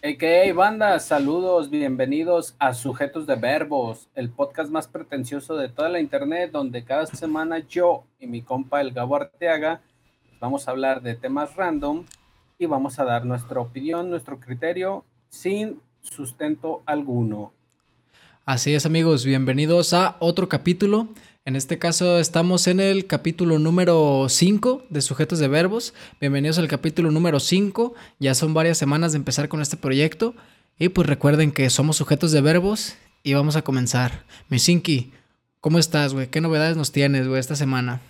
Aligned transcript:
Hey, 0.00 0.52
banda, 0.52 1.00
saludos, 1.00 1.70
bienvenidos 1.70 2.54
a 2.60 2.72
Sujetos 2.72 3.26
de 3.26 3.34
Verbos, 3.34 4.06
el 4.14 4.30
podcast 4.30 4.70
más 4.70 4.86
pretencioso 4.86 5.56
de 5.56 5.68
toda 5.68 5.88
la 5.88 5.98
internet, 5.98 6.52
donde 6.52 6.84
cada 6.84 7.06
semana 7.06 7.58
yo 7.66 8.04
y 8.20 8.28
mi 8.28 8.42
compa 8.42 8.80
el 8.80 8.92
Gabo 8.92 9.16
Arteaga 9.16 9.80
vamos 10.38 10.68
a 10.68 10.70
hablar 10.70 11.02
de 11.02 11.16
temas 11.16 11.56
random 11.56 12.04
y 12.60 12.66
vamos 12.66 13.00
a 13.00 13.04
dar 13.04 13.24
nuestra 13.24 13.60
opinión, 13.60 14.08
nuestro 14.08 14.38
criterio 14.38 15.04
sin 15.30 15.80
sustento 16.00 16.80
alguno. 16.86 17.52
Así 18.44 18.76
es 18.76 18.86
amigos, 18.86 19.24
bienvenidos 19.24 19.94
a 19.94 20.14
otro 20.20 20.48
capítulo. 20.48 21.08
En 21.44 21.56
este 21.56 21.78
caso 21.78 22.18
estamos 22.18 22.66
en 22.66 22.78
el 22.78 23.06
capítulo 23.06 23.58
número 23.58 24.26
5 24.28 24.84
de 24.90 25.00
Sujetos 25.00 25.38
de 25.38 25.48
Verbos. 25.48 25.94
Bienvenidos 26.20 26.58
al 26.58 26.68
capítulo 26.68 27.10
número 27.10 27.40
5. 27.40 27.94
Ya 28.18 28.34
son 28.34 28.52
varias 28.52 28.76
semanas 28.76 29.12
de 29.12 29.18
empezar 29.18 29.48
con 29.48 29.62
este 29.62 29.78
proyecto. 29.78 30.34
Y 30.78 30.90
pues 30.90 31.08
recuerden 31.08 31.50
que 31.50 31.70
somos 31.70 31.96
sujetos 31.96 32.32
de 32.32 32.42
verbos 32.42 32.96
y 33.22 33.32
vamos 33.32 33.56
a 33.56 33.62
comenzar. 33.62 34.24
Misinki, 34.50 35.12
¿cómo 35.60 35.78
estás, 35.78 36.12
güey? 36.12 36.28
¿Qué 36.28 36.40
novedades 36.42 36.76
nos 36.76 36.92
tienes, 36.92 37.26
güey, 37.26 37.40
esta 37.40 37.56
semana? 37.56 38.00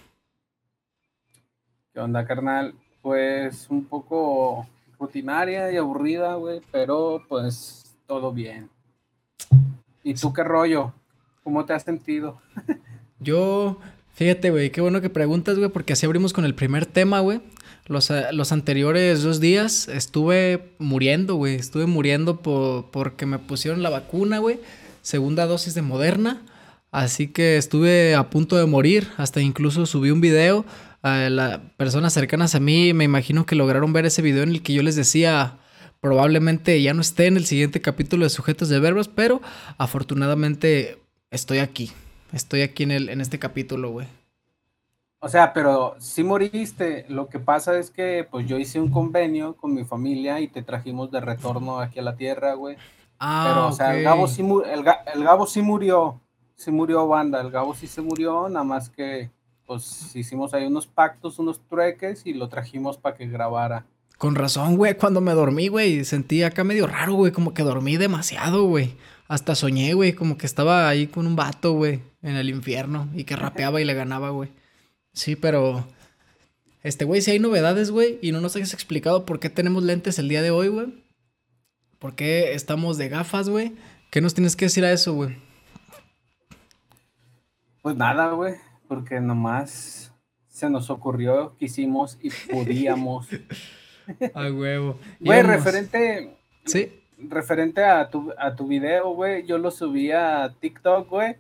¿Qué 1.94 2.00
onda, 2.00 2.26
carnal? 2.26 2.74
Pues 3.02 3.68
un 3.70 3.84
poco 3.84 4.66
rutinaria 4.98 5.70
y 5.70 5.76
aburrida, 5.76 6.34
güey, 6.34 6.60
pero 6.72 7.22
pues 7.28 7.96
todo 8.08 8.32
bien. 8.32 8.68
¿Y 10.02 10.14
tú 10.14 10.32
qué 10.32 10.42
rollo? 10.42 10.92
¿Cómo 11.44 11.64
te 11.64 11.72
has 11.72 11.84
sentido? 11.84 12.40
Yo, 13.20 13.78
fíjate, 14.14 14.50
güey, 14.50 14.70
qué 14.70 14.80
bueno 14.80 15.00
que 15.00 15.10
preguntas, 15.10 15.58
güey, 15.58 15.70
porque 15.70 15.92
así 15.92 16.06
abrimos 16.06 16.32
con 16.32 16.44
el 16.44 16.54
primer 16.54 16.86
tema, 16.86 17.20
güey. 17.20 17.40
Los, 17.86 18.10
eh, 18.10 18.26
los, 18.32 18.52
anteriores 18.52 19.22
dos 19.22 19.40
días 19.40 19.88
estuve 19.88 20.72
muriendo, 20.78 21.36
güey. 21.36 21.56
Estuve 21.56 21.86
muriendo 21.86 22.40
por, 22.42 22.90
porque 22.90 23.26
me 23.26 23.38
pusieron 23.38 23.82
la 23.82 23.90
vacuna, 23.90 24.38
güey. 24.38 24.60
Segunda 25.02 25.46
dosis 25.46 25.74
de 25.74 25.82
Moderna. 25.82 26.42
Así 26.90 27.28
que 27.28 27.56
estuve 27.56 28.14
a 28.14 28.30
punto 28.30 28.56
de 28.56 28.66
morir. 28.66 29.08
Hasta 29.16 29.40
incluso 29.40 29.86
subí 29.86 30.10
un 30.10 30.20
video. 30.20 30.64
A 31.02 31.30
las 31.30 31.60
personas 31.76 32.12
cercanas 32.12 32.54
a 32.54 32.60
mí 32.60 32.92
me 32.92 33.04
imagino 33.04 33.46
que 33.46 33.56
lograron 33.56 33.92
ver 33.92 34.04
ese 34.04 34.20
video 34.20 34.42
en 34.42 34.50
el 34.50 34.62
que 34.62 34.74
yo 34.74 34.82
les 34.82 34.96
decía 34.96 35.58
probablemente 36.00 36.80
ya 36.80 36.94
no 36.94 37.00
esté 37.00 37.26
en 37.26 37.36
el 37.36 37.46
siguiente 37.46 37.80
capítulo 37.80 38.24
de 38.24 38.30
sujetos 38.30 38.68
de 38.68 38.78
verbos, 38.78 39.08
pero 39.08 39.40
afortunadamente 39.78 40.98
estoy 41.30 41.58
aquí. 41.58 41.92
Estoy 42.32 42.62
aquí 42.62 42.82
en, 42.82 42.90
el, 42.90 43.08
en 43.08 43.20
este 43.20 43.38
capítulo, 43.38 43.90
güey. 43.90 44.06
O 45.20 45.28
sea, 45.28 45.52
pero 45.52 45.96
si 45.98 46.22
moriste. 46.22 47.04
Lo 47.08 47.28
que 47.28 47.38
pasa 47.38 47.78
es 47.78 47.90
que 47.90 48.26
pues 48.30 48.46
yo 48.46 48.58
hice 48.58 48.80
un 48.80 48.90
convenio 48.90 49.56
con 49.56 49.74
mi 49.74 49.84
familia 49.84 50.40
y 50.40 50.48
te 50.48 50.62
trajimos 50.62 51.10
de 51.10 51.20
retorno 51.20 51.80
aquí 51.80 51.98
a 51.98 52.02
la 52.02 52.16
tierra, 52.16 52.54
güey. 52.54 52.76
Ah, 53.18 53.46
pero, 53.48 53.66
o 53.68 53.72
sea, 53.72 53.96
el 53.96 54.04
Gabo, 54.04 54.28
sí 54.28 54.42
el, 54.42 54.84
el 55.14 55.24
Gabo 55.24 55.46
sí 55.46 55.62
murió. 55.62 56.20
Sí 56.54 56.70
murió 56.70 57.06
banda. 57.08 57.40
El 57.40 57.50
Gabo 57.50 57.74
sí 57.74 57.86
se 57.86 58.00
murió, 58.00 58.48
nada 58.48 58.64
más 58.64 58.90
que 58.90 59.30
pues 59.66 60.16
hicimos 60.16 60.54
ahí 60.54 60.64
unos 60.64 60.86
pactos, 60.86 61.38
unos 61.38 61.60
trueques 61.68 62.24
y 62.24 62.32
lo 62.32 62.48
trajimos 62.48 62.96
para 62.96 63.14
que 63.14 63.26
grabara. 63.26 63.84
Con 64.16 64.34
razón, 64.34 64.76
güey, 64.76 64.96
cuando 64.96 65.20
me 65.20 65.32
dormí, 65.32 65.68
güey, 65.68 66.04
sentí 66.04 66.42
acá 66.42 66.64
medio 66.64 66.86
raro, 66.86 67.12
güey, 67.12 67.32
como 67.32 67.52
que 67.52 67.62
dormí 67.62 67.98
demasiado, 67.98 68.64
güey. 68.64 68.96
Hasta 69.28 69.54
soñé, 69.54 69.92
güey, 69.92 70.14
como 70.14 70.38
que 70.38 70.46
estaba 70.46 70.88
ahí 70.88 71.06
con 71.06 71.26
un 71.26 71.36
vato, 71.36 71.74
güey, 71.74 72.00
en 72.22 72.36
el 72.36 72.50
infierno 72.50 73.08
y 73.14 73.24
que 73.24 73.36
rapeaba 73.36 73.80
y 73.80 73.84
le 73.84 73.94
ganaba, 73.94 74.30
güey. 74.30 74.50
Sí, 75.12 75.36
pero. 75.36 75.86
Este, 76.82 77.04
güey, 77.04 77.20
si 77.20 77.32
hay 77.32 77.38
novedades, 77.38 77.90
güey, 77.90 78.18
y 78.22 78.32
no 78.32 78.40
nos 78.40 78.56
hayas 78.56 78.72
explicado 78.72 79.26
por 79.26 79.40
qué 79.40 79.50
tenemos 79.50 79.82
lentes 79.82 80.18
el 80.18 80.28
día 80.28 80.42
de 80.42 80.50
hoy, 80.50 80.68
güey. 80.68 81.02
¿Por 81.98 82.14
qué 82.14 82.54
estamos 82.54 82.98
de 82.98 83.08
gafas, 83.08 83.48
güey? 83.48 83.72
¿Qué 84.10 84.20
nos 84.20 84.34
tienes 84.34 84.54
que 84.54 84.66
decir 84.66 84.84
a 84.84 84.92
eso, 84.92 85.14
güey? 85.14 85.36
Pues 87.82 87.96
nada, 87.96 88.30
güey, 88.32 88.54
porque 88.86 89.20
nomás 89.20 90.12
se 90.48 90.70
nos 90.70 90.88
ocurrió, 90.90 91.56
quisimos 91.58 92.18
y 92.22 92.30
podíamos. 92.52 93.26
a 94.34 94.42
huevo. 94.52 94.98
Güey, 95.20 95.42
referente. 95.42 96.36
Sí 96.64 96.92
referente 97.18 97.84
a 97.84 98.08
tu, 98.08 98.32
a 98.38 98.54
tu 98.54 98.66
video, 98.66 99.10
güey, 99.10 99.44
yo 99.46 99.58
lo 99.58 99.70
subí 99.70 100.12
a 100.12 100.54
TikTok, 100.60 101.08
güey, 101.08 101.36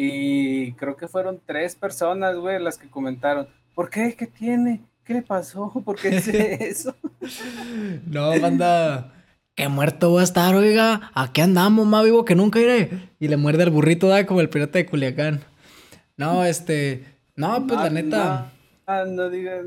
y 0.00 0.74
creo 0.74 0.96
que 0.96 1.08
fueron 1.08 1.40
tres 1.44 1.74
personas, 1.74 2.36
güey, 2.36 2.62
las 2.62 2.78
que 2.78 2.88
comentaron, 2.88 3.48
¿por 3.74 3.90
qué? 3.90 4.14
¿Qué 4.16 4.28
tiene? 4.28 4.80
¿Qué 5.02 5.14
le 5.14 5.22
pasó? 5.22 5.72
¿Por 5.84 5.96
qué 5.96 6.18
hace 6.18 6.68
eso? 6.68 6.94
no, 8.06 8.40
banda, 8.40 9.12
qué 9.56 9.66
muerto 9.66 10.10
voy 10.10 10.20
a 10.20 10.24
estar, 10.24 10.54
oiga, 10.54 11.10
aquí 11.14 11.40
andamos, 11.40 11.84
más 11.84 12.04
vivo 12.04 12.24
que 12.24 12.36
nunca 12.36 12.60
iré. 12.60 13.10
Y 13.18 13.26
le 13.26 13.36
muerde 13.36 13.64
al 13.64 13.70
burrito, 13.70 14.06
da 14.06 14.24
como 14.24 14.40
el 14.40 14.48
pirata 14.48 14.78
de 14.78 14.86
Culiacán. 14.86 15.42
No, 16.16 16.44
este, 16.44 17.04
no, 17.34 17.66
pues 17.66 17.80
la 17.80 17.90
neta. 17.90 18.52
No, 18.86 19.04
no 19.04 19.30
digas. 19.30 19.66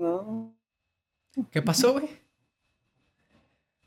No. 0.00 0.52
¿Qué 1.52 1.62
pasó, 1.62 1.92
güey? 1.92 2.08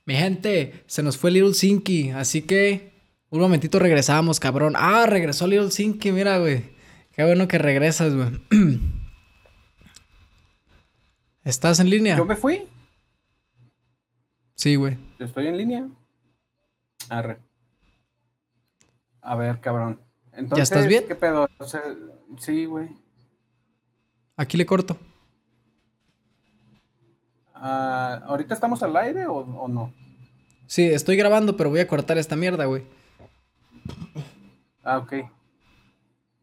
Mi 0.05 0.15
gente, 0.15 0.81
se 0.85 1.03
nos 1.03 1.17
fue 1.17 1.31
Little 1.31 1.53
Sinky, 1.53 2.11
así 2.11 2.43
que 2.43 2.90
un 3.31 3.39
momentito 3.39 3.79
regresamos, 3.79 4.39
cabrón. 4.39 4.73
Ah, 4.75 5.05
regresó 5.07 5.47
Little 5.47 5.71
Sinky, 5.71 6.11
mira, 6.11 6.37
güey. 6.37 6.63
Qué 7.13 7.23
bueno 7.23 7.47
que 7.47 7.57
regresas, 7.57 8.13
güey. 8.13 8.41
¿Estás 11.43 11.79
en 11.79 11.89
línea? 11.89 12.17
¿Yo 12.17 12.25
me 12.25 12.35
fui? 12.35 12.67
Sí, 14.55 14.75
güey. 14.75 14.97
¿Estoy 15.17 15.47
en 15.47 15.57
línea? 15.57 15.87
Arre. 17.09 17.39
A 19.21 19.35
ver, 19.35 19.59
cabrón. 19.59 19.99
Entonces, 20.33 20.57
¿Ya 20.57 20.63
estás 20.63 20.87
bien? 20.87 21.05
¿Qué 21.07 21.15
pedo? 21.15 21.47
sí, 22.37 22.65
güey. 22.65 22.89
Aquí 24.35 24.57
le 24.57 24.65
corto. 24.65 24.97
Ah, 27.55 28.21
¿Ahorita 28.25 28.53
estamos 28.53 28.83
al 28.83 28.95
aire 28.97 29.25
o, 29.27 29.67
no? 29.67 29.93
Sí, 30.67 30.83
estoy 30.83 31.15
grabando, 31.15 31.55
pero 31.57 31.69
voy 31.69 31.79
a 31.79 31.87
cortar 31.87 32.17
esta 32.17 32.35
mierda, 32.35 32.65
güey. 32.65 32.83
Ah, 34.83 34.97
ok. 34.97 35.13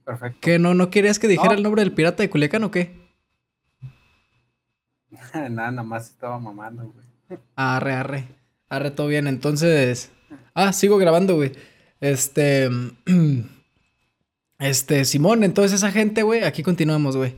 Perfecto. 0.05 0.39
¿Qué? 0.41 0.59
¿No, 0.59 0.75
no 0.75 0.91
querías 0.91 1.19
que 1.19 1.29
dijera 1.29 1.55
el 1.55 1.63
nombre 1.63 1.83
del 1.83 1.93
pirata 1.93 2.23
de 2.23 2.31
Culiacán 2.31 2.65
o 2.65 2.71
qué? 2.71 2.97
nada, 5.35 5.71
nada 5.71 5.83
más 5.83 6.11
estaba 6.11 6.39
mamando, 6.39 6.93
güey. 6.93 7.41
Arre, 7.57 7.93
arre. 7.93 8.25
Arre, 8.69 8.91
todo 8.91 9.09
bien. 9.09 9.27
Entonces. 9.27 10.11
Ah, 10.55 10.73
sigo 10.73 10.99
grabando, 10.99 11.37
güey. 11.37 11.53
Este. 12.01 12.71
Este, 14.59 15.05
Simón, 15.05 15.45
entonces 15.45 15.73
esa 15.75 15.93
gente, 15.93 16.25
güey, 16.25 16.43
aquí 16.43 16.65
continuamos, 16.65 17.17
güey. 17.17 17.37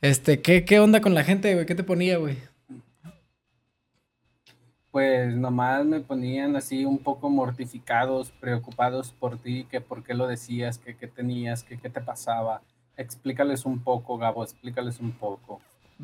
Este, 0.00 0.42
¿qué, 0.42 0.64
¿qué 0.64 0.80
onda 0.80 1.00
con 1.00 1.14
la 1.14 1.22
gente, 1.22 1.54
güey? 1.54 1.64
¿Qué 1.64 1.76
te 1.76 1.84
ponía, 1.84 2.18
güey? 2.18 2.38
Pues 4.96 5.36
nomás 5.36 5.84
me 5.84 6.00
ponían 6.00 6.56
así 6.56 6.86
un 6.86 6.96
poco 6.96 7.28
mortificados, 7.28 8.32
preocupados 8.40 9.12
por 9.20 9.36
ti, 9.36 9.66
que 9.70 9.82
por 9.82 10.02
qué 10.02 10.14
lo 10.14 10.26
decías, 10.26 10.78
que 10.78 10.96
qué 10.96 11.06
tenías, 11.06 11.62
que 11.64 11.76
qué 11.76 11.90
te 11.90 12.00
pasaba. 12.00 12.62
Explícales 12.96 13.66
un 13.66 13.80
poco, 13.80 14.16
Gabo, 14.16 14.42
explícales 14.42 14.98
un 15.00 15.12
poco. 15.12 15.60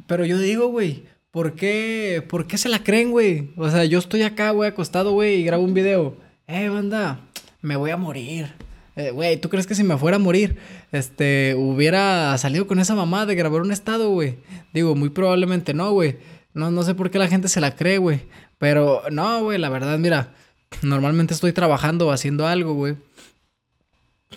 Pero 0.07 0.27
yo 0.27 0.37
digo, 0.37 0.67
güey, 0.69 1.05
¿por 1.31 1.55
qué, 1.55 2.23
¿por 2.29 2.47
qué 2.47 2.59
se 2.59 2.69
la 2.69 2.85
creen, 2.85 3.13
güey? 3.13 3.55
O 3.57 3.71
sea, 3.71 3.87
yo 3.87 3.99
estoy 3.99 4.25
acá, 4.25 4.51
güey, 4.51 4.69
acostado, 4.69 5.13
güey, 5.13 5.37
y 5.37 5.45
grabo 5.45 5.65
un 5.65 5.73
video. 5.73 6.15
Eh, 6.47 6.69
banda, 6.69 7.19
me 7.63 7.77
voy 7.77 7.93
a 7.93 7.97
morir. 7.97 8.53
Eh, 8.95 9.11
güey, 9.11 9.39
¿tú 9.39 9.49
crees 9.49 9.67
que 9.67 9.75
si 9.75 9.85
me 9.85 9.97
fuera 9.97 10.17
a 10.17 10.21
morir, 10.21 10.59
este, 10.93 11.55
hubiera 11.57 12.37
salido 12.37 12.67
con 12.67 12.79
esa 12.79 12.95
mamá 12.95 13.25
de 13.25 13.37
grabar 13.37 13.63
un 13.63 13.73
estado, 13.73 14.11
güey? 14.11 14.37
Digo, 14.75 14.95
muy 14.95 15.09
probablemente 15.09 15.73
no, 15.73 15.93
güey. 15.93 16.19
No, 16.55 16.71
no 16.71 16.83
sé 16.83 16.95
por 16.95 17.11
qué 17.11 17.19
la 17.19 17.29
gente 17.29 17.49
se 17.49 17.61
la 17.61 17.77
cree, 17.77 17.99
güey. 17.99 18.23
Pero 18.59 19.03
no, 19.11 19.43
güey, 19.43 19.59
la 19.59 19.69
verdad, 19.69 19.99
mira, 19.99 20.35
normalmente 20.83 21.35
estoy 21.35 21.53
trabajando 21.53 22.09
o 22.09 22.13
haciendo 22.13 22.47
algo, 22.47 22.75
güey. 22.75 22.97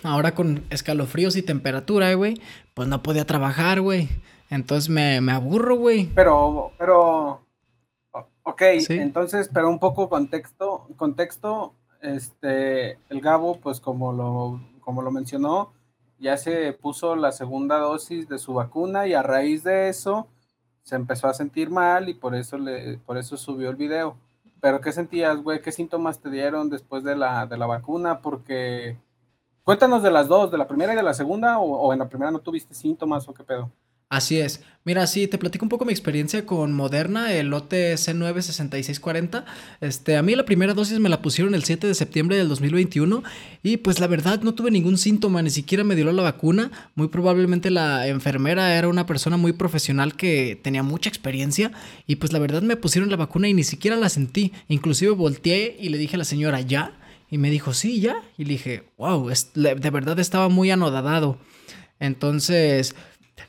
Ahora 0.02 0.34
con 0.34 0.64
escalofríos 0.70 1.36
y 1.36 1.42
temperatura, 1.42 2.12
güey, 2.14 2.40
pues 2.74 2.88
no 2.88 3.02
podía 3.02 3.24
trabajar, 3.24 3.80
güey. 3.80 4.08
Entonces 4.50 4.88
me, 4.90 5.18
aburro, 5.30 5.76
güey. 5.76 6.06
Pero, 6.14 6.72
pero, 6.78 7.40
ok, 8.42 8.62
entonces, 8.90 9.50
pero 9.52 9.68
un 9.68 9.78
poco 9.78 10.08
contexto, 10.08 10.86
contexto, 10.96 11.74
este, 12.00 12.98
el 13.08 13.20
Gabo, 13.20 13.58
pues 13.60 13.80
como 13.80 14.12
lo, 14.12 14.60
como 14.80 15.02
lo 15.02 15.10
mencionó, 15.10 15.72
ya 16.18 16.36
se 16.36 16.72
puso 16.72 17.16
la 17.16 17.32
segunda 17.32 17.78
dosis 17.78 18.28
de 18.28 18.38
su 18.38 18.54
vacuna 18.54 19.06
y 19.06 19.14
a 19.14 19.22
raíz 19.22 19.64
de 19.64 19.88
eso, 19.88 20.28
se 20.86 20.94
empezó 20.94 21.26
a 21.26 21.34
sentir 21.34 21.68
mal 21.68 22.08
y 22.08 22.14
por 22.14 22.36
eso, 22.36 22.56
le, 22.56 22.98
por 22.98 23.18
eso 23.18 23.36
subió 23.36 23.70
el 23.70 23.76
video. 23.76 24.16
Pero 24.60 24.80
¿qué 24.80 24.92
sentías, 24.92 25.42
güey? 25.42 25.60
¿Qué 25.60 25.72
síntomas 25.72 26.20
te 26.20 26.30
dieron 26.30 26.70
después 26.70 27.02
de 27.02 27.16
la, 27.16 27.44
de 27.46 27.56
la 27.56 27.66
vacuna? 27.66 28.20
Porque 28.20 28.96
cuéntanos 29.64 30.00
de 30.04 30.12
las 30.12 30.28
dos, 30.28 30.52
de 30.52 30.58
la 30.58 30.68
primera 30.68 30.92
y 30.92 30.96
de 30.96 31.02
la 31.02 31.12
segunda, 31.12 31.58
o, 31.58 31.92
en 31.92 31.98
la 31.98 32.08
primera 32.08 32.30
no 32.30 32.38
tuviste 32.38 32.72
síntomas 32.72 33.28
o 33.28 33.34
qué 33.34 33.42
pedo. 33.42 33.68
Así 34.08 34.38
es. 34.38 34.60
Mira, 34.84 35.04
sí, 35.08 35.26
te 35.26 35.36
platico 35.36 35.64
un 35.64 35.68
poco 35.68 35.84
mi 35.84 35.90
experiencia 35.90 36.46
con 36.46 36.72
Moderna, 36.72 37.32
el 37.32 37.48
lote 37.48 37.94
C96640. 37.94 39.44
Este, 39.80 40.16
a 40.16 40.22
mí 40.22 40.36
la 40.36 40.44
primera 40.44 40.74
dosis 40.74 41.00
me 41.00 41.08
la 41.08 41.22
pusieron 41.22 41.56
el 41.56 41.64
7 41.64 41.88
de 41.88 41.94
septiembre 41.94 42.36
del 42.36 42.48
2021 42.48 43.24
y 43.64 43.78
pues 43.78 43.98
la 43.98 44.06
verdad 44.06 44.42
no 44.42 44.54
tuve 44.54 44.70
ningún 44.70 44.96
síntoma, 44.96 45.42
ni 45.42 45.50
siquiera 45.50 45.82
me 45.82 45.96
dio 45.96 46.12
la 46.12 46.22
vacuna. 46.22 46.70
Muy 46.94 47.08
probablemente 47.08 47.68
la 47.72 48.06
enfermera 48.06 48.76
era 48.78 48.86
una 48.86 49.06
persona 49.06 49.36
muy 49.36 49.52
profesional 49.52 50.14
que 50.14 50.56
tenía 50.62 50.84
mucha 50.84 51.08
experiencia 51.08 51.72
y 52.06 52.16
pues 52.16 52.32
la 52.32 52.38
verdad 52.38 52.62
me 52.62 52.76
pusieron 52.76 53.10
la 53.10 53.16
vacuna 53.16 53.48
y 53.48 53.54
ni 53.54 53.64
siquiera 53.64 53.96
la 53.96 54.08
sentí. 54.08 54.52
Inclusive 54.68 55.10
volteé 55.10 55.76
y 55.80 55.88
le 55.88 55.98
dije 55.98 56.14
a 56.14 56.18
la 56.18 56.24
señora, 56.24 56.60
¿ya? 56.60 56.96
Y 57.28 57.38
me 57.38 57.50
dijo, 57.50 57.74
sí, 57.74 58.00
ya. 58.00 58.22
Y 58.38 58.44
le 58.44 58.50
dije, 58.50 58.84
wow, 58.98 59.28
de 59.56 59.90
verdad 59.90 60.20
estaba 60.20 60.48
muy 60.48 60.70
anodadado. 60.70 61.40
Entonces 61.98 62.94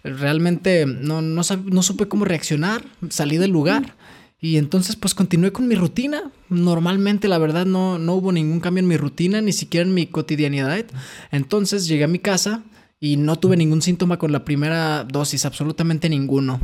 realmente 0.04 0.86
no, 0.86 1.22
no, 1.22 1.42
no 1.66 1.84
supe 1.84 2.08
cómo 2.08 2.26
reaccionar, 2.26 2.84
salí 3.10 3.38
del 3.38 3.52
lugar. 3.52 3.96
Y 4.40 4.58
entonces 4.58 4.96
pues 4.96 5.16
continué 5.16 5.52
con 5.52 5.68
mi 5.68 5.76
rutina. 5.76 6.32
Normalmente 6.50 7.28
la 7.28 7.40
verdad 7.40 7.66
no, 7.66 7.98
no 7.98 8.14
hubo 8.14 8.32
ningún 8.32 8.60
cambio 8.60 8.82
en 8.82 8.88
mi 8.88 8.98
rutina, 8.98 9.42
ni 9.42 9.52
siquiera 9.52 9.88
en 9.88 9.94
mi 9.94 10.06
cotidianidad. 10.06 10.86
Entonces 11.32 11.88
llegué 11.88 12.04
a 12.04 12.08
mi 12.08 12.20
casa 12.20 12.64
y 13.00 13.18
no 13.18 13.40
tuve 13.40 13.58
ningún 13.58 13.82
síntoma 13.82 14.18
con 14.18 14.32
la 14.32 14.46
primera 14.46 15.04
dosis, 15.04 15.46
absolutamente 15.46 16.10
ninguno. 16.10 16.60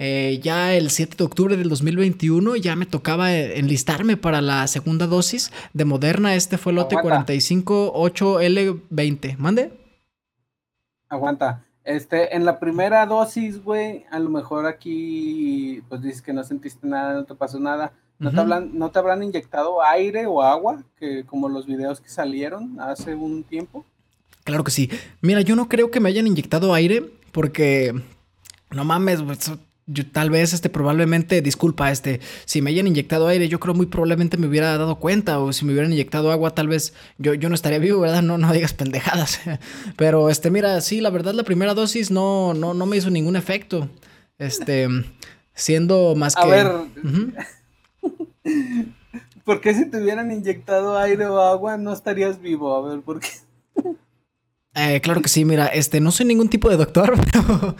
Eh, 0.00 0.38
ya 0.42 0.74
el 0.74 0.90
7 0.90 1.16
de 1.16 1.24
octubre 1.24 1.56
del 1.56 1.68
2021 1.68 2.54
ya 2.54 2.76
me 2.76 2.86
tocaba 2.86 3.34
eh, 3.34 3.58
enlistarme 3.58 4.16
para 4.16 4.40
la 4.40 4.68
segunda 4.68 5.08
dosis 5.08 5.50
de 5.72 5.84
Moderna. 5.84 6.36
Este 6.36 6.56
fue 6.56 6.70
el 6.70 6.76
lote 6.76 6.94
458L20. 6.94 9.36
¿Mande? 9.38 9.72
Aguanta. 11.08 11.64
Este, 11.88 12.36
en 12.36 12.44
la 12.44 12.60
primera 12.60 13.06
dosis, 13.06 13.64
güey, 13.64 14.04
a 14.10 14.18
lo 14.18 14.28
mejor 14.28 14.66
aquí, 14.66 15.80
pues 15.88 16.02
dices 16.02 16.20
que 16.20 16.34
no 16.34 16.44
sentiste 16.44 16.86
nada, 16.86 17.14
no 17.14 17.24
te 17.24 17.34
pasó 17.34 17.58
nada. 17.58 17.94
¿No, 18.18 18.30
te, 18.30 18.44
¿No 18.44 18.90
te 18.90 18.98
habrán 18.98 19.22
inyectado 19.22 19.82
aire 19.82 20.26
o 20.26 20.42
agua, 20.42 20.82
que 20.98 21.24
como 21.24 21.48
los 21.48 21.64
videos 21.64 22.02
que 22.02 22.10
salieron 22.10 22.78
hace 22.78 23.14
un 23.14 23.42
tiempo? 23.42 23.86
Claro 24.44 24.64
que 24.64 24.70
sí. 24.70 24.90
Mira, 25.22 25.40
yo 25.40 25.56
no 25.56 25.70
creo 25.70 25.90
que 25.90 25.98
me 25.98 26.10
hayan 26.10 26.26
inyectado 26.26 26.74
aire 26.74 27.04
porque, 27.32 27.94
no 28.70 28.84
mames, 28.84 29.22
güey, 29.22 29.38
yo, 29.88 30.06
tal 30.06 30.30
vez, 30.30 30.52
este, 30.52 30.68
probablemente, 30.68 31.40
disculpa, 31.40 31.90
este, 31.90 32.20
si 32.44 32.60
me 32.60 32.70
hayan 32.70 32.86
inyectado 32.86 33.26
aire, 33.26 33.48
yo 33.48 33.58
creo 33.58 33.74
muy 33.74 33.86
probablemente 33.86 34.36
me 34.36 34.46
hubiera 34.46 34.76
dado 34.76 34.96
cuenta, 34.96 35.40
o 35.40 35.52
si 35.52 35.64
me 35.64 35.72
hubieran 35.72 35.92
inyectado 35.92 36.30
agua, 36.30 36.54
tal 36.54 36.68
vez 36.68 36.92
yo, 37.16 37.32
yo 37.34 37.48
no 37.48 37.54
estaría 37.54 37.78
vivo, 37.78 38.00
¿verdad? 38.00 38.22
No, 38.22 38.36
no 38.36 38.52
digas 38.52 38.74
pendejadas. 38.74 39.40
Pero, 39.96 40.28
este, 40.28 40.50
mira, 40.50 40.80
sí, 40.82 41.00
la 41.00 41.10
verdad, 41.10 41.32
la 41.32 41.42
primera 41.42 41.74
dosis 41.74 42.10
no, 42.10 42.52
no, 42.54 42.74
no 42.74 42.86
me 42.86 42.98
hizo 42.98 43.10
ningún 43.10 43.36
efecto. 43.36 43.88
Este, 44.38 44.88
siendo 45.54 46.14
más 46.14 46.36
que... 46.36 46.42
A 46.42 46.46
ver, 46.46 46.70
¿por 49.44 49.60
qué 49.60 49.74
si 49.74 49.86
te 49.86 50.00
hubieran 50.02 50.30
inyectado 50.30 50.98
aire 50.98 51.26
o 51.26 51.40
agua 51.40 51.78
no 51.78 51.92
estarías 51.92 52.40
vivo? 52.40 52.76
A 52.76 52.88
ver, 52.88 53.00
¿por 53.00 53.20
qué? 53.20 53.28
Eh, 54.74 55.00
claro 55.00 55.20
que 55.22 55.28
sí, 55.28 55.44
mira, 55.44 55.66
este, 55.66 56.00
no 56.00 56.12
soy 56.12 56.26
ningún 56.26 56.48
tipo 56.48 56.68
de 56.68 56.76
doctor, 56.76 57.14
pero, 57.32 57.74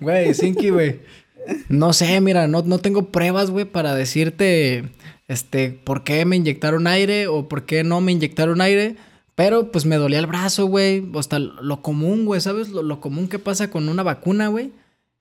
güey, 0.00 0.34
Sinky, 0.34 0.70
güey. 0.70 1.00
No 1.68 1.92
sé, 1.92 2.20
mira, 2.20 2.46
no, 2.48 2.62
no 2.62 2.78
tengo 2.78 3.10
pruebas, 3.10 3.50
güey, 3.50 3.64
para 3.64 3.94
decirte, 3.94 4.90
este, 5.28 5.70
por 5.70 6.04
qué 6.04 6.24
me 6.24 6.36
inyectaron 6.36 6.86
aire 6.86 7.26
o 7.26 7.48
por 7.48 7.64
qué 7.64 7.84
no 7.84 8.00
me 8.00 8.12
inyectaron 8.12 8.60
aire. 8.60 8.96
Pero 9.34 9.72
pues 9.72 9.84
me 9.84 9.96
dolía 9.96 10.20
el 10.20 10.26
brazo, 10.26 10.66
güey. 10.66 11.04
Hasta 11.16 11.38
lo 11.38 11.82
común, 11.82 12.24
güey, 12.24 12.40
¿sabes? 12.40 12.68
Lo, 12.68 13.00
común 13.00 13.28
que 13.28 13.38
pasa 13.38 13.70
con 13.70 13.88
una 13.88 14.02
vacuna, 14.02 14.48
güey. 14.48 14.72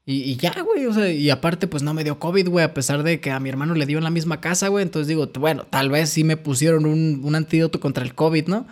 Y, 0.05 0.35
ya, 0.35 0.53
güey, 0.61 0.85
o 0.85 0.93
sea, 0.93 1.09
y 1.09 1.29
aparte, 1.29 1.65
pues 1.65 1.81
no 1.81 1.93
me 1.93 2.03
dio 2.03 2.19
COVID, 2.19 2.49
güey, 2.49 2.65
a 2.65 2.73
pesar 2.73 3.03
de 3.03 3.21
que 3.21 3.31
a 3.31 3.39
mi 3.39 3.47
hermano 3.47 3.73
le 3.73 3.85
dio 3.85 3.97
en 3.97 4.03
la 4.03 4.09
misma 4.09 4.41
casa, 4.41 4.67
güey. 4.67 4.83
Entonces 4.83 5.07
digo, 5.07 5.31
bueno, 5.39 5.65
tal 5.69 5.89
vez 5.89 6.09
sí 6.09 6.23
me 6.25 6.37
pusieron 6.37 6.85
un, 6.85 7.21
un 7.23 7.35
antídoto 7.35 7.79
contra 7.79 8.03
el 8.03 8.13
COVID, 8.13 8.47
¿no? 8.47 8.67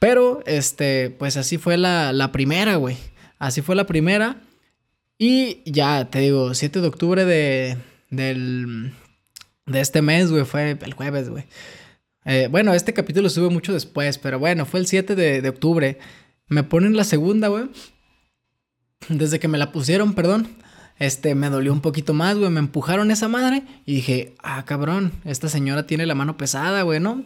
Pero, 0.00 0.42
este, 0.44 1.10
pues 1.10 1.36
así 1.36 1.56
fue 1.56 1.78
la, 1.78 2.12
la 2.12 2.32
primera, 2.32 2.76
güey. 2.76 2.96
Así 3.38 3.62
fue 3.62 3.76
la 3.76 3.86
primera. 3.86 4.42
Y 5.18 5.62
ya, 5.70 6.10
te 6.10 6.20
digo, 6.20 6.54
7 6.54 6.80
de 6.80 6.88
octubre 6.88 7.24
de, 7.24 7.76
del, 8.10 8.92
de 9.66 9.80
este 9.80 10.02
mes, 10.02 10.30
güey, 10.30 10.44
fue 10.44 10.78
el 10.80 10.94
jueves, 10.94 11.30
güey. 11.30 11.44
Eh, 12.24 12.48
bueno, 12.50 12.72
este 12.74 12.94
capítulo 12.94 13.28
sube 13.28 13.50
mucho 13.50 13.72
después, 13.72 14.18
pero 14.18 14.38
bueno, 14.38 14.66
fue 14.66 14.80
el 14.80 14.86
7 14.86 15.14
de, 15.14 15.42
de 15.42 15.48
octubre. 15.48 15.98
Me 16.48 16.62
ponen 16.62 16.96
la 16.96 17.04
segunda, 17.04 17.48
güey. 17.48 17.64
Desde 19.08 19.38
que 19.38 19.48
me 19.48 19.58
la 19.58 19.72
pusieron, 19.72 20.14
perdón. 20.14 20.48
Este, 20.98 21.34
me 21.34 21.50
dolió 21.50 21.72
un 21.72 21.80
poquito 21.80 22.14
más, 22.14 22.38
güey. 22.38 22.50
Me 22.50 22.60
empujaron 22.60 23.10
esa 23.10 23.28
madre 23.28 23.64
y 23.84 23.96
dije, 23.96 24.34
ah, 24.42 24.64
cabrón, 24.64 25.12
esta 25.24 25.48
señora 25.48 25.86
tiene 25.86 26.06
la 26.06 26.14
mano 26.14 26.36
pesada, 26.36 26.82
güey, 26.82 27.00
¿no? 27.00 27.24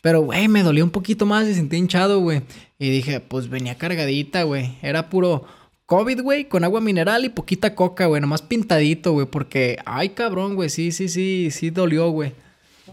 Pero, 0.00 0.20
güey, 0.22 0.48
me 0.48 0.62
dolió 0.62 0.84
un 0.84 0.90
poquito 0.90 1.26
más 1.26 1.46
y 1.48 1.54
sentí 1.54 1.76
hinchado, 1.76 2.20
güey. 2.20 2.42
Y 2.78 2.90
dije, 2.90 3.20
pues 3.20 3.48
venía 3.48 3.76
cargadita, 3.76 4.44
güey. 4.44 4.78
Era 4.82 5.10
puro 5.10 5.44
COVID, 5.90 6.22
güey, 6.22 6.44
con 6.44 6.62
agua 6.62 6.80
mineral 6.80 7.24
y 7.24 7.30
poquita 7.30 7.74
coca, 7.74 8.06
güey, 8.06 8.20
nomás 8.20 8.42
pintadito, 8.42 9.10
güey, 9.10 9.26
porque, 9.26 9.76
ay, 9.84 10.10
cabrón, 10.10 10.54
güey, 10.54 10.70
sí, 10.70 10.92
sí, 10.92 11.08
sí, 11.08 11.48
sí 11.50 11.70
dolió, 11.70 12.10
güey. 12.10 12.32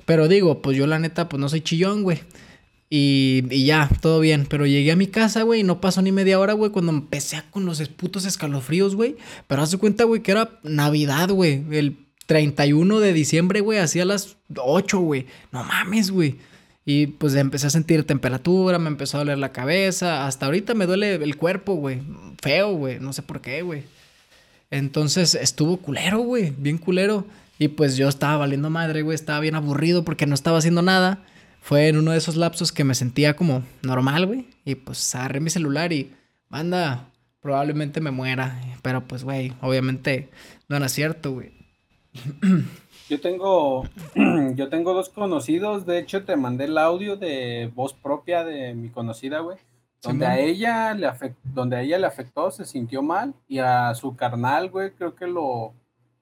Pero 0.06 0.28
digo, 0.28 0.64
pues 0.64 0.76
yo 0.76 0.88
la 0.88 0.98
neta, 0.98 1.30
pues 1.30 1.40
no 1.40 1.48
soy 1.48 1.62
chillón, 1.62 2.02
güey. 2.02 2.22
Y, 2.90 3.44
y, 3.52 3.66
ya, 3.66 3.88
todo 4.02 4.20
bien. 4.20 4.48
Pero 4.50 4.66
llegué 4.66 4.94
a 4.94 4.96
mi 4.96 5.06
casa, 5.06 5.44
güey, 5.44 5.60
y 5.60 5.64
no 5.64 5.80
pasó 5.80 6.02
ni 6.02 6.12
media 6.12 6.40
hora, 6.40 6.54
güey, 6.54 6.72
cuando 6.72 6.92
empecé 6.92 7.44
con 7.52 7.68
los 7.68 7.88
putos 7.90 8.26
escalofríos, 8.26 8.96
güey. 8.96 9.16
Pero 9.46 9.62
haz 9.62 9.70
de 9.70 9.78
cuenta, 9.78 10.04
güey, 10.06 10.24
que 10.24 10.32
era 10.32 10.60
Navidad, 10.64 11.30
güey. 11.30 11.64
El 11.70 12.00
31 12.26 13.00
de 13.00 13.14
diciembre, 13.14 13.62
güey, 13.62 13.78
hacía 13.78 14.06
las 14.06 14.38
8, 14.56 14.98
güey. 14.98 15.28
No 15.52 15.64
mames, 15.64 16.10
güey. 16.10 16.38
Y 16.84 17.06
pues 17.06 17.36
empecé 17.36 17.68
a 17.68 17.70
sentir 17.70 18.06
temperatura, 18.06 18.80
me 18.80 18.88
empezó 18.88 19.18
a 19.18 19.20
doler 19.20 19.38
la 19.38 19.52
cabeza. 19.52 20.26
Hasta 20.26 20.48
ahorita 20.48 20.74
me 20.74 20.88
duele 20.88 21.14
el 21.14 21.38
cuerpo, 21.38 21.76
güey. 21.76 22.02
Feo, 22.48 22.74
güey. 22.74 23.00
No 23.00 23.14
sé 23.14 23.22
por 23.22 23.42
qué, 23.42 23.62
güey. 23.62 23.84
Entonces 24.72 25.36
estuvo 25.36 25.78
culero, 25.78 26.20
güey. 26.20 26.54
Bien 26.58 26.78
culero. 26.78 27.26
Y 27.60 27.70
pues 27.70 27.98
yo 27.98 28.08
estaba 28.08 28.38
valiendo 28.38 28.70
madre, 28.70 29.02
güey. 29.02 29.16
Estaba 29.16 29.40
bien 29.40 29.56
aburrido 29.56 30.04
porque 30.04 30.26
no 30.26 30.36
estaba 30.36 30.58
haciendo 30.58 30.82
nada. 30.82 31.24
Fue 31.62 31.88
en 31.88 31.98
uno 31.98 32.12
de 32.12 32.18
esos 32.18 32.36
lapsos 32.36 32.72
que 32.72 32.84
me 32.84 32.96
sentía 32.96 33.36
como 33.36 33.64
normal, 33.82 34.26
güey. 34.26 34.48
Y 34.64 34.76
pues 34.76 35.14
agarré 35.16 35.40
mi 35.40 35.50
celular 35.50 35.92
y, 35.92 36.14
manda, 36.50 37.10
probablemente 37.42 38.02
me 38.02 38.12
muera. 38.12 38.62
Pero 38.82 39.06
pues, 39.08 39.24
güey, 39.24 39.54
obviamente 39.62 40.30
no 40.70 40.78
era 40.78 40.90
cierto, 40.90 41.32
güey. 41.32 41.52
Yo 43.10 43.22
tengo, 43.22 43.88
yo 44.56 44.68
tengo 44.68 44.94
dos 44.94 45.08
conocidos, 45.08 45.86
de 45.86 46.00
hecho 46.00 46.26
te 46.26 46.36
mandé 46.36 46.66
el 46.66 46.78
audio 46.78 47.16
de 47.16 47.72
voz 47.74 47.94
propia 47.94 48.44
de 48.44 48.74
mi 48.74 48.90
conocida, 48.90 49.40
güey. 49.40 49.58
Donde 50.02 50.26
a 50.26 50.40
ella 50.40 50.94
le 50.94 51.08
afectó, 51.08 51.40
donde 51.44 51.76
a 51.76 51.82
ella 51.82 51.98
le 51.98 52.08
afectó, 52.08 52.52
se 52.52 52.66
sintió 52.66 53.02
mal, 53.02 53.34
y 53.48 53.60
a 53.60 53.94
su 53.96 54.16
carnal, 54.16 54.70
güey, 54.70 54.92
creo 54.92 55.16
que 55.16 55.28
lo, 55.28 55.74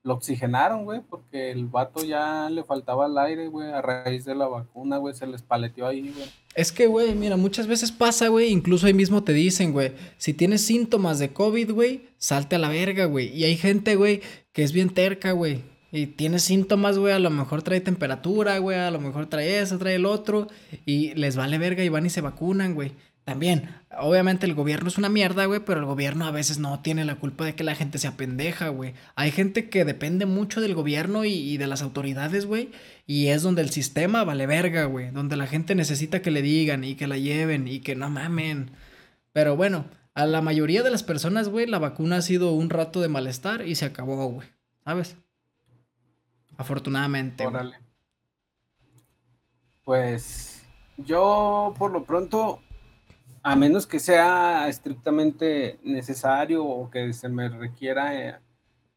lo 0.04 0.14
oxigenaron, 0.14 0.86
güey, 0.86 1.02
porque 1.02 1.52
el 1.52 1.66
vato 1.66 2.04
ya 2.04 2.50
le 2.50 2.64
faltaba 2.64 3.08
el 3.08 3.18
aire, 3.18 3.48
güey, 3.48 3.72
a 3.72 3.82
raíz 3.82 4.24
de 4.26 4.36
la 4.36 4.48
vacuna, 4.48 4.98
güey, 4.98 5.14
se 5.14 5.28
les 5.28 5.42
paleteó 5.42 5.88
ahí, 5.88 6.14
güey. 6.16 6.30
Es 6.56 6.72
que, 6.72 6.88
güey, 6.88 7.14
mira, 7.16 7.36
muchas 7.36 7.68
veces 7.68 7.92
pasa, 7.92 8.30
güey, 8.30 8.50
incluso 8.50 8.88
ahí 8.88 8.94
mismo 8.94 9.24
te 9.24 9.34
dicen, 9.34 9.74
güey, 9.74 9.94
si 10.18 10.34
tienes 10.34 10.66
síntomas 10.66 11.20
de 11.20 11.34
COVID, 11.34 11.72
güey, 11.72 12.08
salte 12.18 12.56
a 12.56 12.60
la 12.60 12.70
verga, 12.70 13.06
güey. 13.06 13.28
Y 13.28 13.44
hay 13.44 13.58
gente, 13.58 13.96
güey, 13.96 14.22
que 14.54 14.64
es 14.64 14.72
bien 14.72 14.90
terca, 14.90 15.34
güey 15.34 15.76
y 15.96 16.08
tiene 16.08 16.40
síntomas, 16.40 16.98
güey, 16.98 17.14
a 17.14 17.20
lo 17.20 17.30
mejor 17.30 17.62
trae 17.62 17.80
temperatura, 17.80 18.58
güey, 18.58 18.78
a 18.78 18.92
lo 18.92 19.00
mejor 19.00 19.28
trae 19.28 19.60
eso, 19.60 19.78
trae 19.78 19.96
el 19.96 20.06
otro, 20.06 20.48
y 20.86 21.14
les 21.14 21.38
vale 21.38 21.58
verga 21.58 21.84
y 21.84 21.90
van 21.90 22.06
y 22.06 22.10
se 22.10 22.22
vacunan, 22.22 22.76
güey. 22.76 22.92
También, 23.26 23.70
obviamente 23.98 24.46
el 24.46 24.54
gobierno 24.54 24.88
es 24.88 25.00
una 25.00 25.10
mierda, 25.10 25.46
güey, 25.46 25.60
pero 25.66 25.80
el 25.80 25.86
gobierno 25.88 26.26
a 26.26 26.32
veces 26.32 26.60
no 26.60 26.80
tiene 26.82 27.06
la 27.06 27.16
culpa 27.16 27.44
de 27.44 27.56
que 27.56 27.64
la 27.64 27.74
gente 27.74 27.98
sea 27.98 28.16
pendeja, 28.16 28.70
güey. 28.70 28.94
Hay 29.16 29.32
gente 29.32 29.68
que 29.68 29.84
depende 29.84 30.28
mucho 30.28 30.62
del 30.62 30.76
gobierno 30.76 31.26
y, 31.26 31.34
y 31.34 31.58
de 31.58 31.66
las 31.66 31.82
autoridades, 31.82 32.46
güey, 32.46 32.70
y 33.08 33.28
es 33.28 33.42
donde 33.42 33.64
el 33.64 33.72
sistema 33.72 34.24
vale 34.24 34.46
verga, 34.46 34.86
güey, 34.86 35.10
donde 35.10 35.38
la 35.38 35.48
gente 35.48 35.74
necesita 35.74 36.22
que 36.22 36.30
le 36.30 36.44
digan 36.44 36.84
y 36.84 36.94
que 36.94 37.08
la 37.08 37.18
lleven 37.18 37.68
y 37.68 37.80
que 37.80 37.96
no 37.96 38.12
mamen. 38.12 38.70
Pero 39.34 39.56
bueno, 39.56 39.86
a 40.14 40.26
la 40.26 40.42
mayoría 40.42 40.82
de 40.82 40.92
las 40.92 41.04
personas, 41.04 41.50
güey, 41.50 41.66
la 41.66 41.80
vacuna 41.80 42.18
ha 42.18 42.22
sido 42.22 42.54
un 42.54 42.70
rato 42.70 43.02
de 43.02 43.10
malestar 43.10 43.68
y 43.68 43.74
se 43.74 43.86
acabó, 43.86 44.28
güey, 44.28 44.48
¿sabes? 44.86 45.18
Afortunadamente. 46.58 47.46
Órale. 47.46 47.78
Pues 49.84 50.64
yo 50.98 51.74
por 51.78 51.92
lo 51.92 52.06
pronto, 52.06 52.62
a 53.46 53.56
menos 53.56 53.86
que 53.86 54.00
sea 54.00 54.68
estrictamente 54.68 55.78
necesario 55.84 56.66
o 56.66 56.90
que 56.90 57.14
se 57.14 57.30
me 57.30 57.48
requiera 57.48 58.16
eh, 58.20 58.36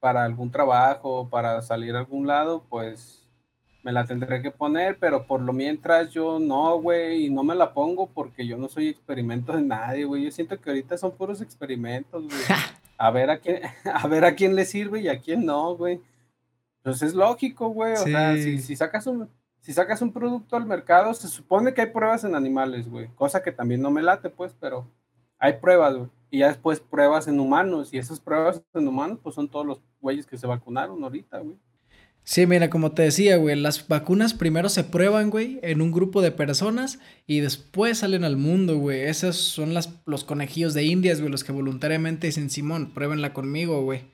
para 0.01 0.25
algún 0.25 0.51
trabajo, 0.51 1.29
para 1.29 1.61
salir 1.61 1.95
a 1.95 1.99
algún 1.99 2.27
lado, 2.27 2.65
pues 2.71 3.29
me 3.83 3.93
la 3.93 4.07
tendré 4.07 4.41
que 4.41 4.51
poner, 4.51 4.99
pero 4.99 5.27
por 5.27 5.43
lo 5.43 5.53
mientras 5.53 6.11
yo 6.13 6.39
no, 6.39 6.81
güey, 6.81 7.27
y 7.27 7.31
no 7.31 7.45
me 7.45 7.55
la 7.55 7.75
pongo 7.75 8.07
porque 8.07 8.47
yo 8.47 8.57
no 8.57 8.71
soy 8.71 8.89
experimento 8.89 9.53
de 9.53 9.61
nadie, 9.61 10.07
güey. 10.07 10.25
Yo 10.25 10.31
siento 10.31 10.59
que 10.59 10.71
ahorita 10.71 10.97
son 10.97 11.13
puros 11.13 11.43
experimentos, 11.43 12.25
güey. 12.25 12.41
a 12.97 13.11
ver 13.11 13.29
a 13.29 13.41
quién, 13.41 13.61
a 13.85 14.09
ver 14.09 14.25
a 14.25 14.35
quién 14.35 14.57
le 14.57 14.65
sirve 14.65 15.03
y 15.03 15.09
a 15.09 15.21
quién 15.21 15.45
no, 15.45 15.77
güey. 15.77 16.01
Pues 16.83 17.03
es 17.03 17.13
lógico, 17.13 17.69
güey. 17.69 17.93
O 17.93 17.97
sea, 17.97 18.35
si, 18.35 18.63
si, 18.63 18.77
sacas 18.77 19.07
un, 19.07 19.29
si 19.69 19.75
sacas 19.75 20.01
un 20.01 20.15
producto 20.15 20.57
al 20.57 20.65
mercado, 20.65 21.13
se 21.13 21.29
supone 21.29 21.75
que 21.75 21.83
hay 21.83 21.89
pruebas 21.89 22.25
en 22.25 22.35
animales, 22.35 22.89
güey. 22.89 23.09
Cosa 23.15 23.43
que 23.43 23.53
también 23.53 23.83
no 23.83 23.91
me 23.91 24.01
late, 24.01 24.31
pues, 24.31 24.57
pero 24.59 24.91
hay 25.39 25.59
pruebas, 25.61 25.95
güey. 25.95 26.09
Y 26.31 26.39
ya 26.39 26.49
después 26.49 26.81
pruebas 26.81 27.29
en 27.29 27.39
humanos. 27.39 27.93
Y 27.93 27.99
esas 27.99 28.19
pruebas 28.19 28.63
en 28.73 28.89
humanos, 28.89 29.19
pues 29.23 29.35
son 29.35 29.47
todos 29.47 29.67
los 29.67 29.83
güeyes 30.01 30.25
que 30.25 30.39
se 30.39 30.47
vacunaron 30.47 31.05
ahorita, 31.05 31.41
güey. 31.41 31.59
Sí, 32.23 32.47
mira, 32.47 32.71
como 32.71 32.93
te 32.93 33.03
decía, 33.03 33.37
güey, 33.37 33.57
las 33.57 33.87
vacunas 33.87 34.33
primero 34.33 34.71
se 34.71 34.85
prueban, 34.85 35.29
güey, 35.29 35.61
en 35.61 35.83
un 35.83 35.93
grupo 35.93 36.23
de 36.23 36.33
personas 36.33 36.99
y 37.27 37.41
después 37.41 37.99
salen 37.99 38.25
al 38.25 38.39
mundo, 38.39 38.79
güey. 38.79 39.03
Esos 39.03 39.37
son 39.37 39.75
las, 39.75 40.01
los 40.07 40.25
conejillos 40.25 40.73
de 40.73 40.85
indias, 40.85 41.21
güey, 41.21 41.31
los 41.31 41.45
que 41.45 41.53
voluntariamente 41.53 42.29
dicen, 42.29 42.49
Simón, 42.49 42.95
pruébenla 42.95 43.35
conmigo, 43.35 43.83
güey. 43.83 44.05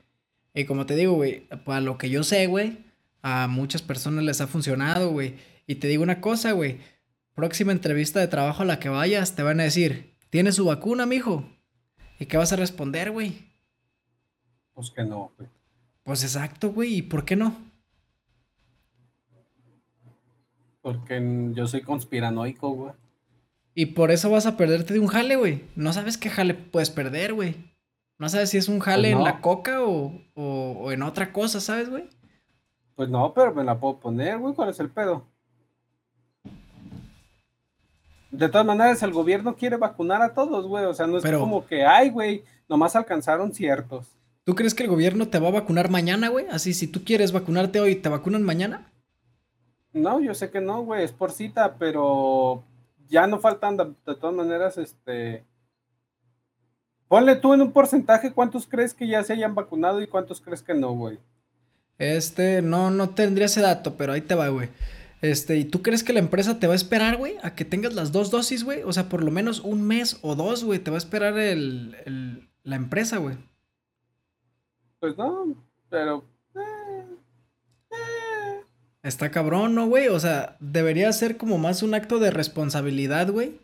Y 0.52 0.64
como 0.64 0.84
te 0.84 0.96
digo, 0.96 1.12
güey, 1.12 1.46
para 1.64 1.80
lo 1.80 1.96
que 1.96 2.10
yo 2.10 2.24
sé, 2.24 2.48
güey, 2.48 2.78
a 3.24 3.48
muchas 3.48 3.80
personas 3.80 4.22
les 4.22 4.42
ha 4.42 4.46
funcionado, 4.46 5.10
güey. 5.10 5.36
Y 5.66 5.76
te 5.76 5.88
digo 5.88 6.02
una 6.02 6.20
cosa, 6.20 6.52
güey, 6.52 6.78
próxima 7.34 7.72
entrevista 7.72 8.20
de 8.20 8.28
trabajo 8.28 8.62
a 8.62 8.66
la 8.66 8.78
que 8.78 8.90
vayas, 8.90 9.34
te 9.34 9.42
van 9.42 9.60
a 9.60 9.64
decir, 9.64 10.14
¿tiene 10.28 10.52
su 10.52 10.66
vacuna, 10.66 11.06
mijo? 11.06 11.48
¿Y 12.20 12.26
qué 12.26 12.36
vas 12.36 12.52
a 12.52 12.56
responder, 12.56 13.10
güey? 13.10 13.50
Pues 14.74 14.90
que 14.90 15.04
no, 15.04 15.32
güey. 15.38 15.48
Pues 16.02 16.22
exacto, 16.22 16.70
güey, 16.70 16.96
¿y 16.96 17.02
por 17.02 17.24
qué 17.24 17.34
no? 17.34 17.56
Porque 20.82 21.50
yo 21.54 21.66
soy 21.66 21.80
conspiranoico, 21.80 22.70
güey. 22.72 22.92
Y 23.74 23.86
por 23.86 24.10
eso 24.10 24.28
vas 24.28 24.44
a 24.44 24.58
perderte 24.58 24.92
de 24.92 25.00
un 25.00 25.06
jale, 25.06 25.36
güey. 25.36 25.64
No 25.76 25.94
sabes 25.94 26.18
qué 26.18 26.28
jale 26.28 26.52
puedes 26.52 26.90
perder, 26.90 27.32
güey. 27.32 27.56
No 28.18 28.28
sabes 28.28 28.50
si 28.50 28.58
es 28.58 28.68
un 28.68 28.80
jale 28.80 29.12
pues 29.12 29.18
en 29.18 29.24
la 29.24 29.40
coca 29.40 29.82
o, 29.82 30.20
o, 30.34 30.92
en 30.92 31.02
otra 31.02 31.32
cosa, 31.32 31.58
¿sabes, 31.62 31.88
güey? 31.88 32.04
Pues 32.96 33.08
no, 33.08 33.32
pero 33.34 33.54
me 33.54 33.64
la 33.64 33.78
puedo 33.78 33.98
poner, 33.98 34.38
güey. 34.38 34.54
¿Cuál 34.54 34.70
es 34.70 34.80
el 34.80 34.90
pedo? 34.90 35.24
De 38.30 38.48
todas 38.48 38.66
maneras, 38.66 39.02
el 39.02 39.12
gobierno 39.12 39.54
quiere 39.54 39.76
vacunar 39.76 40.22
a 40.22 40.34
todos, 40.34 40.66
güey. 40.66 40.84
O 40.84 40.94
sea, 40.94 41.06
no 41.06 41.18
es 41.18 41.24
como 41.24 41.66
que, 41.66 41.84
ay, 41.84 42.10
güey, 42.10 42.44
nomás 42.68 42.96
alcanzaron 42.96 43.52
ciertos. 43.52 44.06
¿Tú 44.44 44.54
crees 44.54 44.74
que 44.74 44.82
el 44.82 44.90
gobierno 44.90 45.28
te 45.28 45.38
va 45.38 45.48
a 45.48 45.52
vacunar 45.52 45.88
mañana, 45.88 46.28
güey? 46.28 46.46
Así, 46.50 46.74
si 46.74 46.86
tú 46.86 47.02
quieres 47.04 47.32
vacunarte 47.32 47.80
hoy, 47.80 47.96
¿te 47.96 48.08
vacunan 48.08 48.42
mañana? 48.42 48.92
No, 49.92 50.20
yo 50.20 50.34
sé 50.34 50.50
que 50.50 50.60
no, 50.60 50.82
güey, 50.82 51.04
es 51.04 51.12
por 51.12 51.30
cita, 51.30 51.76
pero 51.78 52.64
ya 53.08 53.26
no 53.26 53.38
faltan 53.38 53.76
de, 53.76 53.94
todas 54.16 54.34
maneras, 54.34 54.76
este... 54.76 55.44
Ponle 57.08 57.36
tú 57.36 57.54
en 57.54 57.60
un 57.60 57.72
porcentaje 57.72 58.32
cuántos 58.32 58.66
crees 58.66 58.92
que 58.92 59.06
ya 59.06 59.22
se 59.22 59.32
hayan 59.32 59.54
vacunado 59.54 60.02
y 60.02 60.06
cuántos 60.06 60.40
crees 60.40 60.62
que 60.62 60.74
no, 60.74 60.92
güey. 60.92 61.18
Este, 61.98 62.62
no, 62.62 62.90
no 62.90 63.10
tendría 63.10 63.46
ese 63.46 63.60
dato, 63.60 63.96
pero 63.96 64.12
ahí 64.12 64.20
te 64.20 64.34
va, 64.34 64.48
güey. 64.48 64.68
Este, 65.22 65.56
¿y 65.56 65.64
tú 65.64 65.82
crees 65.82 66.04
que 66.04 66.12
la 66.12 66.18
empresa 66.18 66.58
te 66.58 66.66
va 66.66 66.74
a 66.74 66.76
esperar, 66.76 67.16
güey? 67.16 67.36
A 67.42 67.54
que 67.54 67.64
tengas 67.64 67.94
las 67.94 68.12
dos 68.12 68.30
dosis, 68.30 68.64
güey. 68.64 68.82
O 68.82 68.92
sea, 68.92 69.08
por 69.08 69.22
lo 69.24 69.30
menos 69.30 69.60
un 69.60 69.82
mes 69.86 70.18
o 70.22 70.34
dos, 70.34 70.64
güey, 70.64 70.80
te 70.80 70.90
va 70.90 70.96
a 70.96 70.98
esperar 70.98 71.38
el, 71.38 71.96
el, 72.04 72.48
la 72.62 72.76
empresa, 72.76 73.18
güey. 73.18 73.36
Pues 75.00 75.16
no, 75.16 75.54
pero 75.88 76.24
Está 79.04 79.30
cabrón, 79.30 79.74
¿no, 79.74 79.86
güey? 79.86 80.08
O 80.08 80.18
sea, 80.18 80.56
debería 80.60 81.12
ser 81.12 81.36
como 81.36 81.58
más 81.58 81.82
un 81.82 81.92
acto 81.92 82.18
de 82.18 82.30
responsabilidad, 82.30 83.30
güey. 83.30 83.60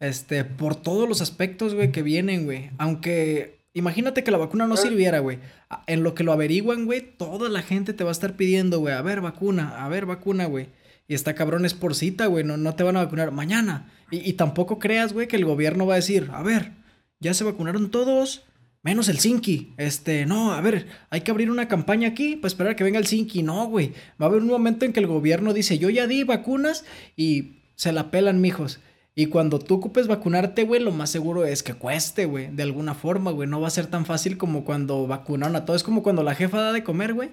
Este, 0.00 0.42
por 0.44 0.74
todos 0.74 1.06
los 1.06 1.20
aspectos, 1.20 1.74
güey, 1.74 1.92
que 1.92 2.02
vienen, 2.02 2.46
güey. 2.46 2.70
Aunque, 2.78 3.59
imagínate 3.74 4.24
que 4.24 4.30
la 4.30 4.38
vacuna 4.38 4.66
no 4.66 4.76
sirviera, 4.76 5.18
güey. 5.20 5.38
En 5.86 6.02
lo 6.02 6.14
que 6.14 6.24
lo 6.24 6.32
averiguan, 6.32 6.86
güey, 6.86 7.00
toda 7.00 7.48
la 7.48 7.62
gente 7.62 7.92
te 7.92 8.04
va 8.04 8.10
a 8.10 8.12
estar 8.12 8.36
pidiendo, 8.36 8.78
güey, 8.78 8.94
a 8.94 9.02
ver, 9.02 9.20
vacuna, 9.20 9.84
a 9.84 9.88
ver, 9.88 10.06
vacuna, 10.06 10.46
güey. 10.46 10.68
Y 11.08 11.14
está 11.14 11.34
cabrón, 11.34 11.64
es 11.64 11.74
por 11.74 11.94
cita, 11.94 12.26
güey, 12.26 12.44
no, 12.44 12.56
no 12.56 12.74
te 12.74 12.84
van 12.84 12.96
a 12.96 13.04
vacunar 13.04 13.32
mañana. 13.32 13.92
Y, 14.10 14.28
y 14.28 14.34
tampoco 14.34 14.78
creas, 14.78 15.12
güey, 15.12 15.28
que 15.28 15.36
el 15.36 15.44
gobierno 15.44 15.86
va 15.86 15.94
a 15.94 15.96
decir, 15.96 16.30
a 16.32 16.42
ver, 16.42 16.72
ya 17.20 17.34
se 17.34 17.44
vacunaron 17.44 17.90
todos, 17.90 18.44
menos 18.82 19.08
el 19.08 19.18
Sinki. 19.18 19.74
Este, 19.76 20.26
no, 20.26 20.52
a 20.52 20.60
ver, 20.60 20.86
hay 21.10 21.20
que 21.20 21.30
abrir 21.30 21.50
una 21.50 21.68
campaña 21.68 22.08
aquí 22.08 22.36
para 22.36 22.48
esperar 22.48 22.72
a 22.72 22.76
que 22.76 22.84
venga 22.84 22.98
el 22.98 23.06
Sinki. 23.06 23.42
No, 23.42 23.66
güey. 23.66 23.92
Va 24.20 24.26
a 24.26 24.28
haber 24.28 24.42
un 24.42 24.48
momento 24.48 24.84
en 24.84 24.92
que 24.92 25.00
el 25.00 25.06
gobierno 25.06 25.52
dice, 25.52 25.78
yo 25.78 25.90
ya 25.90 26.06
di 26.06 26.24
vacunas 26.24 26.84
y 27.16 27.60
se 27.74 27.92
la 27.92 28.10
pelan, 28.10 28.40
mijos. 28.40 28.80
Y 29.20 29.26
cuando 29.26 29.58
tú 29.58 29.74
ocupes 29.74 30.08
vacunarte, 30.08 30.64
güey, 30.64 30.80
lo 30.80 30.92
más 30.92 31.10
seguro 31.10 31.44
es 31.44 31.62
que 31.62 31.74
cueste, 31.74 32.24
güey, 32.24 32.46
de 32.46 32.62
alguna 32.62 32.94
forma, 32.94 33.30
güey. 33.32 33.46
No 33.46 33.60
va 33.60 33.68
a 33.68 33.70
ser 33.70 33.86
tan 33.86 34.06
fácil 34.06 34.38
como 34.38 34.64
cuando 34.64 35.06
vacunaron 35.06 35.56
a 35.56 35.66
todos. 35.66 35.82
Es 35.82 35.84
como 35.84 36.02
cuando 36.02 36.22
la 36.22 36.34
jefa 36.34 36.58
da 36.58 36.72
de 36.72 36.82
comer, 36.82 37.12
güey. 37.12 37.28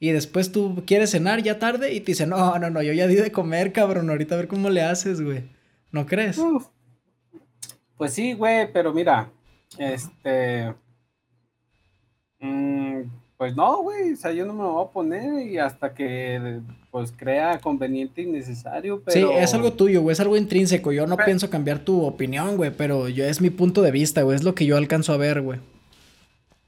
Y 0.00 0.10
después 0.10 0.50
tú 0.50 0.82
quieres 0.84 1.12
cenar 1.12 1.40
ya 1.44 1.60
tarde 1.60 1.94
y 1.94 2.00
te 2.00 2.10
dice, 2.10 2.26
no, 2.26 2.58
no, 2.58 2.70
no, 2.70 2.82
yo 2.82 2.92
ya 2.92 3.06
di 3.06 3.14
de 3.14 3.30
comer, 3.30 3.72
cabrón. 3.72 4.10
Ahorita 4.10 4.34
a 4.34 4.38
ver 4.38 4.48
cómo 4.48 4.68
le 4.68 4.82
haces, 4.82 5.20
güey. 5.20 5.44
¿No 5.92 6.06
crees? 6.06 6.40
Pues 7.96 8.14
sí, 8.14 8.32
güey, 8.32 8.72
pero 8.72 8.92
mira, 8.92 9.30
este 9.78 10.74
Mm, 12.40 13.02
pues 13.36 13.54
no, 13.54 13.82
güey, 13.82 14.12
o 14.12 14.16
sea, 14.16 14.32
yo 14.32 14.44
no 14.44 14.54
me 14.54 14.62
lo 14.64 14.72
voy 14.72 14.86
a 14.86 14.90
poner 14.90 15.46
y 15.46 15.58
hasta 15.58 15.94
que 15.94 16.60
pues 16.98 17.12
crea 17.16 17.60
conveniente 17.60 18.22
y 18.22 18.26
necesario, 18.26 19.00
pero... 19.04 19.28
Sí, 19.28 19.34
es 19.36 19.54
algo 19.54 19.72
tuyo, 19.72 20.02
güey, 20.02 20.14
es 20.14 20.18
algo 20.18 20.36
intrínseco, 20.36 20.90
yo 20.90 21.06
no 21.06 21.16
pienso 21.16 21.48
cambiar 21.48 21.78
tu 21.78 22.04
opinión, 22.04 22.56
güey, 22.56 22.72
pero 22.72 23.08
yo 23.08 23.24
es 23.24 23.40
mi 23.40 23.50
punto 23.50 23.82
de 23.82 23.92
vista, 23.92 24.22
güey, 24.22 24.34
es 24.34 24.42
lo 24.42 24.56
que 24.56 24.66
yo 24.66 24.76
alcanzo 24.76 25.12
a 25.12 25.16
ver, 25.16 25.40
güey. 25.42 25.60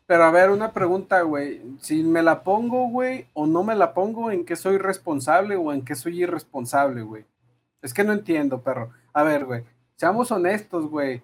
Pero 0.06 0.22
a 0.22 0.30
ver, 0.30 0.50
una 0.50 0.72
pregunta, 0.72 1.22
güey, 1.22 1.60
si 1.80 2.04
me 2.04 2.22
la 2.22 2.44
pongo, 2.44 2.88
güey, 2.90 3.26
o 3.32 3.48
no 3.48 3.64
me 3.64 3.74
la 3.74 3.92
pongo, 3.92 4.30
¿en 4.30 4.44
qué 4.44 4.54
soy 4.54 4.78
responsable 4.78 5.56
o 5.56 5.72
en 5.72 5.82
qué 5.82 5.96
soy 5.96 6.22
irresponsable, 6.22 7.02
güey? 7.02 7.24
Es 7.82 7.92
que 7.92 8.04
no 8.04 8.12
entiendo, 8.12 8.60
perro. 8.60 8.90
A 9.12 9.24
ver, 9.24 9.46
güey, 9.46 9.64
seamos 9.96 10.30
honestos, 10.30 10.88
güey. 10.88 11.22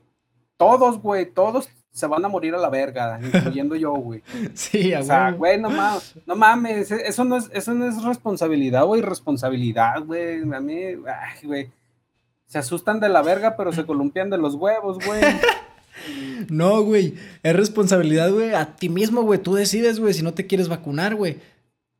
Todos, 0.57 1.01
güey, 1.01 1.27
todos 1.27 1.69
se 1.97 2.07
van 2.07 2.23
a 2.23 2.29
morir 2.29 2.55
a 2.55 2.59
la 2.59 2.69
verga, 2.69 3.19
incluyendo 3.23 3.75
yo, 3.75 3.95
güey. 3.95 4.23
Sí, 4.55 4.93
O 4.93 5.03
sea, 5.03 5.31
güey, 5.31 5.59
no 5.59 5.71
mames, 5.71 6.15
no 6.27 6.37
mames, 6.37 6.91
eso 6.91 7.25
no 7.25 7.39
es, 7.39 7.49
eso 7.55 7.73
no 7.73 7.89
es 7.89 8.03
responsabilidad, 8.05 8.85
güey, 8.85 9.01
responsabilidad, 9.01 10.05
güey. 10.05 10.43
A 10.43 10.61
mí, 10.61 10.79
ay, 10.85 11.45
güey. 11.45 11.71
Se 12.45 12.59
asustan 12.59 13.01
de 13.01 13.09
la 13.09 13.23
verga, 13.23 13.57
pero 13.57 13.73
se 13.73 13.87
columpian 13.87 14.29
de 14.29 14.37
los 14.37 14.57
huevos, 14.57 14.99
güey. 15.05 15.23
No, 16.51 16.83
güey, 16.83 17.15
es 17.43 17.57
responsabilidad, 17.57 18.31
güey, 18.31 18.53
a 18.53 18.77
ti 18.77 18.91
mismo, 18.91 19.23
güey. 19.23 19.39
Tú 19.41 19.55
decides, 19.55 19.99
güey, 19.99 20.13
si 20.13 20.23
no 20.23 20.35
te 20.35 20.47
quieres 20.47 20.69
vacunar, 20.69 21.15
güey. 21.15 21.39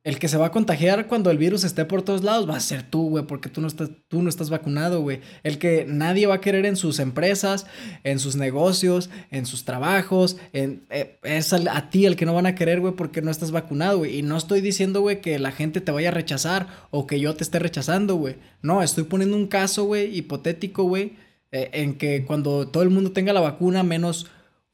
El 0.07 0.19
que 0.19 0.29
se 0.29 0.37
va 0.37 0.45
a 0.45 0.51
contagiar 0.51 1.07
cuando 1.07 1.29
el 1.31 1.37
virus 1.37 1.65
esté 1.65 1.83
por 1.83 2.01
todos 2.01 2.23
lados 2.23 2.49
va 2.49 2.55
a 2.55 2.61
ser 2.61 2.81
tú, 2.81 3.09
güey, 3.09 3.25
porque 3.25 3.49
tú 3.49 3.59
no 3.59 3.67
estás, 3.67 3.89
tú 4.07 4.21
no 4.21 4.29
estás 4.29 4.49
vacunado, 4.49 5.01
güey. 5.01 5.19
El 5.43 5.57
que 5.57 5.83
nadie 5.85 6.27
va 6.27 6.35
a 6.35 6.39
querer 6.39 6.65
en 6.65 6.77
sus 6.77 6.99
empresas, 6.99 7.65
en 8.05 8.19
sus 8.19 8.37
negocios, 8.37 9.09
en 9.31 9.45
sus 9.45 9.65
trabajos, 9.65 10.37
en, 10.53 10.85
eh, 10.91 11.19
es 11.23 11.51
a, 11.51 11.89
ti 11.89 12.05
el 12.05 12.15
que 12.15 12.25
no 12.25 12.33
van 12.33 12.45
a 12.45 12.55
querer, 12.55 12.79
güey, 12.79 12.93
porque 12.93 13.21
no 13.21 13.29
estás 13.29 13.51
vacunado, 13.51 13.97
güey. 13.97 14.19
Y 14.19 14.21
no 14.21 14.37
estoy 14.37 14.61
diciendo, 14.61 15.01
güey, 15.01 15.19
que 15.19 15.39
la 15.39 15.51
gente 15.51 15.81
te 15.81 15.91
vaya 15.91 16.07
a 16.07 16.13
rechazar 16.13 16.67
o 16.89 17.05
que 17.05 17.19
yo 17.19 17.35
te 17.35 17.43
esté 17.43 17.59
rechazando, 17.59 18.15
güey. 18.15 18.37
No, 18.61 18.81
estoy 18.81 19.03
poniendo 19.03 19.35
un 19.35 19.47
caso, 19.47 19.83
güey, 19.83 20.17
hipotético, 20.17 20.83
güey, 20.83 21.17
eh, 21.51 21.69
en 21.73 21.97
que 21.97 22.23
cuando 22.23 22.69
todo 22.69 22.81
el 22.81 22.91
mundo 22.91 23.11
tenga 23.11 23.33
la 23.33 23.41
vacuna, 23.41 23.83
menos 23.83 24.27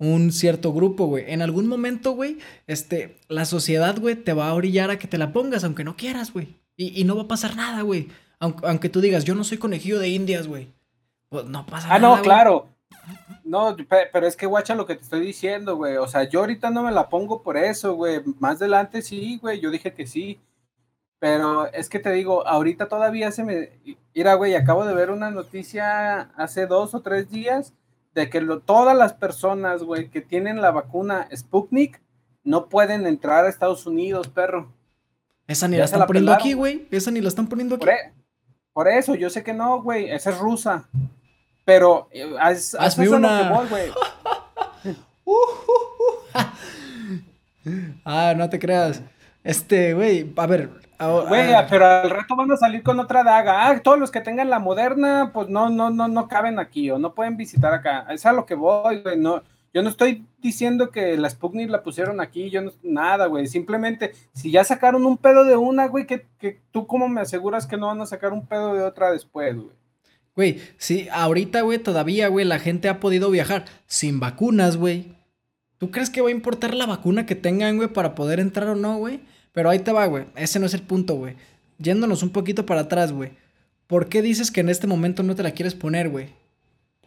un 0.04 0.32
cierto 0.32 0.74
grupo, 0.74 1.06
güey. 1.06 1.26
En 1.28 1.42
algún 1.42 1.68
momento, 1.68 2.12
güey, 2.12 2.38
este, 2.68 3.18
la 3.30 3.46
sociedad, 3.46 3.98
güey, 3.98 4.16
te 4.16 4.34
va 4.34 4.50
a 4.50 4.54
orillar 4.54 4.92
a 4.92 5.00
que 5.00 5.08
te 5.08 5.18
la 5.18 5.32
pongas, 5.32 5.64
aunque 5.64 5.86
no 5.86 5.96
quieras, 5.96 6.34
güey. 6.34 6.60
Y, 6.76 7.04
no 7.04 7.16
va 7.16 7.24
a 7.24 7.28
pasar 7.28 7.56
nada, 7.56 7.84
güey. 7.84 8.10
Aunque, 8.40 8.90
tú 8.90 9.00
digas, 9.00 9.24
yo 9.24 9.36
no 9.36 9.44
soy 9.44 9.58
conejillo 9.58 10.00
de 10.00 10.10
indias, 10.10 10.48
güey. 10.48 10.74
Pues 11.30 11.46
no 11.46 11.66
pasa 11.66 11.88
nada. 11.88 11.96
Ah, 11.96 12.00
no, 12.00 12.22
claro. 12.22 12.68
No, 13.46 13.78
pero 14.12 14.28
es 14.28 14.36
que 14.36 14.46
guacha 14.46 14.76
lo 14.76 14.86
que 14.86 14.96
te 14.96 15.04
estoy 15.04 15.22
diciendo, 15.22 15.78
güey. 15.78 15.98
O 15.98 16.08
sea, 16.08 16.24
yo 16.28 16.42
ahorita 16.42 16.70
no 16.70 16.84
me 16.84 16.92
la 16.92 17.08
pongo 17.10 17.42
por 17.42 17.58
eso, 17.58 17.94
güey. 17.94 18.22
Más 18.40 18.58
adelante 18.58 19.02
sí, 19.02 19.38
güey. 19.42 19.60
Yo 19.62 19.72
dije 19.72 19.94
que 19.94 20.08
sí. 20.08 20.42
Pero 21.20 21.72
es 21.72 21.88
que 21.88 22.00
te 22.00 22.12
digo, 22.12 22.46
ahorita 22.46 22.90
todavía 22.90 23.32
se 23.32 23.44
me... 23.44 23.70
Mira, 24.14 24.34
güey, 24.34 24.56
acabo 24.56 24.84
de 24.86 24.94
ver 24.94 25.12
una 25.12 25.32
noticia 25.32 26.32
hace 26.36 26.66
dos 26.66 26.94
o 26.94 27.02
tres 27.02 27.30
días 27.30 27.74
de 28.14 28.30
que 28.30 28.42
todas 28.66 28.96
las 28.96 29.14
personas, 29.14 29.84
güey, 29.84 30.10
que 30.10 30.22
tienen 30.22 30.62
la 30.62 30.72
vacuna 30.72 31.28
Sputnik 31.36 32.02
no 32.44 32.70
pueden 32.70 33.08
entrar 33.08 33.46
a 33.46 33.50
Estados 33.50 33.86
Unidos, 33.86 34.28
perro. 34.28 34.72
Esa 35.48 35.68
ni 35.68 35.78
la 35.78 35.86
están 35.86 36.06
poniendo 36.06 36.34
aquí, 36.34 36.54
güey. 36.54 36.88
Esa 36.92 37.12
ni 37.12 37.22
la 37.22 37.28
están 37.28 37.48
poniendo 37.48 37.76
aquí. 37.76 37.88
E, 37.88 38.14
por, 38.72 38.88
eso, 38.88 39.16
yo 39.16 39.30
sé 39.30 39.44
que 39.44 39.54
no, 39.54 39.82
güey. 39.82 40.10
Esa 40.10 40.30
es 40.30 40.38
rusa. 40.38 40.88
Pero 41.66 42.08
eh, 42.12 42.36
hazme 42.40 43.10
una. 43.10 43.52
ah, 48.06 48.34
no 48.36 48.50
te 48.50 48.60
creas. 48.60 49.02
Este, 49.44 49.94
güey, 49.94 50.32
a 50.36 50.48
ver, 50.48 50.70
Güey, 51.28 51.54
pero 51.70 51.86
al 51.86 52.10
rato 52.10 52.36
van 52.36 52.52
a 52.52 52.58
salir 52.58 52.84
con 52.84 53.00
otra 53.00 53.24
daga. 53.24 53.68
Ah, 53.68 53.80
todos 53.80 54.00
los 54.00 54.12
que 54.12 54.22
tengan 54.22 54.50
la 54.50 54.60
moderna, 54.60 55.32
pues 55.34 55.50
no, 55.50 55.70
no, 55.70 55.90
no, 55.90 56.08
no 56.08 56.28
caben 56.28 56.60
aquí 56.60 56.90
o 56.92 57.00
no 57.00 57.14
pueden 57.14 57.38
visitar 57.38 57.74
acá. 57.74 58.06
Es 58.10 58.26
a 58.26 58.34
lo 58.34 58.46
que 58.46 58.56
voy, 58.56 59.02
güey. 59.02 59.18
No, 59.18 59.44
Yo 59.74 59.82
no 59.84 59.90
estoy 59.90 60.26
diciendo 60.40 60.92
que 60.92 61.18
la 61.18 61.30
Sputnik 61.30 61.70
la 61.70 61.84
pusieron 61.84 62.22
aquí, 62.22 62.50
yo 62.50 62.62
no, 62.62 62.72
nada, 62.84 63.26
güey. 63.26 63.48
Simplemente, 63.48 64.14
si 64.34 64.52
ya 64.52 64.64
sacaron 64.64 65.06
un 65.06 65.18
pedo 65.18 65.44
de 65.44 65.58
una, 65.58 65.88
güey, 65.88 66.06
que, 66.06 66.26
que 66.40 66.62
tú 66.72 66.88
cómo 66.88 67.10
me 67.10 67.22
aseguras 67.22 67.68
que 67.68 67.78
no 67.78 67.88
van 67.88 68.02
a 68.02 68.06
sacar 68.06 68.32
un 68.34 68.46
pedo 68.46 68.74
de 68.74 68.84
otra 68.84 69.12
después, 69.12 69.56
güey. 69.56 69.76
Güey, 70.36 70.62
sí, 70.78 71.08
ahorita, 71.12 71.62
güey, 71.62 71.78
todavía, 71.78 72.28
güey, 72.28 72.46
la 72.46 72.58
gente 72.60 72.90
ha 72.90 73.00
podido 73.00 73.30
viajar 73.30 73.66
sin 73.86 74.20
vacunas, 74.20 74.78
güey. 74.78 75.14
¿Tú 75.78 75.92
crees 75.92 76.10
que 76.10 76.22
va 76.22 76.30
a 76.30 76.32
importar 76.32 76.74
la 76.74 76.86
vacuna 76.86 77.26
que 77.26 77.36
tengan, 77.36 77.76
güey, 77.78 77.90
para 77.90 78.16
poder 78.16 78.40
entrar 78.40 78.70
o 78.70 78.76
no, 78.76 78.98
güey? 78.98 79.22
Pero 79.54 79.70
ahí 79.70 79.80
te 79.80 79.94
va, 79.94 80.06
güey. 80.08 80.26
Ese 80.36 80.60
no 80.60 80.66
es 80.66 80.74
el 80.74 80.82
punto, 80.82 81.16
güey. 81.16 81.36
Yéndonos 81.78 82.24
un 82.24 82.32
poquito 82.32 82.66
para 82.66 82.82
atrás, 82.82 83.12
güey. 83.12 83.32
¿Por 83.88 84.10
qué 84.10 84.22
dices 84.22 84.52
que 84.52 84.62
en 84.62 84.70
este 84.70 84.88
momento 84.88 85.24
no 85.24 85.36
te 85.36 85.44
la 85.44 85.52
quieres 85.52 85.76
poner, 85.76 86.10
güey? 86.10 86.30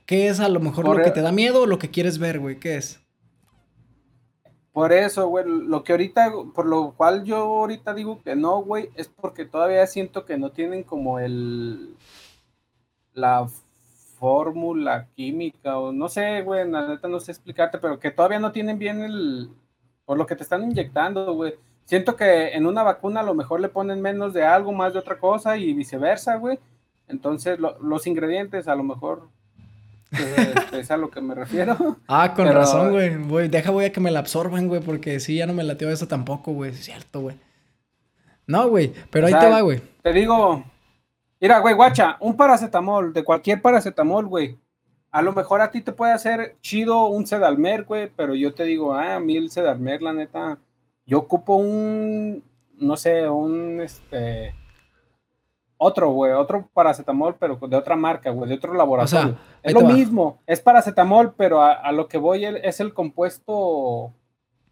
¿Qué 0.06 0.28
es 0.28 0.40
a 0.40 0.48
lo 0.48 0.60
mejor 0.60 0.86
lo 0.86 1.02
que 1.02 1.10
te 1.10 1.20
da 1.20 1.32
miedo 1.32 1.62
o 1.62 1.66
lo 1.66 1.78
que 1.78 1.90
quieres 1.90 2.18
ver, 2.18 2.38
güey? 2.38 2.60
¿Qué 2.60 2.76
es? 2.76 3.00
Por 4.72 4.92
eso, 4.92 5.26
güey, 5.26 5.44
lo 5.46 5.82
que 5.82 5.92
ahorita, 5.92 6.32
por 6.54 6.66
lo 6.66 6.92
cual 6.92 7.24
yo 7.24 7.38
ahorita 7.38 7.94
digo 7.94 8.20
que 8.22 8.36
no, 8.36 8.62
güey, 8.62 8.90
es 8.94 9.08
porque 9.08 9.46
todavía 9.46 9.86
siento 9.86 10.24
que 10.26 10.36
no 10.36 10.50
tienen 10.50 10.82
como 10.82 11.18
el, 11.18 11.96
la 13.14 13.48
fórmula 14.18 15.08
química 15.16 15.78
o 15.78 15.92
no 15.92 16.08
sé, 16.08 16.42
güey, 16.42 16.70
la 16.70 16.86
neta 16.88 17.08
no 17.08 17.18
sé 17.20 17.32
explicarte, 17.32 17.78
pero 17.78 17.98
que 17.98 18.10
todavía 18.10 18.38
no 18.38 18.52
tienen 18.52 18.78
bien 18.78 19.00
el, 19.00 19.50
por 20.04 20.18
lo 20.18 20.26
que 20.26 20.36
te 20.36 20.42
están 20.42 20.62
inyectando, 20.62 21.32
güey. 21.32 21.54
Siento 21.86 22.16
que 22.16 22.48
en 22.48 22.66
una 22.66 22.82
vacuna 22.82 23.20
a 23.20 23.22
lo 23.22 23.34
mejor 23.34 23.60
le 23.60 23.68
ponen 23.68 24.02
menos 24.02 24.34
de 24.34 24.44
algo, 24.44 24.72
más 24.72 24.92
de 24.92 24.98
otra 24.98 25.18
cosa 25.18 25.56
y 25.56 25.72
viceversa, 25.72 26.36
güey. 26.36 26.58
Entonces, 27.08 27.58
los 27.58 28.06
ingredientes 28.06 28.68
a 28.68 28.74
lo 28.74 28.82
mejor 28.82 29.28
este, 30.10 30.80
es 30.80 30.90
a 30.90 30.98
lo 30.98 31.08
que 31.10 31.22
me 31.22 31.34
refiero. 31.34 31.96
Ah, 32.06 32.34
con 32.36 32.46
razón, 32.46 32.90
güey. 33.28 33.48
Deja, 33.48 33.70
voy 33.70 33.86
a 33.86 33.92
que 33.92 34.00
me 34.00 34.10
la 34.10 34.18
absorban, 34.18 34.68
güey, 34.68 34.82
porque 34.82 35.18
sí, 35.20 35.36
ya 35.36 35.46
no 35.46 35.54
me 35.54 35.64
latió 35.64 35.88
eso 35.88 36.06
tampoco, 36.06 36.52
güey. 36.52 36.72
Es 36.72 36.84
cierto, 36.84 37.22
güey. 37.22 37.36
No, 38.46 38.68
güey, 38.68 38.92
pero 39.10 39.26
ahí 39.26 39.32
te 39.32 39.48
va, 39.48 39.62
güey. 39.62 39.80
Te 40.02 40.12
digo, 40.12 40.62
Mira, 41.38 41.58
güey, 41.58 41.74
guacha, 41.74 42.16
un 42.20 42.34
paracetamol, 42.34 43.12
de 43.12 43.22
cualquier 43.22 43.60
paracetamol, 43.60 44.26
güey. 44.26 44.58
A 45.10 45.20
lo 45.20 45.34
mejor 45.34 45.60
a 45.60 45.70
ti 45.70 45.82
te 45.82 45.92
puede 45.92 46.12
hacer 46.12 46.56
chido 46.62 47.08
un 47.08 47.26
sedalmer, 47.26 47.84
güey, 47.84 48.10
pero 48.16 48.34
yo 48.34 48.54
te 48.54 48.64
digo, 48.64 48.94
ah, 48.94 49.16
a 49.16 49.20
mí 49.20 49.36
el 49.36 49.50
sedalmer, 49.50 50.00
la 50.00 50.14
neta, 50.14 50.58
yo 51.06 51.18
ocupo 51.18 51.56
un, 51.56 52.42
no 52.78 52.96
sé, 52.96 53.28
un, 53.28 53.80
este, 53.80 54.54
otro, 55.78 56.10
güey, 56.10 56.32
otro 56.32 56.68
paracetamol, 56.72 57.36
pero 57.38 57.58
de 57.68 57.76
otra 57.76 57.96
marca, 57.96 58.30
güey, 58.30 58.48
de 58.48 58.56
otro 58.56 58.74
laboratorio. 58.74 59.36
es 59.62 59.72
lo 59.72 59.82
mismo, 59.82 60.38
es 60.46 60.60
paracetamol, 60.60 61.34
pero 61.36 61.62
a, 61.62 61.90
lo 61.92 62.08
que 62.08 62.18
voy 62.18 62.44
es 62.44 62.80
el 62.80 62.94
compuesto 62.94 64.12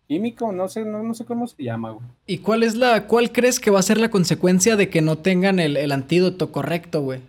químico, 0.06 0.52
no 0.52 0.68
sé, 0.68 0.84
no, 0.84 1.14
sé 1.14 1.24
cómo 1.24 1.46
se 1.46 1.62
llama, 1.62 1.90
güey. 1.90 2.06
¿Y 2.26 2.38
cuál 2.38 2.62
es 2.62 2.74
la, 2.74 3.06
cuál 3.06 3.32
crees 3.32 3.60
que 3.60 3.70
va 3.70 3.78
a 3.78 3.82
ser 3.82 3.98
la 3.98 4.10
consecuencia 4.10 4.76
de 4.76 4.90
que 4.90 5.02
no 5.02 5.18
tengan 5.18 5.58
el, 5.58 5.92
antídoto 5.92 6.52
correcto, 6.52 7.02
güey? 7.02 7.20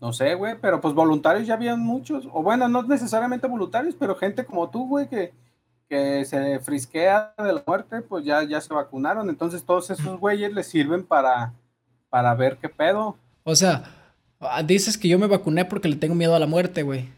No 0.00 0.12
sé, 0.14 0.34
güey, 0.34 0.56
pero 0.60 0.80
pues 0.80 0.94
voluntarios 0.94 1.46
ya 1.46 1.54
habían 1.54 1.80
muchos, 1.80 2.26
o 2.32 2.42
bueno, 2.42 2.68
no 2.68 2.82
necesariamente 2.82 3.46
voluntarios, 3.46 3.94
pero 3.98 4.16
gente 4.16 4.46
como 4.46 4.70
tú, 4.70 4.88
güey, 4.88 5.08
que, 5.08 5.32
que 5.90 6.24
se 6.24 6.58
frisquea 6.60 7.34
de 7.36 7.52
la 7.52 7.62
muerte, 7.66 8.00
pues 8.00 8.24
ya, 8.24 8.42
ya 8.42 8.62
se 8.62 8.72
vacunaron, 8.72 9.28
entonces 9.28 9.62
todos 9.62 9.90
esos 9.90 10.18
güeyes 10.18 10.54
les 10.54 10.66
sirven 10.66 11.04
para, 11.04 11.52
para 12.08 12.34
ver 12.34 12.56
qué 12.56 12.70
pedo. 12.70 13.16
O 13.44 13.54
sea, 13.54 13.84
dices 14.64 14.96
que 14.96 15.08
yo 15.08 15.18
me 15.18 15.26
vacuné 15.26 15.66
porque 15.66 15.88
le 15.88 15.96
tengo 15.96 16.14
miedo 16.14 16.34
a 16.34 16.38
la 16.38 16.46
muerte, 16.46 16.82
güey. 16.82 17.10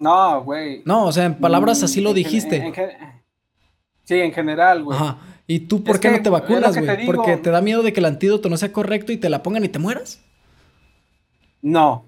No, 0.00 0.42
güey. 0.42 0.82
No, 0.84 1.06
o 1.06 1.12
sea, 1.12 1.26
en 1.26 1.36
palabras 1.36 1.82
así 1.84 2.00
lo 2.00 2.12
dijiste. 2.12 2.72
sí, 4.02 4.14
en 4.14 4.32
general, 4.32 4.82
güey. 4.82 4.98
Ajá. 4.98 5.18
¿Y 5.46 5.60
tú 5.60 5.82
por 5.82 5.98
qué 5.98 6.10
no 6.10 6.20
te 6.22 6.28
vacunas, 6.28 6.76
güey? 6.76 7.06
¿Porque 7.06 7.36
te 7.36 7.50
da 7.50 7.60
miedo 7.60 7.82
de 7.82 7.92
que 7.92 8.00
el 8.00 8.06
antídoto 8.06 8.48
no 8.48 8.56
sea 8.56 8.72
correcto 8.72 9.12
y 9.12 9.16
te 9.16 9.30
la 9.30 9.42
pongan 9.42 9.64
y 9.64 9.68
te 9.68 9.78
mueras? 9.78 10.20
No. 11.62 12.06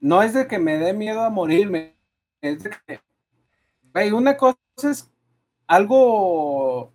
No 0.00 0.22
es 0.22 0.34
de 0.34 0.46
que 0.46 0.58
me 0.58 0.78
dé 0.78 0.92
miedo 0.92 1.22
a 1.22 1.30
morirme. 1.30 1.94
Es 2.40 2.62
de 2.62 2.70
que. 2.70 3.00
Güey, 3.92 4.12
una 4.12 4.36
cosa 4.36 4.58
es 4.82 5.10
algo 5.66 6.92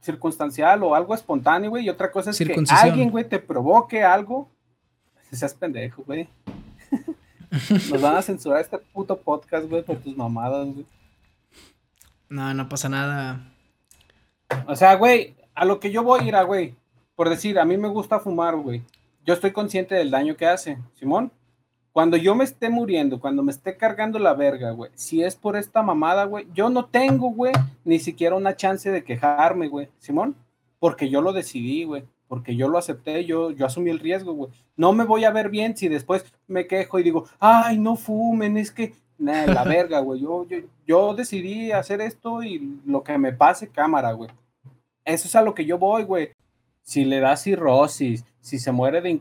circunstancial 0.00 0.82
o 0.82 0.94
algo 0.94 1.14
espontáneo, 1.14 1.70
güey, 1.70 1.86
y 1.86 1.90
otra 1.90 2.10
cosa 2.10 2.30
es 2.30 2.38
que 2.38 2.64
alguien, 2.70 3.10
güey, 3.10 3.28
te 3.28 3.38
provoque 3.38 4.02
algo. 4.02 4.50
Seas 5.32 5.54
pendejo, 5.54 6.02
güey. 6.04 6.28
Nos 7.90 8.00
van 8.00 8.16
a 8.16 8.22
censurar 8.22 8.60
este 8.60 8.78
puto 8.78 9.18
podcast, 9.18 9.68
güey, 9.68 9.82
por 9.82 9.96
tus 9.96 10.16
mamadas, 10.16 10.66
güey. 10.66 10.86
No, 12.28 12.52
no 12.52 12.68
pasa 12.68 12.88
nada. 12.88 13.52
O 14.66 14.76
sea, 14.76 14.94
güey, 14.94 15.34
a 15.54 15.64
lo 15.64 15.80
que 15.80 15.90
yo 15.90 16.02
voy 16.02 16.20
a 16.20 16.24
ir 16.24 16.36
a, 16.36 16.42
güey, 16.42 16.74
por 17.16 17.28
decir, 17.28 17.58
a 17.58 17.64
mí 17.64 17.76
me 17.76 17.88
gusta 17.88 18.20
fumar, 18.20 18.56
güey. 18.56 18.82
Yo 19.24 19.34
estoy 19.34 19.52
consciente 19.52 19.94
del 19.94 20.10
daño 20.10 20.36
que 20.36 20.46
hace, 20.46 20.78
Simón. 20.94 21.32
Cuando 21.92 22.16
yo 22.16 22.34
me 22.34 22.44
esté 22.44 22.68
muriendo, 22.70 23.20
cuando 23.20 23.42
me 23.42 23.52
esté 23.52 23.76
cargando 23.76 24.18
la 24.18 24.34
verga, 24.34 24.72
güey, 24.72 24.90
si 24.94 25.22
es 25.22 25.36
por 25.36 25.56
esta 25.56 25.82
mamada, 25.82 26.24
güey, 26.24 26.46
yo 26.52 26.68
no 26.68 26.86
tengo, 26.86 27.30
güey, 27.30 27.52
ni 27.84 28.00
siquiera 28.00 28.34
una 28.34 28.56
chance 28.56 28.90
de 28.90 29.04
quejarme, 29.04 29.68
güey, 29.68 29.88
Simón, 29.98 30.34
porque 30.80 31.08
yo 31.08 31.20
lo 31.20 31.32
decidí, 31.32 31.84
güey 31.84 32.04
porque 32.28 32.56
yo 32.56 32.68
lo 32.68 32.78
acepté, 32.78 33.24
yo, 33.24 33.50
yo 33.50 33.66
asumí 33.66 33.90
el 33.90 34.00
riesgo, 34.00 34.32
güey. 34.32 34.50
No 34.76 34.92
me 34.92 35.04
voy 35.04 35.24
a 35.24 35.30
ver 35.30 35.50
bien 35.50 35.76
si 35.76 35.88
después 35.88 36.24
me 36.46 36.66
quejo 36.66 36.98
y 36.98 37.02
digo, 37.02 37.26
ay, 37.38 37.78
no 37.78 37.96
fumen, 37.96 38.56
es 38.56 38.70
que, 38.72 38.94
la 39.18 39.62
verga, 39.64 40.00
güey. 40.00 40.20
Yo, 40.20 40.44
yo, 40.48 40.58
yo 40.86 41.14
decidí 41.14 41.70
hacer 41.70 42.00
esto 42.00 42.42
y 42.42 42.80
lo 42.86 43.04
que 43.04 43.16
me 43.18 43.32
pase, 43.32 43.68
cámara, 43.68 44.12
güey. 44.12 44.30
Eso 45.04 45.28
es 45.28 45.36
a 45.36 45.42
lo 45.42 45.54
que 45.54 45.64
yo 45.64 45.78
voy, 45.78 46.02
güey. 46.02 46.32
Si 46.84 47.04
le 47.04 47.18
da 47.18 47.36
cirrosis, 47.36 48.24
si 48.40 48.60
se 48.60 48.70
muere 48.70 49.00
de 49.00 49.18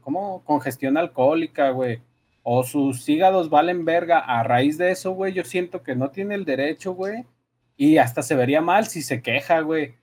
¿cómo? 0.00 0.42
congestión 0.44 0.96
alcohólica, 0.96 1.70
güey, 1.70 2.00
o 2.42 2.64
sus 2.64 3.08
hígados 3.08 3.48
valen 3.48 3.84
verga, 3.84 4.18
a 4.18 4.42
raíz 4.42 4.78
de 4.78 4.90
eso, 4.90 5.12
güey, 5.12 5.32
yo 5.32 5.44
siento 5.44 5.84
que 5.84 5.94
no 5.94 6.10
tiene 6.10 6.34
el 6.34 6.44
derecho, 6.44 6.94
güey, 6.94 7.24
y 7.76 7.98
hasta 7.98 8.22
se 8.22 8.34
vería 8.34 8.60
mal 8.60 8.86
si 8.86 9.02
se 9.02 9.22
queja, 9.22 9.60
güey 9.60 9.94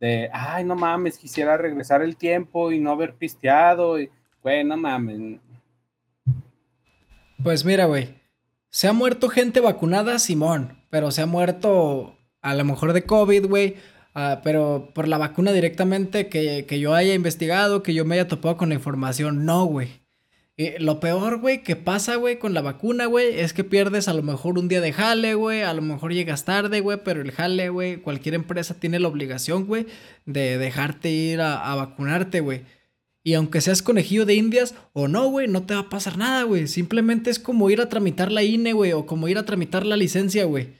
de, 0.00 0.30
ay, 0.32 0.64
no 0.64 0.76
mames, 0.76 1.18
quisiera 1.18 1.56
regresar 1.56 2.02
el 2.02 2.16
tiempo 2.16 2.72
y 2.72 2.78
no 2.78 2.92
haber 2.92 3.14
pisteado, 3.14 4.00
y, 4.00 4.10
güey, 4.42 4.64
no 4.64 4.76
mames. 4.76 5.40
Pues 7.42 7.64
mira, 7.64 7.86
güey, 7.86 8.14
se 8.70 8.88
ha 8.88 8.92
muerto 8.92 9.28
gente 9.28 9.60
vacunada, 9.60 10.18
Simón, 10.18 10.78
pero 10.90 11.10
se 11.10 11.22
ha 11.22 11.26
muerto 11.26 12.16
a 12.40 12.54
lo 12.54 12.64
mejor 12.64 12.92
de 12.92 13.04
COVID, 13.04 13.46
güey, 13.46 13.76
ah, 14.14 14.40
pero 14.44 14.90
por 14.94 15.08
la 15.08 15.18
vacuna 15.18 15.52
directamente 15.52 16.28
que, 16.28 16.66
que 16.66 16.80
yo 16.80 16.94
haya 16.94 17.14
investigado, 17.14 17.82
que 17.82 17.94
yo 17.94 18.04
me 18.04 18.14
haya 18.14 18.28
topado 18.28 18.56
con 18.56 18.68
la 18.70 18.74
información, 18.76 19.44
no, 19.44 19.64
güey 19.64 20.00
lo 20.80 20.98
peor, 20.98 21.38
güey, 21.38 21.62
que 21.62 21.76
pasa, 21.76 22.16
güey, 22.16 22.40
con 22.40 22.52
la 22.52 22.62
vacuna, 22.62 23.06
güey, 23.06 23.38
es 23.38 23.52
que 23.52 23.62
pierdes 23.62 24.08
a 24.08 24.12
lo 24.14 24.24
mejor 24.24 24.58
un 24.58 24.66
día 24.66 24.80
de 24.80 24.92
jale, 24.92 25.34
güey, 25.34 25.62
a 25.62 25.72
lo 25.72 25.82
mejor 25.82 26.12
llegas 26.12 26.44
tarde, 26.44 26.80
güey, 26.80 26.98
pero 27.04 27.22
el 27.22 27.30
jale, 27.30 27.68
güey, 27.68 27.98
cualquier 27.98 28.34
empresa 28.34 28.74
tiene 28.74 28.98
la 28.98 29.06
obligación, 29.06 29.66
güey, 29.66 29.86
de 30.26 30.58
dejarte 30.58 31.10
ir 31.10 31.40
a, 31.40 31.74
vacunarte, 31.76 32.40
güey. 32.40 32.62
Y 33.22 33.34
aunque 33.34 33.60
seas 33.60 33.82
conejillo 33.82 34.26
de 34.26 34.34
indias 34.34 34.74
o 34.92 35.06
no, 35.06 35.28
güey, 35.28 35.46
no 35.46 35.62
te 35.62 35.74
va 35.74 35.80
a 35.80 35.88
pasar 35.88 36.18
nada, 36.18 36.42
güey. 36.42 36.66
Simplemente 36.66 37.30
es 37.30 37.38
como 37.38 37.70
ir 37.70 37.80
a 37.80 37.88
tramitar 37.88 38.32
la 38.32 38.42
INE, 38.42 38.72
güey, 38.72 38.92
o 38.92 39.06
como 39.06 39.28
ir 39.28 39.38
a 39.38 39.44
tramitar 39.44 39.86
la 39.86 39.96
licencia, 39.96 40.44
güey. 40.44 40.70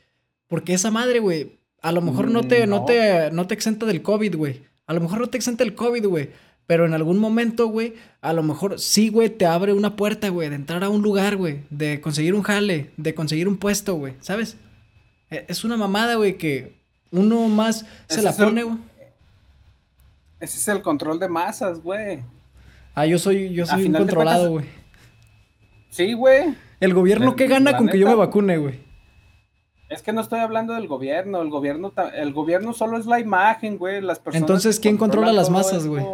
Porque 0.49 0.73
esa 0.73 0.91
madre, 0.91 1.21
güey, 1.21 1.58
a 1.83 1.93
lo 1.93 2.01
mejor 2.01 2.31
no 2.31 2.43
te, 2.43 2.67
no. 2.67 2.81
no 2.81 2.85
te, 2.85 3.31
no 3.31 3.47
te 3.47 3.55
exenta 3.55 3.87
del 3.87 4.03
COVID, 4.03 4.37
güey. 4.37 4.62
A 4.87 4.95
lo 4.95 5.01
mejor 5.01 5.21
no 5.21 5.27
te 5.29 5.37
exenta 5.37 5.64
del 5.64 5.75
COVID, 5.75 6.07
güey. 6.07 6.31
Pero 6.67 6.85
en 6.85 6.93
algún 6.93 7.19
momento, 7.19 7.69
güey, 7.69 7.95
a 8.21 8.35
lo 8.35 8.43
mejor 8.43 8.79
sí, 8.79 9.09
güey, 9.09 9.31
te 9.31 9.47
abre 9.47 9.73
una 9.73 9.97
puerta, 9.97 10.29
güey, 10.29 10.51
de 10.51 10.57
entrar 10.57 10.85
a 10.85 10.91
un 10.91 11.01
lugar, 11.01 11.37
güey, 11.37 11.62
de 11.71 12.01
conseguir 12.03 12.35
un 12.35 12.43
jale, 12.43 12.91
de 12.99 13.14
conseguir 13.14 13.49
un 13.49 13.57
puesto, 13.57 13.95
güey, 13.95 14.14
¿sabes? 14.21 14.59
E, 15.31 15.47
es 15.49 15.64
una 15.64 15.79
mamada, 15.79 16.17
güey, 16.17 16.37
que 16.37 16.77
uno 17.11 17.49
más 17.49 17.87
se 18.07 18.21
la 18.21 18.37
pone, 18.37 18.64
güey. 18.64 18.77
Ese 20.41 20.59
es 20.59 20.69
el 20.69 20.83
control 20.83 21.19
de 21.19 21.29
masas, 21.29 21.81
güey. 21.81 22.21
Ah, 22.95 23.07
yo 23.07 23.19
soy, 23.19 23.53
yo 23.55 23.64
soy 23.64 23.87
un 23.87 23.95
controlado, 23.95 24.51
güey. 24.51 24.67
Sí, 25.88 26.12
güey. 26.12 26.55
¿El 26.81 26.93
gobierno 26.93 27.35
qué 27.35 27.47
gana 27.47 27.79
con 27.79 27.88
que 27.88 27.99
yo 27.99 28.07
me 28.07 28.14
vacune, 28.14 28.59
güey? 28.59 28.88
Es 29.88 30.03
que 30.03 30.12
no 30.12 30.20
estoy 30.20 30.40
hablando 30.40 30.74
del 30.74 30.87
gobierno, 30.87 31.40
el 31.40 31.48
gobierno, 31.48 31.92
el 32.14 32.33
gobierno 32.33 32.74
solo 32.74 32.98
es 32.98 33.07
la 33.07 33.20
imagen, 33.20 33.79
güey, 33.79 34.03
las 34.03 34.18
personas. 34.18 34.42
Entonces, 34.42 34.79
¿quién 34.79 34.98
controla 34.98 35.33
las 35.33 35.48
masas, 35.48 35.87
güey? 35.87 36.05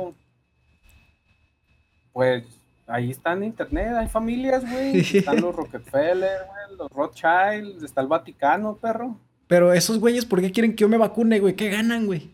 pues 2.14 2.44
ahí 2.86 3.10
está 3.10 3.32
en 3.32 3.42
internet, 3.42 3.92
hay 3.98 4.06
familias, 4.06 4.62
güey. 4.70 5.00
Están 5.18 5.40
los 5.40 5.54
Rockefeller, 5.54 6.46
güey, 6.46 6.78
los 6.78 6.90
Rothschild, 6.90 7.84
está 7.84 8.00
el 8.00 8.06
Vaticano, 8.06 8.76
perro. 8.76 9.18
Pero 9.48 9.72
esos 9.72 9.98
güeyes, 9.98 10.24
¿por 10.24 10.40
qué 10.40 10.52
quieren 10.52 10.76
que 10.76 10.82
yo 10.82 10.88
me 10.88 10.96
vacune, 10.96 11.40
güey? 11.40 11.54
¿Qué 11.54 11.70
ganan, 11.70 12.06
güey? 12.06 12.30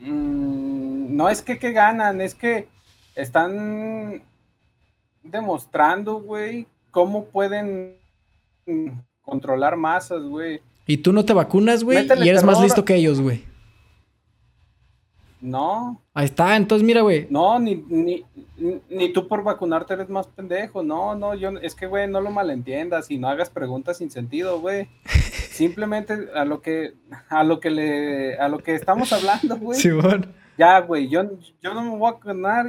Mm, 0.00 1.16
no 1.16 1.28
es 1.28 1.42
que 1.42 1.58
qué 1.58 1.72
ganan, 1.72 2.20
es 2.20 2.36
que 2.36 2.68
están 3.16 4.22
demostrando, 5.24 6.20
güey, 6.20 6.68
cómo 6.92 7.24
pueden 7.24 7.96
controlar 9.28 9.76
masas, 9.76 10.22
güey. 10.22 10.60
Y 10.86 10.98
tú 10.98 11.12
no 11.12 11.24
te 11.24 11.34
vacunas, 11.34 11.84
güey, 11.84 12.06
y 12.24 12.28
eres 12.28 12.44
más 12.44 12.60
listo 12.62 12.84
que 12.84 12.94
ellos, 12.94 13.20
güey. 13.20 13.44
No. 15.40 16.02
Ahí 16.14 16.24
está, 16.24 16.56
entonces 16.56 16.84
mira, 16.84 17.02
güey. 17.02 17.28
No, 17.30 17.58
ni, 17.60 17.76
ni, 17.88 18.24
ni, 18.88 19.12
tú 19.12 19.28
por 19.28 19.44
vacunarte 19.44 19.94
eres 19.94 20.08
más 20.08 20.26
pendejo. 20.26 20.82
No, 20.82 21.14
no, 21.14 21.34
yo, 21.34 21.50
es 21.62 21.74
que, 21.74 21.86
güey, 21.86 22.08
no 22.08 22.20
lo 22.20 22.30
malentiendas 22.30 23.10
y 23.10 23.18
no 23.18 23.28
hagas 23.28 23.50
preguntas 23.50 23.98
sin 23.98 24.10
sentido, 24.10 24.60
güey. 24.60 24.88
Simplemente 25.50 26.28
a 26.34 26.44
lo 26.44 26.60
que, 26.60 26.94
a 27.28 27.44
lo 27.44 27.60
que 27.60 27.70
le, 27.70 28.36
a 28.38 28.48
lo 28.48 28.58
que 28.58 28.74
estamos 28.74 29.12
hablando, 29.12 29.56
güey. 29.58 29.78
Sí, 29.78 29.90
bueno 29.90 30.26
ya, 30.58 30.80
güey, 30.80 31.08
yo, 31.08 31.22
yo 31.62 31.72
no 31.72 31.82
me 31.82 31.96
voy 31.96 32.12
a 32.12 32.24
ganar, 32.26 32.66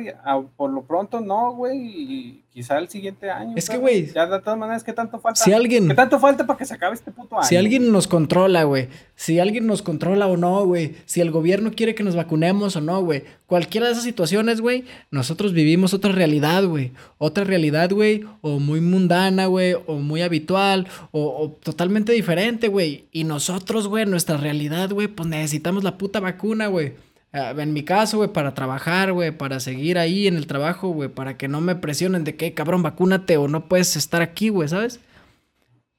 por 0.56 0.70
lo 0.70 0.84
pronto 0.84 1.20
no, 1.20 1.54
güey, 1.54 1.80
y 1.80 2.44
quizá 2.54 2.78
el 2.78 2.88
siguiente 2.88 3.32
año. 3.32 3.54
Es 3.56 3.68
que, 3.68 3.78
güey. 3.78 4.12
Ya 4.14 4.28
de 4.28 4.40
todas 4.42 4.60
maneras, 4.60 4.84
¿qué 4.84 4.94
tanto 4.94 5.20
falta? 5.20 5.44
Si 5.44 5.54
alguien. 5.54 5.88
¿Qué 5.88 5.96
tanto 5.96 6.20
falta 6.20 6.46
para 6.46 6.60
que 6.60 6.66
se 6.66 6.76
acabe 6.76 6.94
este 6.94 7.12
puto 7.12 7.38
año? 7.38 7.46
Si 7.46 7.58
alguien 7.58 7.92
nos 7.92 8.08
controla, 8.08 8.64
güey. 8.64 8.90
Si 9.16 9.40
alguien 9.40 9.66
nos 9.66 9.82
controla 9.82 10.28
o 10.28 10.38
no, 10.38 10.66
güey. 10.66 10.98
Si 11.06 11.20
el 11.20 11.32
gobierno 11.32 11.72
quiere 11.72 11.96
que 11.96 12.04
nos 12.04 12.16
vacunemos 12.16 12.76
o 12.76 12.82
no, 12.82 13.02
güey. 13.02 13.24
Cualquiera 13.48 13.88
de 13.88 13.94
esas 13.94 14.04
situaciones, 14.04 14.62
güey, 14.62 14.86
nosotros 15.10 15.54
vivimos 15.54 15.96
otra 15.96 16.12
realidad, 16.12 16.64
güey. 16.66 16.92
Otra 17.18 17.44
realidad, 17.44 17.90
güey, 17.92 18.24
o 18.42 18.60
muy 18.60 18.82
mundana, 18.82 19.48
güey, 19.48 19.74
o 19.88 19.96
muy 19.96 20.22
habitual, 20.22 20.88
o, 21.12 21.22
o 21.22 21.50
totalmente 21.64 22.12
diferente, 22.12 22.68
güey. 22.68 23.06
Y 23.12 23.24
nosotros, 23.24 23.88
güey, 23.88 24.06
nuestra 24.06 24.38
realidad, 24.38 24.92
güey, 24.92 25.08
pues 25.08 25.28
necesitamos 25.28 25.84
la 25.84 25.98
puta 25.98 26.20
vacuna, 26.20 26.68
güey. 26.68 26.94
Ah, 27.32 27.54
en 27.56 27.74
mi 27.74 27.84
caso, 27.84 28.18
güey, 28.18 28.34
para 28.34 28.56
trabajar, 28.56 29.14
güey, 29.14 29.32
para 29.32 29.60
seguir 29.60 30.00
ahí 30.00 30.28
en 30.28 30.36
el 30.36 30.48
trabajo, 30.48 30.90
güey, 30.90 31.10
para 31.10 31.38
que 31.38 31.48
no 31.48 31.62
me 31.62 31.76
presionen 31.76 32.24
de 32.24 32.36
que, 32.36 32.56
cabrón, 32.56 32.82
vacúnate 32.82 33.38
o 33.38 33.48
no 33.48 33.68
puedes 33.68 33.96
estar 33.96 34.22
aquí, 34.22 34.50
güey, 34.50 34.68
¿sabes? 34.68 35.00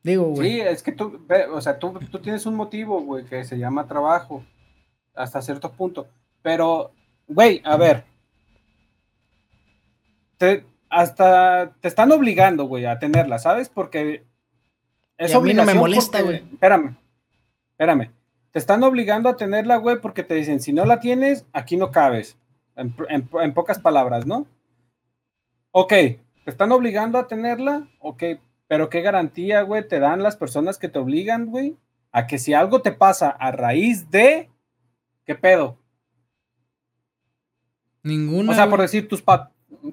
Digo, 0.03 0.25
güey. 0.31 0.51
Sí, 0.51 0.61
es 0.61 0.83
que 0.83 0.91
tú, 0.93 1.25
o 1.53 1.61
sea, 1.61 1.79
tú, 1.79 1.93
tú 2.11 2.19
tienes 2.19 2.47
un 2.47 2.57
motivo, 2.57 3.01
güey, 3.03 3.25
que 3.25 3.45
se 3.45 3.59
llama 3.59 3.87
trabajo, 3.87 4.45
hasta 5.15 5.41
cierto 5.41 5.71
punto. 5.71 6.09
Pero, 6.43 6.91
güey, 7.29 7.63
a 7.65 7.77
ver, 7.77 8.05
te, 10.37 10.65
hasta 10.89 11.77
te 11.81 11.87
están 11.87 12.11
obligando, 12.11 12.65
güey, 12.65 12.87
a 12.87 12.99
tenerla, 12.99 13.39
¿sabes? 13.39 13.69
Porque 13.69 14.25
eso 15.17 15.39
a 15.39 15.43
mí 15.43 15.55
no 15.55 15.65
me 15.65 15.75
molesta, 15.75 16.23
güey. 16.23 16.43
Espérame, 16.53 16.97
espérame 17.71 18.20
te 18.53 18.59
están 18.59 18.83
obligando 18.83 19.29
a 19.29 19.37
tenerla, 19.37 19.77
güey, 19.77 20.01
porque 20.01 20.23
te 20.23 20.35
dicen, 20.35 20.61
si 20.61 20.73
no 20.73 20.85
la 20.85 21.01
tienes, 21.01 21.47
aquí 21.53 21.77
no 21.77 21.91
cabes. 21.91 22.37
En, 22.77 23.53
pocas 23.55 23.79
palabras, 23.79 24.27
¿no? 24.27 24.47
Ok, 25.73 25.91
te 25.91 26.21
están 26.47 26.73
obligando 26.73 27.19
a 27.19 27.27
tenerla, 27.27 27.87
ok, 28.01 28.23
pero 28.67 28.89
¿qué 28.89 29.03
garantía, 29.03 29.63
güey, 29.63 29.87
te 29.87 30.01
dan 30.01 30.23
las 30.23 30.37
personas 30.37 30.79
que 30.79 30.89
te 30.89 30.99
obligan, 30.99 31.47
güey? 31.47 31.77
A 32.13 32.27
que 32.27 32.39
si 32.39 32.55
algo 32.55 32.83
te 32.83 32.93
pasa 32.93 33.29
a 33.29 33.53
raíz 33.53 34.11
de, 34.11 34.51
¿qué 35.25 35.35
pedo? 35.35 35.79
Ninguna. 38.03 38.53
O 38.53 38.55
sea, 38.55 38.69
por 38.69 38.81
decir, 38.81 39.09
tus, 39.09 39.23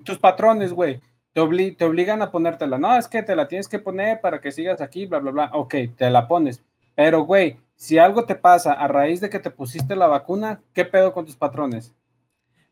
tus 0.03 0.17
patrones, 0.17 0.71
güey, 0.71 1.01
te, 1.33 1.71
te 1.73 1.85
obligan 1.85 2.21
a 2.21 2.31
ponértela. 2.31 2.77
No, 2.77 2.97
es 2.97 3.07
que 3.07 3.21
te 3.21 3.35
la 3.35 3.47
tienes 3.47 3.67
que 3.67 3.79
poner 3.79 4.21
para 4.21 4.39
que 4.41 4.51
sigas 4.51 4.81
aquí, 4.81 5.05
bla, 5.05 5.19
bla, 5.19 5.31
bla. 5.31 5.49
Ok, 5.53 5.75
te 5.95 6.09
la 6.09 6.27
pones. 6.27 6.63
Pero, 6.95 7.25
güey, 7.25 7.57
si 7.77 7.99
algo 7.99 8.25
te 8.25 8.35
pasa 8.35 8.73
a 8.73 8.87
raíz 8.87 9.21
de 9.21 9.29
que 9.29 9.39
te 9.39 9.51
pusiste 9.51 9.95
la 9.95 10.07
vacuna, 10.07 10.61
¿qué 10.73 10.83
pedo 10.83 11.13
con 11.13 11.25
tus 11.25 11.35
patrones? 11.35 11.93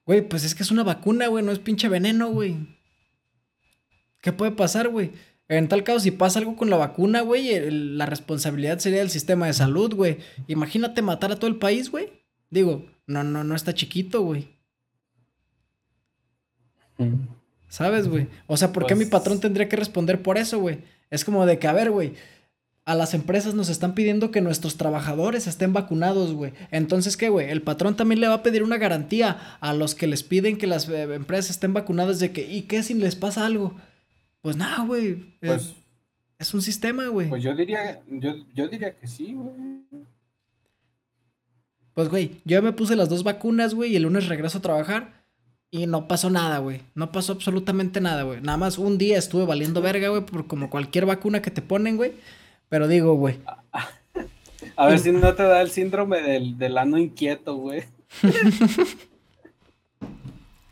Güey, 0.06 0.28
pues 0.28 0.44
es 0.44 0.54
que 0.54 0.64
es 0.64 0.72
una 0.72 0.84
vacuna, 0.84 1.28
güey, 1.28 1.44
no 1.44 1.52
es 1.52 1.60
pinche 1.60 1.88
veneno, 1.88 2.30
güey. 2.30 2.58
¿Qué 4.22 4.34
puede 4.34 4.52
pasar, 4.52 4.90
güey? 4.90 5.12
En 5.48 5.68
tal 5.68 5.84
caso, 5.84 6.00
si 6.00 6.10
pasa 6.10 6.40
algo 6.40 6.56
con 6.56 6.72
la 6.72 6.78
vacuna, 6.78 7.22
güey, 7.22 7.70
la 7.70 8.08
responsabilidad 8.08 8.80
sería 8.80 9.00
del 9.00 9.12
sistema 9.12 9.46
de 9.46 9.54
salud, 9.54 9.94
güey. 9.94 10.18
Imagínate 10.48 11.04
matar 11.04 11.32
a 11.32 11.36
todo 11.36 11.48
el 11.48 11.58
país, 11.58 11.92
güey. 11.92 12.12
Digo, 12.50 12.86
no, 13.06 13.24
no, 13.24 13.44
no 13.44 13.56
está 13.56 13.74
chiquito, 13.74 14.22
güey. 14.22 14.50
¿Sabes, 17.68 18.08
güey? 18.08 18.28
O 18.48 18.58
sea, 18.58 18.74
¿por 18.74 18.88
qué 18.88 18.96
mi 18.96 19.06
pues 19.06 19.12
patrón 19.12 19.40
tendría 19.40 19.70
que 19.70 19.76
responder 19.76 20.24
por 20.24 20.40
eso, 20.40 20.60
güey? 20.60 20.80
Es 21.12 21.24
como 21.24 21.46
de 21.46 21.60
que, 21.60 21.68
a 21.68 21.74
ver, 21.74 21.92
güey, 21.92 22.14
a 22.86 22.94
las 22.94 23.16
empresas 23.16 23.56
nos 23.56 23.70
están 23.70 23.96
pidiendo 23.96 24.30
que 24.30 24.42
nuestros 24.42 24.78
trabajadores 24.78 25.48
estén 25.48 25.74
vacunados, 25.74 26.34
güey. 26.34 26.54
Entonces, 26.70 27.18
¿qué, 27.18 27.30
güey? 27.30 27.50
El 27.50 27.64
patrón 27.64 27.96
también 27.96 28.22
le 28.22 28.28
va 28.28 28.36
a 28.36 28.44
pedir 28.44 28.62
una 28.62 28.78
garantía 28.78 29.58
a 29.60 29.74
los 29.74 29.96
que 29.96 30.06
les 30.06 30.22
piden 30.22 30.58
que 30.58 30.68
las 30.68 30.88
eh, 30.88 31.02
empresas 31.16 31.50
estén 31.50 31.74
vacunadas 31.74 32.20
de 32.20 32.32
que, 32.32 32.50
¿y 32.50 32.64
qué 32.64 32.84
si 32.84 32.94
les 32.94 33.16
pasa 33.16 33.46
algo? 33.46 33.76
Pues 34.42 34.56
nada, 34.56 34.86
güey. 34.86 35.16
Pues, 35.40 35.74
es 36.38 36.54
un 36.54 36.62
sistema, 36.62 37.08
güey. 37.08 37.28
Pues 37.28 37.42
yo 37.42 37.56
diría, 37.56 38.04
yo, 38.08 38.36
yo 38.54 38.68
diría 38.68 38.96
que 38.96 39.08
sí, 39.08 39.34
güey. 39.34 40.06
Pues, 41.96 42.10
güey, 42.10 42.42
yo 42.46 42.62
me 42.62 42.72
puse 42.72 42.96
las 42.96 43.10
dos 43.10 43.24
vacunas, 43.24 43.74
güey, 43.74 43.94
y 43.94 43.96
el 43.96 44.04
lunes 44.04 44.28
regreso 44.28 44.60
a 44.60 44.62
trabajar. 44.62 45.26
Y 45.72 45.88
no 45.88 46.08
pasó 46.08 46.30
nada, 46.30 46.60
güey. 46.60 46.82
No 46.94 47.12
pasó 47.12 47.34
absolutamente 47.34 48.00
nada, 48.00 48.22
güey. 48.22 48.42
Nada 48.42 48.60
más 48.60 48.78
un 48.78 49.00
día 49.00 49.18
estuve 49.18 49.46
valiendo 49.46 49.82
verga, 49.82 50.10
güey, 50.10 50.24
por 50.24 50.46
como 50.46 50.70
cualquier 50.70 51.08
vacuna 51.08 51.42
que 51.42 51.50
te 51.50 51.64
ponen, 51.64 51.98
güey. 51.98 52.14
Pero 52.70 52.88
digo, 52.88 53.16
güey. 53.16 53.38
A 54.78 54.88
ver 54.88 55.00
si 55.00 55.12
no 55.12 55.34
te 55.34 55.44
da 55.44 55.62
el 55.62 55.70
síndrome 55.70 56.22
del, 56.22 56.58
del 56.58 56.78
ano 56.78 56.98
inquieto, 56.98 57.56
güey. 57.56 57.84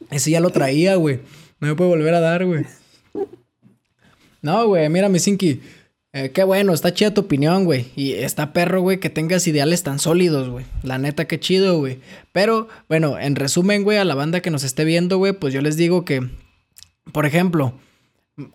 Ese 0.10 0.32
ya 0.32 0.40
lo 0.40 0.50
traía, 0.50 0.96
güey. 0.96 1.22
No 1.60 1.68
me 1.68 1.76
puede 1.76 1.90
volver 1.90 2.14
a 2.14 2.20
dar, 2.20 2.46
güey. 2.46 2.66
No, 4.42 4.68
güey, 4.68 4.90
mira, 4.90 5.08
mi 5.08 5.20
Sinky. 5.20 5.62
Eh, 6.12 6.32
qué 6.32 6.44
bueno, 6.44 6.74
está 6.74 6.94
chida 6.94 7.14
tu 7.14 7.22
opinión, 7.22 7.64
güey. 7.64 7.86
Y 7.96 8.12
está 8.12 8.52
perro, 8.52 8.82
güey, 8.82 9.00
que 9.00 9.10
tengas 9.10 9.48
ideales 9.48 9.84
tan 9.84 10.00
sólidos, 10.00 10.50
güey. 10.50 10.66
La 10.84 10.98
neta, 10.98 11.26
qué 11.26 11.40
chido, 11.40 11.80
güey. 11.80 12.00
Pero, 12.34 12.68
bueno, 12.90 13.18
en 13.18 13.38
resumen, 13.38 13.84
güey, 13.84 14.00
a 14.00 14.04
la 14.04 14.16
banda 14.16 14.42
que 14.42 14.52
nos 14.52 14.66
esté 14.66 14.84
viendo, 14.84 15.18
güey, 15.18 15.32
pues 15.32 15.54
yo 15.54 15.62
les 15.62 15.78
digo 15.78 16.04
que, 16.04 16.28
por 17.14 17.26
ejemplo, 17.26 17.74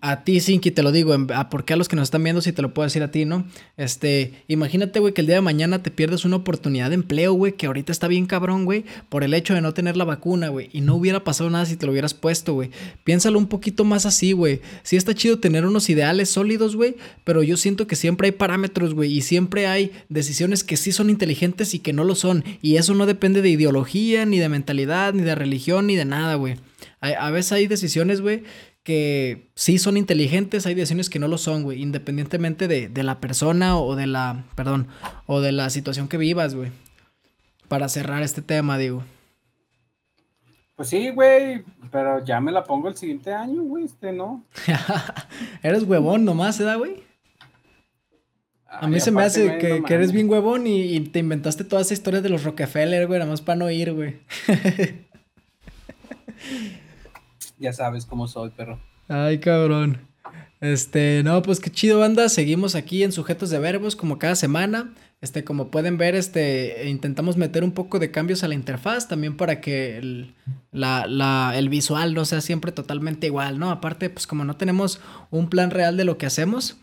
a 0.01 0.25
ti, 0.25 0.41
Sinky, 0.41 0.73
te 0.73 0.83
lo 0.83 0.91
digo, 0.91 1.15
a 1.15 1.51
por 1.51 1.65
qué 1.65 1.75
a 1.75 1.77
los 1.77 1.89
que 1.89 1.95
nos 1.95 2.05
están 2.05 2.25
viendo, 2.25 2.41
si 2.41 2.53
te 2.53 2.63
lo 2.63 2.75
puedo 2.75 2.87
decir 2.87 3.05
a 3.05 3.13
ti, 3.13 3.25
¿no? 3.25 3.47
Este, 3.77 4.33
imagínate, 4.49 4.99
güey, 4.99 5.15
que 5.15 5.21
el 5.21 5.29
día 5.29 5.37
de 5.37 5.41
mañana 5.41 5.85
te 5.85 5.93
pierdes 5.93 6.25
una 6.25 6.35
oportunidad 6.35 6.89
de 6.89 6.97
empleo, 6.97 7.33
güey, 7.33 7.53
que 7.53 7.67
ahorita 7.67 7.93
está 7.93 8.09
bien 8.09 8.27
cabrón, 8.27 8.65
güey, 8.65 8.85
por 9.09 9.23
el 9.23 9.35
hecho 9.35 9.55
de 9.55 9.61
no 9.61 9.75
tener 9.75 9.97
la 9.97 10.05
vacuna, 10.05 10.49
güey, 10.49 10.69
y 10.73 10.81
no 10.81 10.97
hubiera 10.97 11.23
pasado 11.23 11.49
nada 11.49 11.65
si 11.65 11.77
te 11.77 11.87
lo 11.87 11.93
hubieras 11.93 12.13
puesto, 12.13 12.55
güey. 12.55 12.71
Piénsalo 13.05 13.39
un 13.39 13.47
poquito 13.47 13.85
más 13.85 14.05
así, 14.05 14.33
güey. 14.33 14.63
Sí 14.83 14.97
está 14.97 15.15
chido 15.15 15.39
tener 15.39 15.65
unos 15.65 15.89
ideales 15.89 16.29
sólidos, 16.29 16.75
güey, 16.75 16.97
pero 17.23 17.45
yo 17.45 17.57
siento 17.57 17.87
que 17.87 17.95
siempre 17.95 18.27
hay 18.27 18.33
parámetros, 18.33 18.95
güey, 18.95 19.13
y 19.13 19.21
siempre 19.21 19.69
hay 19.69 19.93
decisiones 20.09 20.65
que 20.65 20.77
sí 20.77 20.91
son 20.91 21.09
inteligentes 21.09 21.73
y 21.75 21.79
que 21.79 21.93
no 21.93 22.03
lo 22.03 22.17
son, 22.17 22.43
y 22.63 22.79
eso 22.79 22.95
no 22.95 23.07
depende 23.07 23.43
de 23.43 23.51
ideología, 23.51 24.27
ni 24.27 24.41
de 24.41 24.49
mentalidad, 24.49 25.15
ni 25.15 25.23
de 25.23 25.37
religión, 25.37 25.87
ni 25.87 25.95
de 25.95 26.05
nada, 26.05 26.35
güey. 26.35 26.57
A, 27.01 27.31
veces 27.31 27.53
hay 27.53 27.69
decisiones, 27.69 28.21
güey, 28.21 28.43
que 28.89 29.51
sí 29.55 29.77
son 29.77 29.99
inteligentes, 29.99 30.65
hay 30.65 30.73
decisiones 30.73 31.11
que 31.11 31.19
no 31.19 31.29
lo 31.29 31.37
son, 31.37 31.63
güey, 31.63 31.83
independientemente 31.83 32.69
de, 32.69 33.03
la 33.03 33.21
persona 33.21 33.79
o 33.79 33.95
de 33.97 34.07
la, 34.07 34.45
perdón, 34.55 34.89
o 35.27 35.43
de 35.43 35.53
la 35.53 35.69
situación 35.69 36.09
que 36.09 36.17
vivas, 36.17 36.55
güey. 36.55 36.71
Para 37.69 37.91
cerrar 37.91 38.23
este 38.23 38.41
tema, 38.41 38.79
digo. 38.79 39.03
Pues 40.75 40.89
sí, 40.89 41.11
güey, 41.11 41.65
pero 41.93 42.25
ya 42.25 42.41
me 42.41 42.51
la 42.51 42.65
pongo 42.65 42.89
el 42.89 42.97
siguiente 42.97 43.31
año, 43.31 43.61
güey, 43.61 43.85
este 43.85 44.11
no. 44.11 44.43
eres 45.63 45.83
huevón 45.83 46.25
nomás, 46.25 46.59
¿eh, 46.59 46.75
güey? 46.75 47.03
A 48.71 48.89
mí 48.89 49.01
se 49.01 49.11
me 49.11 49.23
hace 49.23 49.59
que, 49.59 49.83
eres 49.87 50.13
bien 50.13 50.31
huevón 50.31 50.67
y, 50.67 50.95
y, 50.95 51.01
te 51.01 51.19
inventaste 51.19 51.63
toda 51.63 51.83
esa 51.83 51.93
historia 51.93 52.23
de 52.23 52.31
los 52.31 52.43
Rockefeller, 52.43 53.07
güey, 53.07 53.19
nada 53.19 53.31
más 53.31 53.43
para 53.43 53.57
no 53.57 53.71
ir, 53.71 53.93
güey. 53.93 54.17
Ya 57.59 57.73
sabes 57.73 58.07
cómo 58.07 58.29
soy, 58.29 58.51
perro. 58.51 58.79
Ay, 59.09 59.39
cabrón. 59.39 59.99
Este, 60.61 61.23
no, 61.25 61.41
pues 61.43 61.61
qué 61.61 61.71
chido, 61.71 62.01
banda. 62.01 62.29
Seguimos 62.29 62.75
aquí 62.75 63.03
en 63.03 63.13
Sujetos 63.13 63.51
de 63.51 63.59
Verbos 63.59 63.97
como 63.97 64.19
cada 64.19 64.35
semana. 64.35 64.93
Este, 65.21 65.43
como 65.43 65.71
pueden 65.71 65.99
ver, 65.99 66.15
este, 66.15 66.89
intentamos 66.89 67.37
meter 67.37 67.65
un 67.65 67.73
poco 67.73 67.99
de 67.99 68.13
cambios 68.13 68.45
a 68.45 68.49
la 68.49 68.55
interfaz 68.55 69.09
también 69.09 69.37
para 69.37 69.61
que 69.61 69.99
el, 69.99 70.35
la, 70.71 71.53
el 71.57 71.69
visual 71.69 72.15
no 72.15 72.25
sea 72.25 72.41
siempre 72.41 72.71
totalmente 72.71 73.27
igual, 73.27 73.59
¿no? 73.59 73.71
Aparte, 73.71 74.11
pues 74.11 74.29
como 74.29 74.45
no 74.45 74.57
tenemos 74.57 75.01
un 75.31 75.49
plan 75.49 75.71
real 75.71 75.97
de 75.97 76.05
lo 76.05 76.19
que 76.19 76.27
hacemos, 76.27 76.77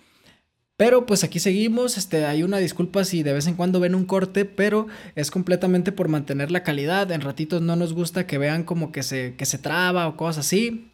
pero 0.77 1.05
pues 1.05 1.23
aquí 1.23 1.39
seguimos, 1.39 1.97
este, 1.97 2.25
hay 2.25 2.43
una 2.43 2.57
disculpa 2.57 3.03
si 3.05 3.23
de 3.23 3.33
vez 3.33 3.47
en 3.47 3.55
cuando 3.55 3.79
ven 3.79 3.95
un 3.95 4.05
corte, 4.05 4.45
pero 4.45 4.87
es 5.15 5.31
completamente 5.31 5.91
por 5.91 6.09
mantener 6.09 6.51
la 6.51 6.63
calidad. 6.63 7.11
En 7.11 7.21
ratitos 7.21 7.61
no 7.61 7.75
nos 7.75 7.93
gusta 7.93 8.27
que 8.27 8.37
vean 8.37 8.63
como 8.63 8.91
que 8.91 9.03
se, 9.03 9.35
que 9.35 9.45
se 9.45 9.57
traba 9.57 10.07
o 10.07 10.17
cosas 10.17 10.45
así. 10.45 10.91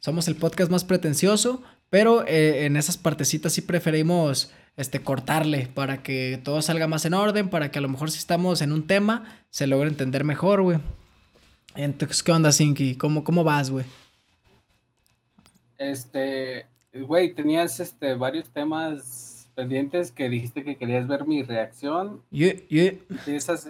Somos 0.00 0.28
el 0.28 0.36
podcast 0.36 0.70
más 0.70 0.84
pretencioso, 0.84 1.62
pero 1.90 2.26
eh, 2.26 2.64
en 2.64 2.76
esas 2.76 2.96
partecitas 2.96 3.52
sí 3.52 3.62
preferimos 3.62 4.50
este, 4.76 5.00
cortarle 5.00 5.68
para 5.74 6.02
que 6.02 6.40
todo 6.42 6.62
salga 6.62 6.86
más 6.86 7.04
en 7.04 7.14
orden, 7.14 7.50
para 7.50 7.70
que 7.70 7.78
a 7.78 7.82
lo 7.82 7.88
mejor 7.88 8.10
si 8.10 8.18
estamos 8.18 8.62
en 8.62 8.72
un 8.72 8.86
tema 8.86 9.42
se 9.50 9.66
logre 9.66 9.88
entender 9.88 10.24
mejor, 10.24 10.62
güey. 10.62 10.78
Entonces, 11.74 12.22
¿qué 12.22 12.32
onda, 12.32 12.50
Sinky? 12.50 12.96
¿Cómo, 12.96 13.24
cómo 13.24 13.44
vas, 13.44 13.70
güey? 13.70 13.84
este, 15.78 16.66
güey, 16.92 17.34
tenías 17.34 17.80
este, 17.80 18.14
varios 18.14 18.48
temas 18.50 19.48
pendientes 19.54 20.12
que 20.12 20.28
dijiste 20.28 20.64
que 20.64 20.76
querías 20.76 21.06
ver 21.08 21.26
mi 21.26 21.42
reacción. 21.42 22.22
Yeah, 22.30 22.54
yeah. 22.68 22.94
Empiezas, 23.10 23.68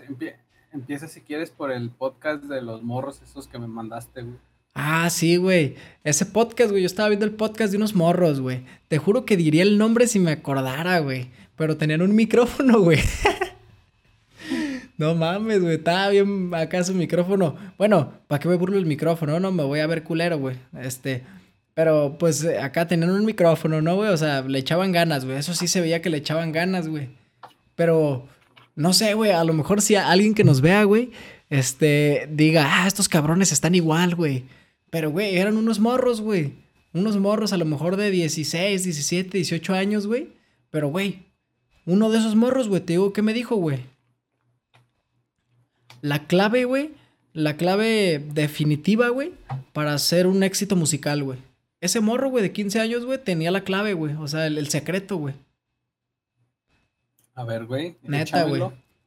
empieza 0.73 1.09
si 1.09 1.21
quieres 1.23 1.51
por 1.51 1.73
el 1.73 1.91
podcast 1.91 2.45
de 2.45 2.63
los 2.63 2.83
morros 2.83 3.23
esos 3.23 3.49
que 3.49 3.59
me 3.59 3.67
mandaste, 3.67 4.23
güey. 4.23 4.37
Ah, 4.75 5.11
sí, 5.11 5.37
güey. 5.37 5.75
Ese 6.05 6.25
podcast, 6.27 6.71
güey. 6.71 6.83
Yo 6.83 6.87
estaba 6.87 7.09
viendo 7.09 7.27
el 7.27 7.33
podcast 7.33 7.73
de 7.73 7.79
unos 7.79 7.95
morros, 7.97 8.41
güey. 8.41 8.65
Te 8.87 8.99
juro 8.99 9.25
que 9.25 9.37
diría 9.37 9.63
el 9.63 9.77
nombre 9.77 10.07
si 10.07 10.21
me 10.21 10.31
acordara, 10.31 11.01
güey. 11.01 11.31
Pero 11.57 11.77
tenían 11.77 12.03
un 12.03 12.15
micrófono, 12.15 12.79
güey. 12.83 13.01
no 14.97 15.17
mames, 15.17 15.63
güey. 15.63 15.77
Estaba 15.77 16.11
bien 16.11 16.55
acá 16.55 16.85
su 16.85 16.95
micrófono. 16.95 17.57
Bueno, 17.77 18.13
¿para 18.29 18.39
qué 18.39 18.49
me 18.49 18.55
burlo 18.55 18.79
el 18.79 18.87
micrófono? 18.87 19.41
No, 19.41 19.51
me 19.51 19.65
voy 19.65 19.81
a 19.81 19.87
ver 19.89 20.05
culero, 20.05 20.39
güey. 20.39 20.57
Este. 20.81 21.25
Pero 21.79 22.17
pues 22.19 22.45
acá 22.45 22.89
tenían 22.89 23.13
un 23.13 23.25
micrófono, 23.25 23.81
¿no, 23.81 23.95
güey? 23.95 24.11
O 24.11 24.17
sea, 24.17 24.43
le 24.43 24.59
echaban 24.59 24.91
ganas, 24.91 25.25
güey. 25.25 25.37
Eso 25.39 25.55
sí 25.55 25.69
se 25.69 25.81
veía 25.81 26.03
que 26.03 26.11
le 26.11 26.17
echaban 26.17 26.51
ganas, 26.51 26.89
güey. 26.89 27.11
Pero, 27.77 28.27
no 28.75 28.93
sé, 28.93 29.15
güey. 29.15 29.31
A 29.31 29.45
lo 29.45 29.53
mejor 29.53 29.81
si 29.81 29.95
alguien 29.95 30.35
que 30.35 30.43
nos 30.43 30.61
vea, 30.61 30.83
güey, 30.83 31.13
este, 31.51 32.29
diga, 32.33 32.67
ah, 32.69 32.89
estos 32.89 33.09
cabrones 33.09 33.53
están 33.53 33.77
igual, 33.77 34.17
güey. 34.17 34.47
Pero, 34.91 35.13
güey, 35.13 35.37
eran 35.37 35.57
unos 35.57 35.79
morros, 35.79 36.21
güey. 36.21 36.55
Unos 36.95 37.17
morros 37.17 37.53
a 37.53 37.57
lo 37.59 37.65
mejor 37.65 37.95
de 37.95 38.11
16, 38.11 38.83
17, 38.83 39.39
18 39.39 39.73
años, 39.75 40.09
güey. 40.09 40.33
Pero, 40.71 40.89
güey, 40.89 41.27
uno 41.87 42.11
de 42.11 42.19
esos 42.19 42.35
morros, 42.35 42.67
güey, 42.67 42.81
te 42.81 42.95
digo, 42.95 43.13
¿qué 43.13 43.23
me 43.23 43.35
dijo, 43.35 43.55
güey? 43.55 43.85
La 46.01 46.27
clave, 46.27 46.65
güey, 46.65 46.91
la 47.35 47.57
clave 47.57 48.19
definitiva, 48.35 49.11
güey, 49.11 49.31
para 49.73 49.95
hacer 49.95 50.27
un 50.27 50.43
éxito 50.43 50.75
musical, 50.75 51.23
güey. 51.23 51.39
Ese 51.81 52.01
morro, 52.01 52.31
güey, 52.31 52.43
de 52.43 52.53
15 52.53 52.81
años, 52.81 53.05
güey, 53.05 53.23
tenía 53.23 53.51
la 53.51 53.63
clave, 53.63 53.95
güey. 53.95 54.15
O 54.15 54.27
sea, 54.27 54.47
el, 54.47 54.69
secreto, 54.69 55.17
güey. 55.17 55.35
A 57.35 57.45
ver, 57.45 57.67
güey. 57.67 57.97
Neta, 58.03 58.45
güey. 58.45 58.63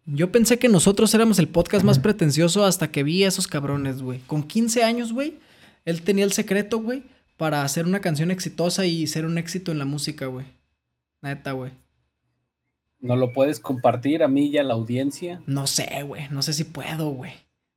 Yo 0.06 0.32
pensé 0.32 0.58
que 0.58 0.70
nosotros 0.70 1.14
éramos 1.14 1.38
el 1.40 1.48
podcast 1.48 1.86
más 1.86 2.00
pretencioso 2.00 2.66
hasta 2.66 2.92
que 2.92 3.04
vi 3.04 3.24
a 3.24 3.28
esos 3.28 3.48
cabrones, 3.48 4.02
güey. 4.02 4.20
Con 4.20 4.44
15 4.44 4.84
años, 4.84 5.14
güey, 5.14 5.38
él 5.86 6.02
tenía 6.02 6.26
el 6.26 6.32
secreto, 6.32 6.80
güey, 6.80 7.04
para 7.38 7.64
hacer 7.64 7.86
una 7.86 8.02
canción 8.02 8.32
exitosa 8.32 8.86
y 8.86 9.06
ser 9.08 9.26
un 9.26 9.38
éxito 9.38 9.72
en 9.72 9.80
la 9.80 9.86
música, 9.86 10.26
güey. 10.26 10.46
Neta, 11.22 11.52
güey. 11.52 11.72
¿No 13.00 13.16
lo 13.16 13.34
puedes 13.34 13.60
compartir 13.60 14.24
a 14.24 14.28
mí 14.28 14.48
y 14.48 14.58
a 14.60 14.64
la 14.64 14.76
audiencia? 14.76 15.42
No 15.48 15.66
sé, 15.66 16.04
güey. 16.04 16.28
No 16.30 16.44
sé 16.44 16.54
si 16.54 16.64
puedo, 16.64 17.10
güey. 17.10 17.34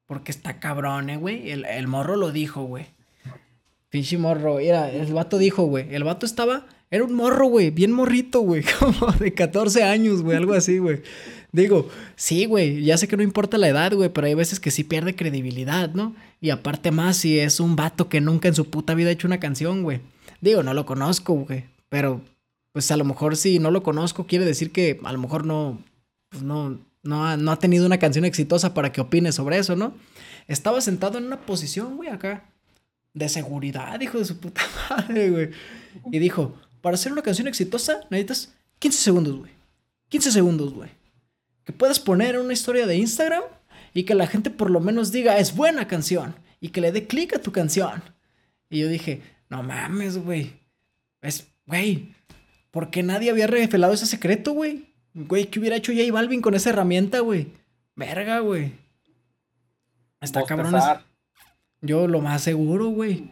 Porque 0.07 0.31
está 0.31 0.61
cabrón, 0.61 1.09
eh, 1.09 1.17
güey. 1.17 1.51
El, 1.51 1.89
morro 1.89 2.17
lo 2.17 2.31
dijo, 2.31 2.65
güey. 2.65 2.87
Pinche 3.95 4.19
morro. 4.19 4.57
Mira, 4.57 4.91
el 4.91 5.13
vato 5.13 5.39
dijo, 5.39 5.67
güey. 5.67 5.95
El 5.95 6.03
vato 6.03 6.27
estaba. 6.27 6.67
Era 6.91 7.05
un 7.05 7.15
morro, 7.15 7.47
güey. 7.47 7.71
Bien 7.71 7.93
morrito, 7.93 8.41
güey. 8.41 8.65
Como 8.81 9.13
de 9.13 9.33
14 9.33 9.85
años, 9.85 10.21
güey. 10.21 10.37
Algo 10.37 10.53
así, 10.53 10.79
güey. 10.79 11.01
Digo, 11.53 11.89
sí, 12.17 12.47
güey, 12.47 12.83
ya 12.83 12.99
sé 12.99 13.07
que 13.07 13.17
no 13.17 13.23
importa 13.23 13.57
la 13.57 13.69
edad, 13.69 13.93
güey, 13.95 14.09
pero 14.09 14.27
hay 14.27 14.35
veces 14.35 14.59
que 14.59 14.73
sí 14.73 14.83
pierde 14.83 15.15
credibilidad, 15.15 15.95
¿no? 15.95 16.17
Y 16.41 16.51
aparte 16.51 16.91
más 16.91 17.19
si 17.19 17.39
es 17.39 17.61
un 17.61 17.77
vato 17.77 18.09
que 18.09 18.21
nunca 18.21 18.49
en 18.49 18.57
su 18.57 18.69
puta 18.69 18.95
vida 18.95 19.11
ha 19.11 19.13
hecho 19.13 19.29
una 19.29 19.39
canción, 19.39 19.85
güey. 19.85 20.01
Digo, 20.41 20.65
no 20.65 20.75
lo 20.75 20.85
conozco, 20.87 21.35
güey, 21.35 21.67
pero 21.89 22.21
pues 22.73 22.91
a 22.91 22.97
lo 22.97 23.05
mejor 23.05 23.37
si 23.37 23.61
no 23.61 23.71
lo 23.71 23.85
conozco 23.85 24.27
quiere 24.27 24.45
decir 24.45 24.73
que 24.73 24.99
a 25.05 25.13
lo 25.13 25.21
mejor 25.21 25.47
no, 25.47 25.79
pues 26.31 26.43
no, 26.43 26.81
no 27.05 27.25
ha, 27.25 27.37
no 27.37 27.53
ha 27.53 27.61
tenido 27.61 27.87
una 27.87 27.99
canción 27.99 28.25
exitosa 28.25 28.75
para 28.75 28.91
que 28.91 29.01
opine 29.01 29.31
sobre 29.31 29.59
eso, 29.59 29.77
¿no? 29.77 29.95
Estaba 30.49 30.81
sentado 30.81 31.19
en 31.19 31.27
una 31.27 31.43
posición, 31.43 31.97
güey, 31.97 32.09
acá, 32.09 32.43
de 33.15 33.29
seguridad, 33.29 33.99
hijo 34.01 34.19
de 34.19 34.27
su 34.27 34.39
puta 34.39 34.61
madre, 34.91 35.31
güey. 35.31 35.51
Y 36.13 36.19
dijo, 36.19 36.55
para 36.83 36.95
hacer 36.95 37.13
una 37.13 37.23
canción 37.23 37.49
exitosa 37.49 38.01
necesitas 38.11 38.53
15 38.81 38.99
segundos, 38.99 39.39
güey. 39.39 39.53
15 40.11 40.31
segundos, 40.31 40.75
güey 40.75 40.91
que 41.65 41.73
puedas 41.73 41.99
poner 41.99 42.39
una 42.39 42.53
historia 42.53 42.87
de 42.87 42.97
Instagram 42.97 43.43
y 43.93 44.05
que 44.05 44.15
la 44.15 44.27
gente 44.27 44.51
por 44.51 44.71
lo 44.71 44.81
menos 44.81 45.11
diga, 45.11 45.39
es 45.39 45.57
buena 45.57 45.89
canción, 45.89 46.35
y 46.61 46.69
que 46.69 46.81
le 46.81 46.93
dé 46.93 47.07
clic 47.07 47.35
a 47.35 47.41
tu 47.41 47.53
canción. 47.53 48.03
Y 48.71 48.81
yo 48.81 48.89
dije, 48.89 49.23
no 49.49 49.63
mames, 49.63 50.19
güey. 50.19 50.53
Es, 51.23 51.49
güey, 51.67 52.15
¿por 52.71 52.91
qué 52.91 53.03
nadie 53.03 53.31
había 53.31 53.47
revelado 53.47 53.93
ese 53.93 54.07
secreto, 54.07 54.53
güey? 54.53 54.87
Güey, 55.15 55.47
¿qué 55.47 55.61
hubiera 55.61 55.77
hecho 55.77 55.93
J 55.93 56.13
Balvin 56.13 56.43
con 56.43 56.55
esa 56.55 56.71
herramienta, 56.71 57.21
güey? 57.21 57.53
Verga, 57.95 58.41
güey. 58.41 58.73
Está 60.21 60.45
cabrón. 60.45 60.75
Yo 61.85 62.09
lo 62.09 62.21
más 62.21 62.43
seguro, 62.43 62.89
güey. 62.89 63.31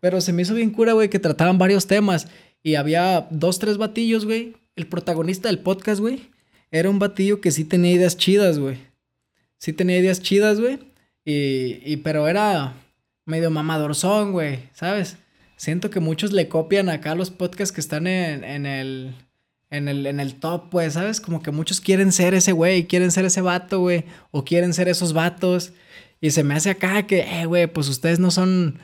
Pero 0.00 0.20
se 0.20 0.32
me 0.32 0.42
hizo 0.42 0.54
bien 0.54 0.70
cura, 0.70 0.92
güey, 0.92 1.08
que 1.08 1.18
trataban 1.18 1.58
varios 1.58 1.86
temas. 1.86 2.28
Y 2.62 2.74
había 2.76 3.26
dos, 3.30 3.58
tres 3.58 3.78
batillos, 3.78 4.24
güey. 4.24 4.54
El 4.76 4.86
protagonista 4.86 5.48
del 5.48 5.58
podcast, 5.58 6.00
güey 6.00 6.30
era 6.70 6.90
un 6.90 6.98
batillo 6.98 7.40
que 7.40 7.50
sí 7.50 7.64
tenía 7.64 7.92
ideas 7.92 8.16
chidas, 8.16 8.58
güey. 8.58 8.78
Sí 9.58 9.72
tenía 9.72 9.98
ideas 9.98 10.20
chidas, 10.20 10.60
güey. 10.60 10.78
Y, 11.24 11.80
y, 11.84 11.96
pero 11.98 12.28
era 12.28 12.74
medio 13.24 13.50
mamadorzón, 13.50 14.32
güey, 14.32 14.60
¿sabes? 14.72 15.16
Siento 15.56 15.90
que 15.90 16.00
muchos 16.00 16.32
le 16.32 16.48
copian 16.48 16.88
acá 16.88 17.14
los 17.14 17.30
podcasts 17.30 17.72
que 17.72 17.80
están 17.80 18.06
en, 18.06 18.44
en 18.44 18.66
el... 18.66 19.14
En 19.68 19.88
el, 19.88 20.06
en 20.06 20.20
el 20.20 20.36
top, 20.36 20.70
pues, 20.70 20.92
¿sabes? 20.92 21.20
Como 21.20 21.42
que 21.42 21.50
muchos 21.50 21.80
quieren 21.80 22.12
ser 22.12 22.34
ese 22.34 22.52
güey, 22.52 22.86
quieren 22.86 23.10
ser 23.10 23.24
ese 23.24 23.40
vato, 23.40 23.80
güey. 23.80 24.04
O 24.30 24.44
quieren 24.44 24.72
ser 24.72 24.86
esos 24.86 25.12
vatos. 25.12 25.72
Y 26.20 26.30
se 26.30 26.44
me 26.44 26.54
hace 26.54 26.70
acá 26.70 27.06
que, 27.06 27.20
eh, 27.20 27.46
güey, 27.46 27.66
pues 27.66 27.88
ustedes 27.88 28.18
no 28.18 28.30
son 28.30 28.78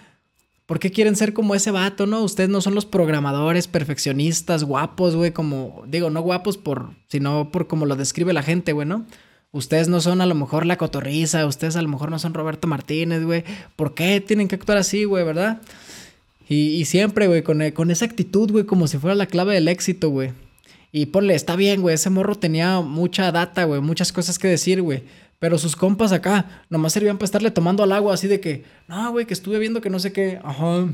¿Por 0.67 0.79
qué 0.79 0.91
quieren 0.91 1.17
ser 1.17 1.35
como 1.35 1.55
ese 1.55 1.71
vato, 1.71 2.07
no? 2.07 2.23
Ustedes 2.23 2.49
no 2.49 2.63
son 2.63 2.75
los 2.75 2.87
programadores 2.87 3.69
perfeccionistas, 3.69 4.65
guapos, 4.65 5.17
güey, 5.17 5.33
como, 5.33 5.83
digo, 5.87 6.09
no 6.09 6.23
guapos 6.23 6.57
por, 6.57 6.93
sino 7.09 7.51
por 7.51 7.67
como 7.67 7.85
lo 7.85 7.95
describe 7.95 8.33
la 8.33 8.43
gente, 8.43 8.73
güey, 8.73 8.89
¿no? 8.89 9.05
Ustedes 9.51 9.89
no 9.89 10.01
son 10.01 10.23
a 10.23 10.27
lo 10.27 10.35
mejor 10.35 10.65
la 10.65 10.79
cotorriza, 10.79 11.45
ustedes 11.45 11.77
a 11.77 11.83
lo 11.83 11.89
mejor 11.89 12.11
no 12.11 12.19
son 12.19 12.33
Roberto 12.33 12.69
Martínez, 12.69 13.23
güey. 13.23 13.45
¿Por 13.77 13.93
qué 13.93 14.23
tienen 14.23 14.49
que 14.49 14.55
actuar 14.55 14.79
así, 14.79 15.05
güey, 15.05 15.25
verdad? 15.25 15.61
Y, 16.49 16.85
siempre, 16.87 17.27
güey, 17.29 17.43
con, 17.43 17.71
con 17.73 17.91
esa 17.91 18.05
actitud, 18.05 18.51
güey, 18.51 18.65
como 18.65 18.87
si 18.87 18.99
fuera 18.99 19.15
la 19.15 19.27
clave 19.27 19.55
del 19.55 19.69
éxito, 19.69 20.09
güey. 20.09 20.33
Y 20.95 21.07
ponle, 21.07 21.35
está 21.35 21.57
bien, 21.57 21.81
güey, 21.81 21.95
ese 21.95 22.11
morro 22.11 22.35
tenía 22.35 22.81
mucha 22.81 23.33
data, 23.33 23.65
güey, 23.65 23.81
muchas 23.81 24.13
cosas 24.13 24.39
que 24.39 24.49
decir, 24.49 24.83
güey. 24.83 25.05
Pero 25.39 25.59
sus 25.59 25.75
compas 25.75 26.13
acá 26.13 26.63
nomás 26.69 26.93
servían 26.93 27.17
para 27.17 27.25
estarle 27.25 27.51
tomando 27.51 27.83
al 27.83 27.93
agua 27.93 28.15
así 28.15 28.29
de 28.29 28.41
que, 28.41 28.65
no, 28.87 29.11
güey, 29.11 29.27
que 29.27 29.35
estuve 29.35 29.59
viendo 29.59 29.81
que 29.81 29.91
no 29.91 29.99
sé 29.99 30.13
qué. 30.13 30.39
Ajá. 30.45 30.87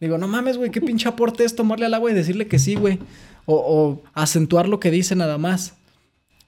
Digo, 0.00 0.16
no 0.16 0.28
mames, 0.28 0.56
güey, 0.56 0.70
qué 0.70 0.80
pinche 0.80 1.08
aporte 1.08 1.44
es 1.44 1.56
tomarle 1.56 1.86
al 1.86 1.94
agua 1.94 2.10
y 2.10 2.14
decirle 2.14 2.46
que 2.46 2.58
sí, 2.58 2.76
güey. 2.76 2.98
O, 3.46 3.56
o, 3.56 4.02
acentuar 4.14 4.68
lo 4.68 4.80
que 4.80 4.90
dice 4.90 5.16
nada 5.16 5.38
más. 5.38 5.76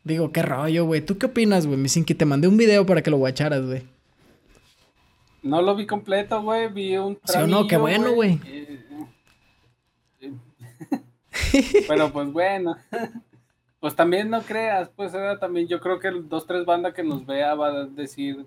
Digo, 0.05 0.31
qué 0.31 0.43
rollo, 0.43 0.87
güey. 0.87 1.01
¿Tú 1.01 1.19
qué 1.19 1.27
opinas, 1.27 1.67
güey? 1.67 1.83
que 2.05 2.15
te 2.15 2.25
mandé 2.25 2.49
un 2.49 2.57
video 2.57 2.87
para 2.87 3.03
que 3.03 3.11
lo 3.11 3.19
guacharas, 3.19 3.67
güey. 3.67 3.83
No 5.43 5.63
lo 5.63 5.77
vi 5.77 5.85
completo, 5.85 6.43
güey. 6.43 6.73
Vi 6.73 6.97
un 6.97 7.19
¿Sí 7.25 7.39
o 7.39 7.47
no? 7.47 7.67
Qué 7.67 7.77
bueno, 7.77 8.13
güey. 8.13 8.41
Pero 11.89 12.13
pues 12.13 12.33
bueno. 12.33 12.77
Pues 13.79 13.95
también 13.95 14.31
no 14.31 14.41
creas, 14.43 14.89
pues 14.97 15.13
era 15.13 15.39
también, 15.39 15.69
yo 15.69 15.81
creo 15.81 16.01
que 16.01 16.11
dos, 16.11 16.47
tres 16.47 16.65
bandas 16.65 16.95
que 16.95 17.05
nos 17.05 17.25
vea 17.25 17.55
va 17.55 17.69
a 17.69 17.85
decir 17.85 18.45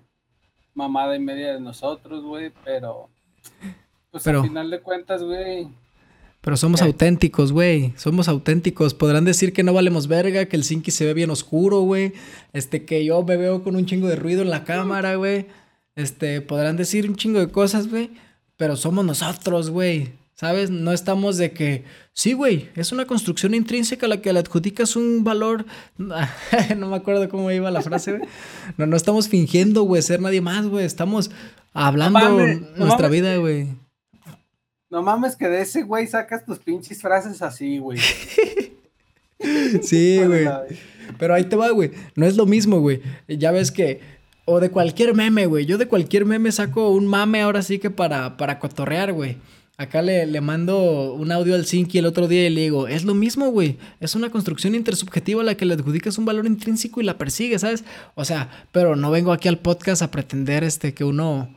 mamada 0.74 1.16
y 1.16 1.20
media 1.20 1.54
de 1.54 1.60
nosotros, 1.60 2.24
güey, 2.24 2.52
pero 2.64 3.08
pues 4.10 4.26
al 4.26 4.42
final 4.42 4.70
de 4.70 4.80
cuentas, 4.80 5.22
güey. 5.22 5.68
Pero 6.40 6.56
somos 6.56 6.80
auténticos, 6.80 7.52
güey. 7.52 7.92
Somos 7.96 8.28
auténticos. 8.28 8.94
Podrán 8.94 9.24
decir 9.24 9.52
que 9.52 9.62
no 9.62 9.74
valemos 9.74 10.08
verga, 10.08 10.46
que 10.46 10.56
el 10.56 10.64
Sinky 10.64 10.90
se 10.90 11.04
ve 11.04 11.12
bien 11.14 11.30
oscuro, 11.30 11.80
güey. 11.82 12.14
Este, 12.52 12.84
que 12.86 13.04
yo 13.04 13.22
me 13.22 13.36
veo 13.36 13.62
con 13.62 13.76
un 13.76 13.84
chingo 13.84 14.08
de 14.08 14.16
ruido 14.16 14.40
en 14.42 14.50
la 14.50 14.64
cámara, 14.64 15.16
güey. 15.16 15.46
Este, 15.96 16.40
podrán 16.40 16.76
decir 16.76 17.08
un 17.08 17.16
chingo 17.16 17.40
de 17.40 17.50
cosas, 17.50 17.88
güey. 17.88 18.10
Pero 18.56 18.76
somos 18.76 19.04
nosotros, 19.04 19.70
güey. 19.70 20.12
¿Sabes? 20.40 20.70
No 20.70 20.92
estamos 20.92 21.36
de 21.36 21.52
que, 21.52 21.84
sí, 22.14 22.32
güey, 22.32 22.70
es 22.74 22.92
una 22.92 23.04
construcción 23.04 23.52
intrínseca 23.52 24.06
a 24.06 24.08
la 24.08 24.22
que 24.22 24.32
le 24.32 24.38
adjudicas 24.38 24.96
un 24.96 25.22
valor. 25.22 25.66
no 25.98 26.88
me 26.88 26.96
acuerdo 26.96 27.28
cómo 27.28 27.50
iba 27.50 27.70
la 27.70 27.82
frase, 27.82 28.12
güey. 28.12 28.30
No, 28.78 28.86
no 28.86 28.96
estamos 28.96 29.28
fingiendo, 29.28 29.82
güey, 29.82 30.00
ser 30.00 30.22
nadie 30.22 30.40
más, 30.40 30.66
güey. 30.66 30.86
Estamos 30.86 31.30
hablando 31.74 32.38
nuestra 32.74 33.08
vida, 33.08 33.36
güey. 33.36 33.68
No 34.88 35.02
mames 35.02 35.36
que 35.36 35.46
de 35.46 35.60
ese 35.60 35.82
güey 35.82 36.06
sacas 36.06 36.46
tus 36.46 36.58
pinches 36.58 37.02
frases 37.02 37.42
así, 37.42 37.76
güey. 37.76 37.98
sí, 39.82 40.22
güey. 40.24 40.48
Pero 41.18 41.34
ahí 41.34 41.44
te 41.44 41.56
va, 41.56 41.68
güey. 41.68 41.90
No 42.14 42.24
es 42.24 42.38
lo 42.38 42.46
mismo, 42.46 42.80
güey. 42.80 43.02
Ya 43.28 43.50
ves 43.50 43.70
que 43.70 44.00
o 44.46 44.58
de 44.58 44.70
cualquier 44.70 45.14
meme, 45.14 45.44
güey. 45.44 45.66
Yo 45.66 45.76
de 45.76 45.86
cualquier 45.86 46.24
meme 46.24 46.50
saco 46.50 46.88
un 46.88 47.06
mame 47.06 47.42
ahora 47.42 47.60
sí 47.60 47.78
que 47.78 47.90
para, 47.90 48.38
para 48.38 48.58
cotorrear, 48.58 49.12
güey. 49.12 49.36
Acá 49.80 50.02
le, 50.02 50.26
le 50.26 50.42
mando 50.42 51.14
un 51.14 51.32
audio 51.32 51.54
al 51.54 51.64
Sinky 51.64 51.96
el 51.96 52.04
otro 52.04 52.28
día 52.28 52.46
y 52.46 52.50
le 52.50 52.60
digo, 52.60 52.86
es 52.86 53.04
lo 53.04 53.14
mismo, 53.14 53.48
güey. 53.50 53.78
Es 53.98 54.14
una 54.14 54.28
construcción 54.28 54.74
intersubjetiva 54.74 55.40
a 55.40 55.44
la 55.44 55.54
que 55.54 55.64
le 55.64 55.72
adjudicas 55.72 56.18
un 56.18 56.26
valor 56.26 56.44
intrínseco 56.44 57.00
y 57.00 57.04
la 57.04 57.16
persigue, 57.16 57.58
¿sabes? 57.58 57.82
O 58.14 58.26
sea, 58.26 58.50
pero 58.72 58.94
no 58.94 59.10
vengo 59.10 59.32
aquí 59.32 59.48
al 59.48 59.56
podcast 59.56 60.02
a 60.02 60.10
pretender 60.10 60.64
este 60.64 60.92
que 60.92 61.02
uno 61.02 61.48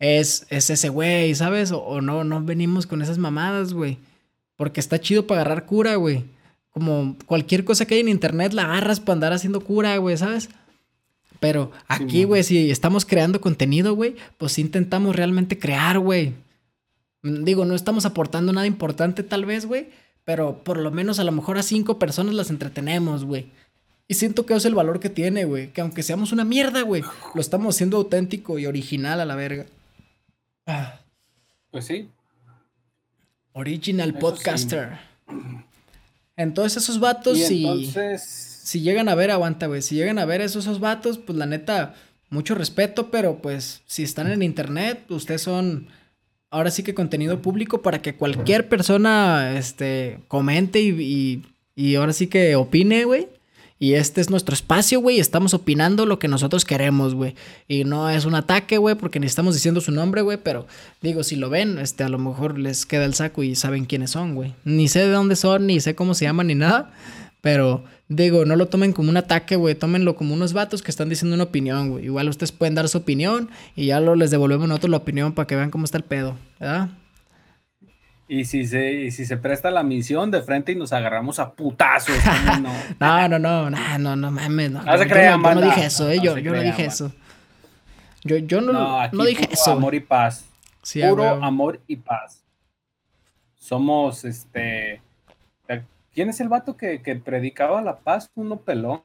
es, 0.00 0.48
es 0.50 0.68
ese 0.68 0.88
güey, 0.88 1.32
¿sabes? 1.36 1.70
O, 1.70 2.00
no, 2.00 2.24
no 2.24 2.42
venimos 2.42 2.88
con 2.88 3.02
esas 3.02 3.18
mamadas, 3.18 3.72
güey. 3.72 3.98
Porque 4.56 4.80
está 4.80 5.00
chido 5.00 5.28
para 5.28 5.42
agarrar 5.42 5.64
cura, 5.64 5.94
güey. 5.94 6.24
Como 6.70 7.16
cualquier 7.24 7.64
cosa 7.64 7.84
que 7.84 7.94
hay 7.94 8.00
en 8.00 8.08
internet 8.08 8.52
la 8.52 8.64
agarras 8.64 8.98
para 8.98 9.12
andar 9.12 9.32
haciendo 9.32 9.60
cura, 9.60 9.96
güey, 9.98 10.16
¿sabes? 10.16 10.48
Pero 11.38 11.70
aquí, 11.86 12.24
güey, 12.24 12.42
si 12.42 12.68
estamos 12.68 13.04
creando 13.04 13.40
contenido, 13.40 13.94
güey, 13.94 14.16
pues 14.38 14.58
intentamos 14.58 15.14
realmente 15.14 15.56
crear, 15.56 16.00
güey. 16.00 16.34
Digo, 17.22 17.64
no 17.64 17.74
estamos 17.74 18.06
aportando 18.06 18.52
nada 18.52 18.66
importante 18.66 19.22
tal 19.22 19.44
vez, 19.44 19.66
güey, 19.66 19.88
pero 20.24 20.62
por 20.64 20.78
lo 20.78 20.90
menos 20.90 21.18
a 21.18 21.24
lo 21.24 21.32
mejor 21.32 21.58
a 21.58 21.62
cinco 21.62 21.98
personas 21.98 22.34
las 22.34 22.50
entretenemos, 22.50 23.24
güey. 23.24 23.48
Y 24.08 24.14
siento 24.14 24.44
que 24.44 24.54
es 24.54 24.64
el 24.64 24.74
valor 24.74 24.98
que 24.98 25.08
tiene, 25.08 25.44
güey. 25.44 25.68
Que 25.72 25.82
aunque 25.82 26.02
seamos 26.02 26.32
una 26.32 26.44
mierda, 26.44 26.82
güey, 26.82 27.04
lo 27.34 27.40
estamos 27.40 27.76
haciendo 27.76 27.98
auténtico 27.98 28.58
y 28.58 28.66
original 28.66 29.20
a 29.20 29.24
la 29.24 29.36
verga. 29.36 29.66
Ah. 30.66 31.00
Pues 31.70 31.84
sí. 31.84 32.08
Original 33.52 34.14
podcaster. 34.14 34.98
Entonces 36.36 36.82
esos 36.82 36.98
vatos, 36.98 37.38
si, 37.38 37.92
si 38.18 38.80
llegan 38.80 39.08
a 39.08 39.14
ver, 39.14 39.30
aguanta, 39.30 39.66
güey. 39.66 39.82
Si 39.82 39.94
llegan 39.94 40.18
a 40.18 40.24
ver 40.24 40.40
esos, 40.40 40.64
esos 40.64 40.80
vatos, 40.80 41.18
pues 41.18 41.36
la 41.38 41.46
neta, 41.46 41.94
mucho 42.30 42.54
respeto, 42.54 43.10
pero 43.10 43.38
pues 43.38 43.82
si 43.86 44.02
están 44.02 44.30
en 44.30 44.42
internet, 44.42 45.08
ustedes 45.10 45.42
son 45.42 45.86
ahora 46.50 46.70
sí 46.70 46.82
que 46.82 46.94
contenido 46.94 47.40
público 47.40 47.82
para 47.82 48.02
que 48.02 48.14
cualquier 48.14 48.68
persona 48.68 49.56
este, 49.56 50.18
comente 50.28 50.80
y, 50.80 51.42
y 51.74 51.94
ahora 51.94 52.12
sí 52.12 52.26
que 52.26 52.56
opine, 52.56 53.04
güey. 53.04 53.28
Y 53.82 53.94
este 53.94 54.20
es 54.20 54.28
nuestro 54.28 54.52
espacio, 54.52 55.00
güey. 55.00 55.20
Estamos 55.20 55.54
opinando 55.54 56.04
lo 56.04 56.18
que 56.18 56.28
nosotros 56.28 56.66
queremos, 56.66 57.14
güey. 57.14 57.34
Y 57.66 57.84
no 57.84 58.10
es 58.10 58.26
un 58.26 58.34
ataque, 58.34 58.76
güey, 58.76 58.94
porque 58.94 59.18
ni 59.18 59.26
estamos 59.26 59.54
diciendo 59.54 59.80
su 59.80 59.90
nombre, 59.90 60.20
güey. 60.20 60.36
Pero 60.36 60.66
digo, 61.00 61.24
si 61.24 61.34
lo 61.34 61.48
ven, 61.48 61.78
este, 61.78 62.04
a 62.04 62.10
lo 62.10 62.18
mejor 62.18 62.58
les 62.58 62.84
queda 62.84 63.06
el 63.06 63.14
saco 63.14 63.42
y 63.42 63.54
saben 63.54 63.86
quiénes 63.86 64.10
son, 64.10 64.34
güey. 64.34 64.52
Ni 64.64 64.86
sé 64.88 64.98
de 64.98 65.10
dónde 65.10 65.34
son, 65.34 65.66
ni 65.66 65.80
sé 65.80 65.94
cómo 65.94 66.12
se 66.12 66.26
llaman, 66.26 66.48
ni 66.48 66.56
nada. 66.56 66.92
Pero 67.40 67.84
digo, 68.10 68.44
no 68.44 68.56
lo 68.56 68.66
tomen 68.66 68.92
como 68.92 69.08
un 69.08 69.16
ataque, 69.16 69.56
güey. 69.56 69.74
Tómenlo 69.74 70.16
como 70.16 70.34
unos 70.34 70.52
vatos 70.52 70.82
que 70.82 70.90
están 70.90 71.08
diciendo 71.08 71.34
una 71.34 71.44
opinión, 71.44 71.90
güey. 71.90 72.04
Igual 72.04 72.28
ustedes 72.28 72.52
pueden 72.52 72.74
dar 72.74 72.88
su 72.88 72.98
opinión 72.98 73.48
y 73.76 73.86
ya 73.86 74.00
lo 74.00 74.16
les 74.16 74.30
devolvemos 74.30 74.68
nosotros 74.68 74.90
la 74.90 74.96
opinión 74.98 75.32
para 75.32 75.46
que 75.46 75.56
vean 75.56 75.70
cómo 75.70 75.84
está 75.84 75.96
el 75.96 76.04
pedo, 76.04 76.36
¿verdad? 76.58 76.90
Y 78.28 78.44
si 78.44 78.66
se, 78.66 79.10
si 79.10 79.24
se 79.24 79.36
presta 79.36 79.70
la 79.70 79.82
misión 79.82 80.30
de 80.30 80.42
frente 80.42 80.72
y 80.72 80.76
nos 80.76 80.92
agarramos 80.92 81.38
a 81.38 81.52
putazos. 81.52 82.14
No, 83.00 83.28
no, 83.28 83.38
no, 83.38 83.70
no, 83.70 83.70
no, 83.70 83.98
no, 83.98 84.16
no 84.16 84.30
mames. 84.30 84.70
No, 84.70 84.82
no 84.82 84.98
se 84.98 85.08
yo, 85.08 85.38
no, 85.38 85.60
dije 85.60 85.84
eso, 85.86 86.10
eh. 86.10 86.20
yo, 86.22 86.36
yo 86.38 86.52
no 86.52 86.60
dije 86.60 86.84
eso. 86.84 87.12
Yo, 88.22 88.36
yo 88.36 88.60
no, 88.60 88.72
no, 88.72 89.08
no 89.12 89.24
dije 89.24 89.48
eso. 89.50 89.72
Amor 89.72 89.94
y 89.94 90.00
paz. 90.00 90.44
puro 90.92 91.42
amor 91.42 91.80
y 91.86 91.96
paz. 91.96 92.42
Somos 93.56 94.24
este. 94.24 95.00
¿Quién 96.12 96.28
es 96.28 96.40
el 96.40 96.48
vato 96.48 96.76
que, 96.76 97.02
que 97.02 97.14
predicaba 97.16 97.80
la 97.82 98.00
paz? 98.00 98.30
Uno 98.34 98.60
pelón, 98.60 99.02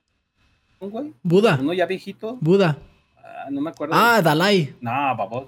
güey. 0.79 1.13
Buda. 1.21 1.57
Uno 1.59 1.73
ya 1.73 1.85
viejito. 1.85 2.37
Buda. 2.41 2.77
Ah, 3.17 3.47
no 3.51 3.61
me 3.61 3.69
acuerdo. 3.69 3.93
Ah, 3.95 4.21
Dalai. 4.23 4.75
No, 4.81 4.91
babos. 4.91 5.47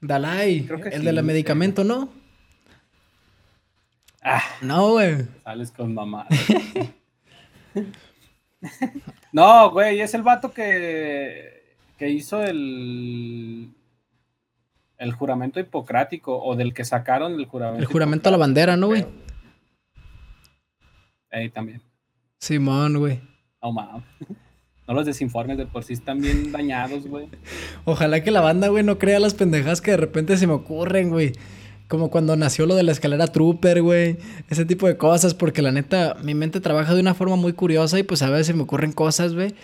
Dalai. 0.00 0.64
Creo 0.66 0.80
que 0.80 0.88
el 0.88 1.04
de 1.04 1.12
la 1.12 1.22
medicamento, 1.22 1.84
¿no? 1.84 2.08
Ah, 4.22 4.42
no, 4.60 4.92
güey. 4.92 5.26
Sales 5.44 5.70
con 5.70 5.94
mamá. 5.94 6.26
no, 9.32 9.70
güey, 9.70 10.00
es 10.00 10.14
el 10.14 10.22
vato 10.22 10.52
que, 10.52 11.76
que 11.96 12.10
hizo 12.10 12.42
el, 12.42 13.70
el 14.98 15.12
juramento 15.12 15.60
hipocrático 15.60 16.42
o 16.42 16.56
del 16.56 16.74
que 16.74 16.84
sacaron 16.84 17.34
el 17.34 17.46
juramento. 17.46 17.80
El 17.80 17.86
juramento 17.86 18.28
a 18.28 18.32
la 18.32 18.38
bandera, 18.38 18.76
¿no, 18.76 18.88
güey? 18.88 19.06
Ahí 21.30 21.50
también. 21.50 21.82
Simón, 22.38 22.98
güey. 22.98 23.20
No, 23.62 23.72
mames. 23.72 24.04
No 24.86 24.94
los 24.94 25.04
desinformes 25.04 25.58
de 25.58 25.66
por 25.66 25.84
sí 25.84 25.92
están 25.92 26.18
bien 26.18 26.50
dañados, 26.50 27.06
güey. 27.06 27.28
Ojalá 27.84 28.22
que 28.24 28.30
la 28.30 28.40
banda, 28.40 28.68
güey, 28.68 28.82
no 28.82 28.98
crea 28.98 29.20
las 29.20 29.34
pendejas 29.34 29.82
que 29.82 29.90
de 29.90 29.98
repente 29.98 30.38
se 30.38 30.46
me 30.46 30.54
ocurren, 30.54 31.10
güey. 31.10 31.32
Como 31.88 32.10
cuando 32.10 32.36
nació 32.36 32.64
lo 32.64 32.74
de 32.74 32.84
la 32.84 32.92
escalera 32.92 33.26
Trooper, 33.26 33.82
güey. 33.82 34.16
Ese 34.48 34.64
tipo 34.64 34.86
de 34.86 34.96
cosas, 34.96 35.34
porque 35.34 35.60
la 35.60 35.72
neta, 35.72 36.16
mi 36.22 36.34
mente 36.34 36.62
trabaja 36.62 36.94
de 36.94 37.02
una 37.02 37.12
forma 37.12 37.36
muy 37.36 37.52
curiosa 37.52 37.98
y 37.98 38.02
pues 38.02 38.22
a 38.22 38.30
veces 38.30 38.56
me 38.56 38.62
ocurren 38.62 38.92
cosas, 38.92 39.34
güey, 39.34 39.54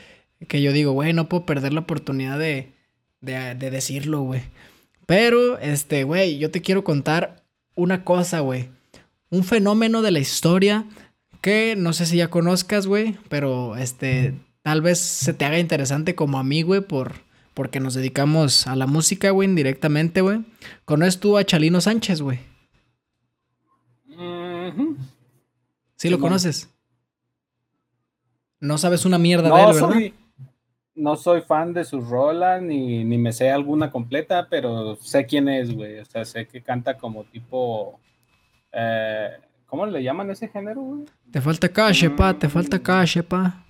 que 0.46 0.60
yo 0.60 0.72
digo, 0.72 0.92
güey, 0.92 1.14
no 1.14 1.26
puedo 1.26 1.46
perder 1.46 1.72
la 1.72 1.80
oportunidad 1.80 2.38
de, 2.38 2.74
de, 3.22 3.54
de 3.54 3.70
decirlo, 3.70 4.20
güey. 4.20 4.42
Pero, 5.06 5.58
este, 5.58 6.04
güey, 6.04 6.36
yo 6.36 6.50
te 6.50 6.60
quiero 6.60 6.84
contar 6.84 7.44
una 7.76 8.04
cosa, 8.04 8.40
güey. 8.40 8.68
Un 9.30 9.42
fenómeno 9.42 10.02
de 10.02 10.10
la 10.10 10.18
historia 10.18 10.84
que 11.44 11.76
no 11.76 11.92
sé 11.92 12.06
si 12.06 12.16
ya 12.16 12.30
conozcas, 12.30 12.86
güey, 12.86 13.18
pero 13.28 13.76
este, 13.76 14.32
tal 14.62 14.80
vez 14.80 14.98
se 14.98 15.34
te 15.34 15.44
haga 15.44 15.58
interesante 15.58 16.14
como 16.14 16.38
a 16.38 16.42
mí, 16.42 16.62
güey, 16.62 16.80
por 16.80 17.16
porque 17.52 17.80
nos 17.80 17.92
dedicamos 17.92 18.66
a 18.66 18.74
la 18.76 18.86
música, 18.86 19.28
güey, 19.28 19.46
indirectamente, 19.46 20.22
güey. 20.22 20.40
¿Conoces 20.86 21.20
tú 21.20 21.36
a 21.36 21.44
Chalino 21.44 21.82
Sánchez, 21.82 22.22
güey? 22.22 22.38
¿Sí 25.96 26.08
lo 26.08 26.18
conoces? 26.18 26.70
No 28.58 28.78
sabes 28.78 29.04
una 29.04 29.18
mierda 29.18 29.54
de 29.54 29.62
él, 29.64 29.74
¿verdad? 29.74 30.12
no 30.94 31.16
soy 31.16 31.42
fan 31.42 31.74
de 31.74 31.84
sus 31.84 32.08
rolas, 32.08 32.62
ni, 32.62 33.04
ni 33.04 33.18
me 33.18 33.34
sé 33.34 33.50
alguna 33.50 33.90
completa, 33.90 34.46
pero 34.48 34.96
sé 34.96 35.26
quién 35.26 35.50
es, 35.50 35.74
güey. 35.74 35.98
O 35.98 36.06
sea, 36.06 36.24
sé 36.24 36.46
que 36.46 36.62
canta 36.62 36.96
como 36.96 37.24
tipo... 37.24 38.00
Eh, 38.72 39.28
¿Cómo 39.74 39.86
le 39.86 40.04
llaman 40.04 40.30
ese 40.30 40.46
género, 40.46 40.82
güey? 40.82 41.04
Te 41.32 41.40
falta 41.40 41.68
calle, 41.68 42.08
pa, 42.08 42.38
te 42.38 42.48
falta 42.48 42.80
calle, 42.80 43.24
pa. 43.24 43.66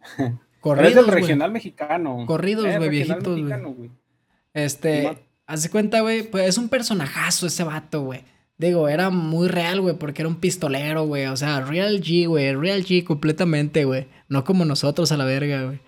Corridos. 0.60 0.94
del 0.96 1.06
regional 1.06 1.52
mexicano. 1.52 2.24
Corridos, 2.26 2.64
güey, 2.64 2.88
viejitos, 2.88 3.40
güey. 3.40 3.90
Este, 4.54 5.24
hace 5.46 5.70
cuenta, 5.70 6.00
güey, 6.00 6.24
pues 6.28 6.48
es 6.48 6.58
un 6.58 6.68
personajazo 6.68 7.46
ese 7.46 7.62
vato, 7.62 8.02
güey. 8.02 8.24
Digo, 8.58 8.88
era 8.88 9.10
muy 9.10 9.46
real, 9.46 9.80
güey, 9.80 9.94
porque 9.94 10.22
era 10.22 10.28
un 10.28 10.40
pistolero, 10.40 11.06
güey. 11.06 11.26
O 11.26 11.36
sea, 11.36 11.60
Real 11.60 12.00
G, 12.00 12.26
güey. 12.26 12.52
Real 12.56 12.84
G 12.84 13.04
completamente, 13.04 13.84
güey. 13.84 14.08
No 14.28 14.42
como 14.42 14.64
nosotros 14.64 15.12
a 15.12 15.16
la 15.16 15.26
verga, 15.26 15.62
güey. 15.62 15.78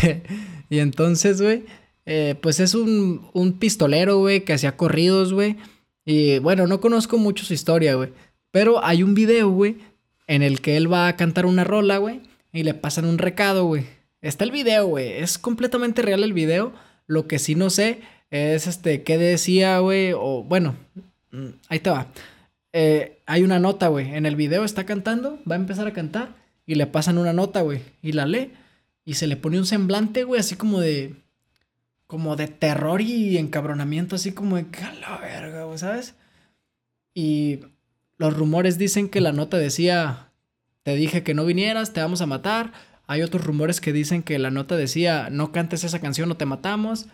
y 0.70 0.78
entonces, 0.78 1.42
güey, 1.42 1.64
eh, 2.06 2.36
pues 2.40 2.60
es 2.60 2.76
un, 2.76 3.28
un 3.32 3.54
pistolero, 3.54 4.18
güey, 4.18 4.44
que 4.44 4.52
hacía 4.52 4.76
corridos, 4.76 5.32
güey. 5.32 5.56
Y 6.04 6.38
bueno, 6.38 6.66
no 6.66 6.80
conozco 6.80 7.18
mucho 7.18 7.44
su 7.44 7.54
historia, 7.54 7.94
güey. 7.94 8.10
Pero 8.50 8.84
hay 8.84 9.02
un 9.02 9.14
video, 9.14 9.50
güey, 9.50 9.78
en 10.26 10.42
el 10.42 10.60
que 10.60 10.76
él 10.76 10.92
va 10.92 11.08
a 11.08 11.16
cantar 11.16 11.46
una 11.46 11.64
rola, 11.64 11.98
güey. 11.98 12.22
Y 12.52 12.64
le 12.64 12.74
pasan 12.74 13.04
un 13.04 13.18
recado, 13.18 13.64
güey. 13.64 13.84
Está 14.22 14.44
el 14.44 14.50
video, 14.50 14.86
güey. 14.86 15.12
Es 15.12 15.38
completamente 15.38 16.02
real 16.02 16.24
el 16.24 16.32
video. 16.32 16.72
Lo 17.06 17.26
que 17.26 17.38
sí 17.38 17.54
no 17.54 17.70
sé 17.70 18.00
es 18.30 18.66
este, 18.66 19.02
qué 19.02 19.18
decía, 19.18 19.78
güey. 19.78 20.12
O 20.12 20.42
bueno, 20.42 20.76
mm, 21.30 21.48
ahí 21.68 21.78
te 21.78 21.90
va. 21.90 22.08
Eh, 22.72 23.18
hay 23.26 23.42
una 23.42 23.58
nota, 23.58 23.88
güey. 23.88 24.14
En 24.14 24.26
el 24.26 24.36
video 24.36 24.64
está 24.64 24.84
cantando, 24.84 25.38
va 25.50 25.54
a 25.56 25.58
empezar 25.58 25.86
a 25.86 25.92
cantar 25.92 26.34
y 26.66 26.76
le 26.76 26.86
pasan 26.86 27.18
una 27.18 27.32
nota, 27.32 27.62
güey. 27.62 27.80
Y 28.02 28.12
la 28.12 28.26
lee 28.26 28.52
y 29.04 29.14
se 29.14 29.26
le 29.26 29.36
pone 29.36 29.58
un 29.58 29.66
semblante, 29.66 30.24
güey, 30.24 30.40
así 30.40 30.56
como 30.56 30.80
de. 30.80 31.14
Como 32.10 32.36
de 32.36 32.48
terror 32.48 33.00
y 33.00 33.38
encabronamiento, 33.38 34.16
así 34.16 34.32
como 34.32 34.56
de. 34.56 34.66
¡Cala 34.66 35.18
verga, 35.18 35.64
güey! 35.64 35.78
¿Sabes? 35.78 36.16
Y 37.14 37.60
los 38.18 38.36
rumores 38.36 38.76
dicen 38.76 39.08
que 39.08 39.20
la 39.20 39.32
nota 39.32 39.56
decía. 39.56 40.26
Te 40.82 40.96
dije 40.96 41.22
que 41.22 41.34
no 41.34 41.44
vinieras, 41.44 41.92
te 41.92 42.00
vamos 42.00 42.20
a 42.20 42.26
matar 42.26 42.72
hay 43.10 43.22
otros 43.22 43.44
rumores 43.44 43.80
que 43.80 43.92
dicen 43.92 44.22
que 44.22 44.38
la 44.38 44.52
nota 44.52 44.76
decía, 44.76 45.30
no 45.32 45.50
cantes 45.50 45.82
esa 45.82 45.98
canción 45.98 46.30
o 46.30 46.36
te 46.36 46.46
matamos. 46.46 47.06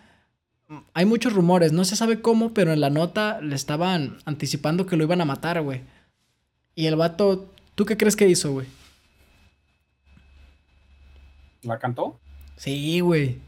Hay 0.93 1.07
muchos 1.07 1.33
rumores, 1.33 1.73
no 1.73 1.85
se 1.85 1.95
sabe 1.95 2.21
cómo, 2.21 2.53
pero 2.53 2.71
en 2.71 2.81
la 2.81 2.91
nota 2.91 3.41
le 3.41 3.55
estaban 3.55 4.19
anticipando 4.25 4.85
que 4.85 4.95
lo 4.95 5.05
iban 5.05 5.21
a 5.21 5.25
matar, 5.25 5.59
güey. 5.63 5.81
Y 6.75 6.85
el 6.85 6.97
vato, 6.97 7.51
¿tú 7.73 7.85
qué 7.85 7.97
crees 7.97 8.15
que 8.15 8.29
hizo, 8.29 8.51
güey? 8.51 8.67
¿La 11.63 11.79
cantó? 11.79 12.19
Sí, 12.57 12.99
güey. 12.99 13.39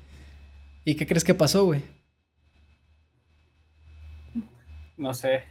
¿Y 0.86 0.96
qué 0.96 1.06
crees 1.06 1.24
que 1.24 1.34
pasó, 1.34 1.66
güey? 1.66 1.82
No 4.98 5.14
sé. 5.14 5.44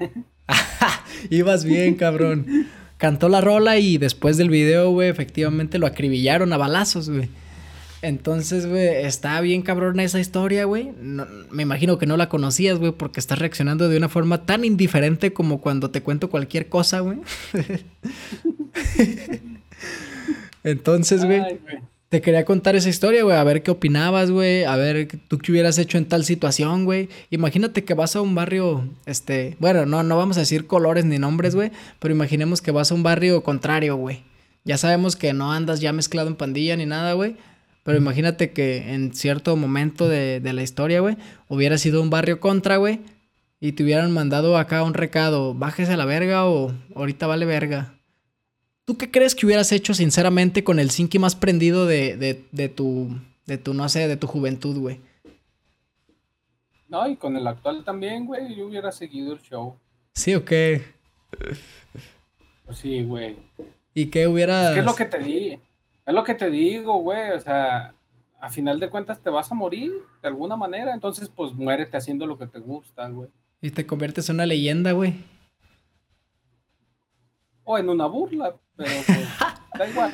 Ibas 1.30 1.64
bien, 1.64 1.94
cabrón 1.94 2.68
cantó 2.98 3.28
la 3.28 3.40
rola 3.40 3.78
y 3.78 3.96
después 3.96 4.36
del 4.36 4.50
video, 4.50 4.90
güey, 4.90 5.08
efectivamente 5.08 5.78
lo 5.78 5.86
acribillaron 5.86 6.52
a 6.52 6.58
balazos, 6.58 7.08
güey. 7.08 7.30
Entonces, 8.02 8.66
güey, 8.66 8.86
está 9.04 9.40
bien 9.40 9.62
cabrona 9.62 10.04
esa 10.04 10.20
historia, 10.20 10.64
güey. 10.66 10.92
me 11.50 11.62
imagino 11.62 11.98
que 11.98 12.06
no 12.06 12.16
la 12.16 12.28
conocías, 12.28 12.78
güey, 12.78 12.92
porque 12.92 13.18
estás 13.18 13.38
reaccionando 13.38 13.88
de 13.88 13.96
una 13.96 14.08
forma 14.08 14.44
tan 14.44 14.64
indiferente 14.64 15.32
como 15.32 15.60
cuando 15.60 15.90
te 15.90 16.02
cuento 16.02 16.30
cualquier 16.30 16.68
cosa, 16.68 17.00
güey. 17.00 17.18
Entonces, 20.64 21.24
güey, 21.24 21.58
Te 22.08 22.22
quería 22.22 22.46
contar 22.46 22.74
esa 22.74 22.88
historia, 22.88 23.22
güey, 23.22 23.36
a 23.36 23.44
ver 23.44 23.62
qué 23.62 23.70
opinabas, 23.70 24.30
güey, 24.30 24.64
a 24.64 24.76
ver 24.76 25.08
tú 25.28 25.36
qué 25.36 25.52
hubieras 25.52 25.76
hecho 25.76 25.98
en 25.98 26.06
tal 26.06 26.24
situación, 26.24 26.86
güey. 26.86 27.10
Imagínate 27.28 27.84
que 27.84 27.92
vas 27.92 28.16
a 28.16 28.22
un 28.22 28.34
barrio, 28.34 28.88
este, 29.04 29.56
bueno, 29.58 29.84
no, 29.84 30.02
no 30.02 30.16
vamos 30.16 30.38
a 30.38 30.40
decir 30.40 30.66
colores 30.66 31.04
ni 31.04 31.18
nombres, 31.18 31.54
güey, 31.54 31.70
pero 31.98 32.14
imaginemos 32.14 32.62
que 32.62 32.70
vas 32.70 32.90
a 32.90 32.94
un 32.94 33.02
barrio 33.02 33.42
contrario, 33.42 33.96
güey. 33.96 34.22
Ya 34.64 34.78
sabemos 34.78 35.16
que 35.16 35.34
no 35.34 35.52
andas 35.52 35.80
ya 35.80 35.92
mezclado 35.92 36.28
en 36.28 36.36
pandilla 36.36 36.76
ni 36.76 36.86
nada, 36.86 37.12
güey. 37.12 37.36
Pero 37.82 37.98
imagínate 37.98 38.52
que 38.52 38.94
en 38.94 39.12
cierto 39.12 39.54
momento 39.56 40.08
de, 40.08 40.40
de 40.40 40.52
la 40.54 40.62
historia, 40.62 41.00
güey, 41.00 41.18
hubiera 41.48 41.76
sido 41.76 42.00
un 42.00 42.08
barrio 42.08 42.40
contra, 42.40 42.78
güey, 42.78 43.00
y 43.60 43.72
te 43.72 43.82
hubieran 43.82 44.12
mandado 44.12 44.56
acá 44.56 44.82
un 44.82 44.94
recado, 44.94 45.52
bájese 45.52 45.92
a 45.92 45.96
la 45.98 46.06
verga 46.06 46.46
o 46.46 46.72
ahorita 46.94 47.26
vale 47.26 47.44
verga. 47.44 47.97
¿Tú 48.88 48.96
qué 48.96 49.10
crees 49.10 49.34
que 49.34 49.44
hubieras 49.44 49.70
hecho 49.70 49.92
sinceramente 49.92 50.64
con 50.64 50.78
el 50.78 50.88
Sinki 50.88 51.18
más 51.18 51.36
prendido 51.36 51.84
de, 51.84 52.16
de, 52.16 52.46
de, 52.52 52.70
tu, 52.70 53.20
de 53.44 53.58
tu, 53.58 53.74
no 53.74 53.86
sé, 53.90 54.08
de 54.08 54.16
tu 54.16 54.26
juventud, 54.26 54.78
güey? 54.78 54.98
No, 56.88 57.06
y 57.06 57.16
con 57.16 57.36
el 57.36 57.46
actual 57.46 57.84
también, 57.84 58.24
güey, 58.24 58.56
yo 58.56 58.66
hubiera 58.66 58.90
seguido 58.90 59.34
el 59.34 59.42
show. 59.42 59.76
¿Sí 60.14 60.34
o 60.34 60.42
qué? 60.42 60.86
Pues 62.64 62.78
sí, 62.78 63.02
güey. 63.02 63.36
¿Y 63.92 64.06
qué 64.06 64.26
hubieras...? 64.26 64.68
Es 64.68 64.74
que 64.76 64.80
es 64.80 64.86
lo 64.86 64.94
que 64.94 65.04
te 65.04 65.18
di. 65.18 65.58
Es 66.06 66.14
lo 66.14 66.24
que 66.24 66.34
te 66.34 66.48
digo, 66.48 66.94
güey. 67.02 67.32
O 67.32 67.40
sea, 67.40 67.92
a 68.40 68.48
final 68.48 68.80
de 68.80 68.88
cuentas 68.88 69.20
te 69.22 69.28
vas 69.28 69.52
a 69.52 69.54
morir 69.54 69.92
de 70.22 70.28
alguna 70.28 70.56
manera. 70.56 70.94
Entonces, 70.94 71.28
pues 71.28 71.52
muérete 71.52 71.98
haciendo 71.98 72.26
lo 72.26 72.38
que 72.38 72.46
te 72.46 72.58
gusta, 72.58 73.06
güey. 73.10 73.28
Y 73.60 73.70
te 73.70 73.84
conviertes 73.84 74.30
en 74.30 74.36
una 74.36 74.46
leyenda, 74.46 74.92
güey. 74.92 75.12
O 77.68 77.76
en 77.76 77.88
una 77.88 78.06
burla, 78.06 78.54
pero 78.76 78.90
pues, 79.06 79.18
da 79.78 79.88
igual. 79.88 80.12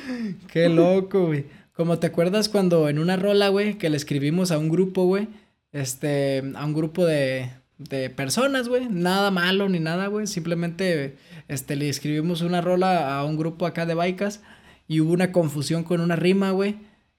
Qué 0.52 0.68
loco, 0.68 1.26
güey. 1.26 1.46
Como 1.72 1.98
te 1.98 2.08
acuerdas 2.08 2.48
cuando 2.48 2.88
en 2.88 2.98
una 2.98 3.16
rola, 3.16 3.48
güey, 3.48 3.78
que 3.78 3.90
le 3.90 3.96
escribimos 3.96 4.50
a 4.50 4.58
un 4.58 4.68
grupo, 4.68 5.04
güey, 5.04 5.28
este, 5.72 6.42
a 6.56 6.64
un 6.64 6.74
grupo 6.74 7.06
de, 7.06 7.50
de 7.78 8.10
personas, 8.10 8.68
güey, 8.68 8.88
nada 8.88 9.30
malo 9.30 9.68
ni 9.68 9.80
nada, 9.80 10.08
güey, 10.08 10.26
simplemente, 10.26 11.16
este, 11.48 11.76
le 11.76 11.88
escribimos 11.88 12.42
una 12.42 12.60
rola 12.60 13.16
a 13.16 13.24
un 13.24 13.36
grupo 13.36 13.66
acá 13.66 13.86
de 13.86 13.94
baicas 13.94 14.42
y 14.86 15.00
hubo 15.00 15.12
una 15.12 15.32
confusión 15.32 15.84
con 15.84 16.00
una 16.00 16.16
rima, 16.16 16.50
güey, 16.50 16.76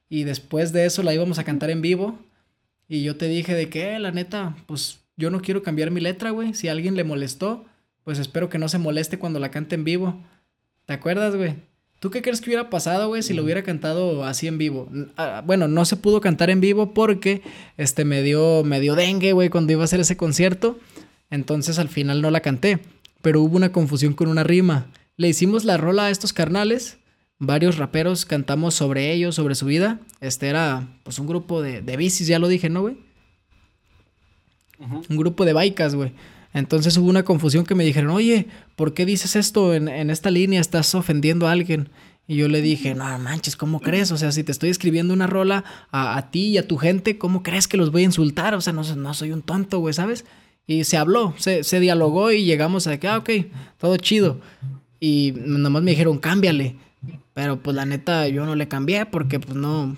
y 0.10 0.24
después 0.24 0.72
de 0.72 0.86
eso 0.86 1.04
la 1.04 1.14
íbamos 1.14 1.40
a 1.40 1.44
cantar 1.44 1.70
en 1.70 1.82
vivo 1.82 2.20
y 2.88 3.04
yo 3.04 3.18
te 3.18 3.28
dije 3.28 3.54
de 3.54 3.70
que, 3.70 3.96
eh, 3.96 4.00
la 4.00 4.12
neta, 4.12 4.56
pues 4.68 5.00
yo 5.18 5.30
no 5.30 5.42
quiero 5.42 5.64
cambiar 5.64 5.92
mi 5.92 6.02
letra, 6.02 6.32
güey. 6.32 6.54
Si 6.54 6.68
alguien 6.68 6.96
le 6.96 7.04
molestó, 7.04 7.66
pues 8.06 8.20
espero 8.20 8.48
que 8.48 8.60
no 8.60 8.70
se 8.70 8.78
moleste 8.78 9.20
cuando 9.20 9.40
la 9.40 9.52
cante 9.52 9.76
en 9.76 9.84
vivo. 9.84 10.24
¿Te 10.86 10.94
acuerdas, 10.94 11.36
güey? 11.36 11.56
¿Tú 12.00 12.12
qué 12.12 12.22
crees 12.22 12.40
que 12.40 12.52
hubiera 12.52 12.70
pasado, 12.70 13.08
güey, 13.08 13.24
si 13.24 13.34
lo 13.34 13.44
hubiera 13.44 13.64
cantado 13.64 14.24
así 14.24 14.48
en 14.48 14.60
vivo? 14.60 14.88
Ah, 15.18 15.42
bueno, 15.44 15.68
no 15.68 15.86
se 15.86 15.98
pudo 15.98 16.22
cantar 16.22 16.52
en 16.52 16.62
vivo 16.62 16.94
porque 16.94 17.42
este 17.78 18.06
me 18.06 18.22
dio 18.22 18.64
me 18.64 18.80
dio 18.80 18.94
dengue, 18.94 19.34
güey, 19.34 19.50
cuando 19.50 19.74
iba 19.74 19.82
a 19.82 19.86
hacer 19.86 20.00
ese 20.00 20.16
concierto. 20.16 20.80
Entonces 21.32 21.80
al 21.80 21.90
final 21.90 22.22
no 22.22 22.30
la 22.30 22.42
canté, 22.42 22.80
pero 23.24 23.42
hubo 23.42 23.58
una 23.58 23.72
confusión 23.72 24.14
con 24.14 24.28
una 24.28 24.44
rima. 24.44 24.86
Le 25.18 25.28
hicimos 25.28 25.64
la 25.64 25.78
rola 25.78 26.06
a 26.06 26.10
estos 26.12 26.32
carnales, 26.32 27.00
varios 27.40 27.78
raperos 27.78 28.26
cantamos 28.26 28.76
sobre 28.76 29.12
ellos, 29.12 29.34
sobre 29.34 29.56
su 29.56 29.66
vida. 29.66 30.00
Este 30.22 30.48
era 30.48 30.88
pues 31.02 31.18
un 31.18 31.26
grupo 31.26 31.64
de, 31.64 31.82
de 31.82 31.98
bicis, 31.98 32.28
ya 32.28 32.38
lo 32.38 32.50
dije, 32.50 32.70
¿no, 32.70 32.82
güey? 32.82 32.98
Un 35.10 35.18
grupo 35.18 35.44
de 35.46 35.54
baicas, 35.54 35.96
güey. 35.96 36.12
Entonces 36.56 36.96
hubo 36.96 37.10
una 37.10 37.24
confusión 37.24 37.66
que 37.66 37.76
me 37.76 37.84
dijeron, 37.84 38.12
oye, 38.12 38.48
¿por 38.78 38.94
qué 38.94 39.06
dices 39.06 39.36
esto 39.36 39.74
en, 39.74 39.90
esta 40.10 40.32
línea? 40.32 40.62
Estás 40.62 40.96
ofendiendo 40.96 41.48
a 41.48 41.52
alguien. 41.52 41.90
Y 42.30 42.38
yo 42.38 42.48
le 42.48 42.62
dije, 42.62 42.96
no 42.96 43.04
manches, 43.20 43.58
¿cómo 43.58 43.82
crees? 43.82 44.14
O 44.14 44.18
sea, 44.18 44.32
si 44.32 44.42
te 44.46 44.54
estoy 44.54 44.70
escribiendo 44.70 45.14
una 45.14 45.28
rola 45.28 45.66
a, 45.92 46.32
ti 46.32 46.48
y 46.48 46.58
a 46.58 46.66
tu 46.66 46.78
gente, 46.78 47.18
¿cómo 47.18 47.44
crees 47.44 47.68
que 47.68 47.76
los 47.76 47.92
voy 47.92 48.04
a 48.04 48.06
insultar? 48.06 48.56
O 48.56 48.62
sea, 48.62 48.72
no, 48.72 48.84
no 48.96 49.14
soy 49.14 49.34
un 49.34 49.42
tonto, 49.42 49.80
güey, 49.80 49.94
¿sabes? 49.94 50.24
Y 50.66 50.86
se 50.86 50.96
habló, 50.96 51.34
se, 51.38 51.66
se 51.66 51.82
dialogó 51.82 52.32
y 52.32 52.46
llegamos 52.46 52.88
a 52.88 52.98
que, 53.02 53.10
ah, 53.10 53.18
ok, 53.18 53.30
todo 53.78 53.98
chido. 53.98 54.40
Y 55.02 55.34
nomás 55.36 55.84
me 55.84 55.92
dijeron, 55.92 56.20
cámbiale. 56.20 56.78
Pero 57.34 57.60
pues 57.60 57.76
la 57.76 57.86
neta, 57.86 58.30
yo 58.30 58.46
no 58.46 58.56
le 58.56 58.70
cambié 58.70 59.06
porque 59.06 59.42
pues 59.42 59.58
no, 59.58 59.98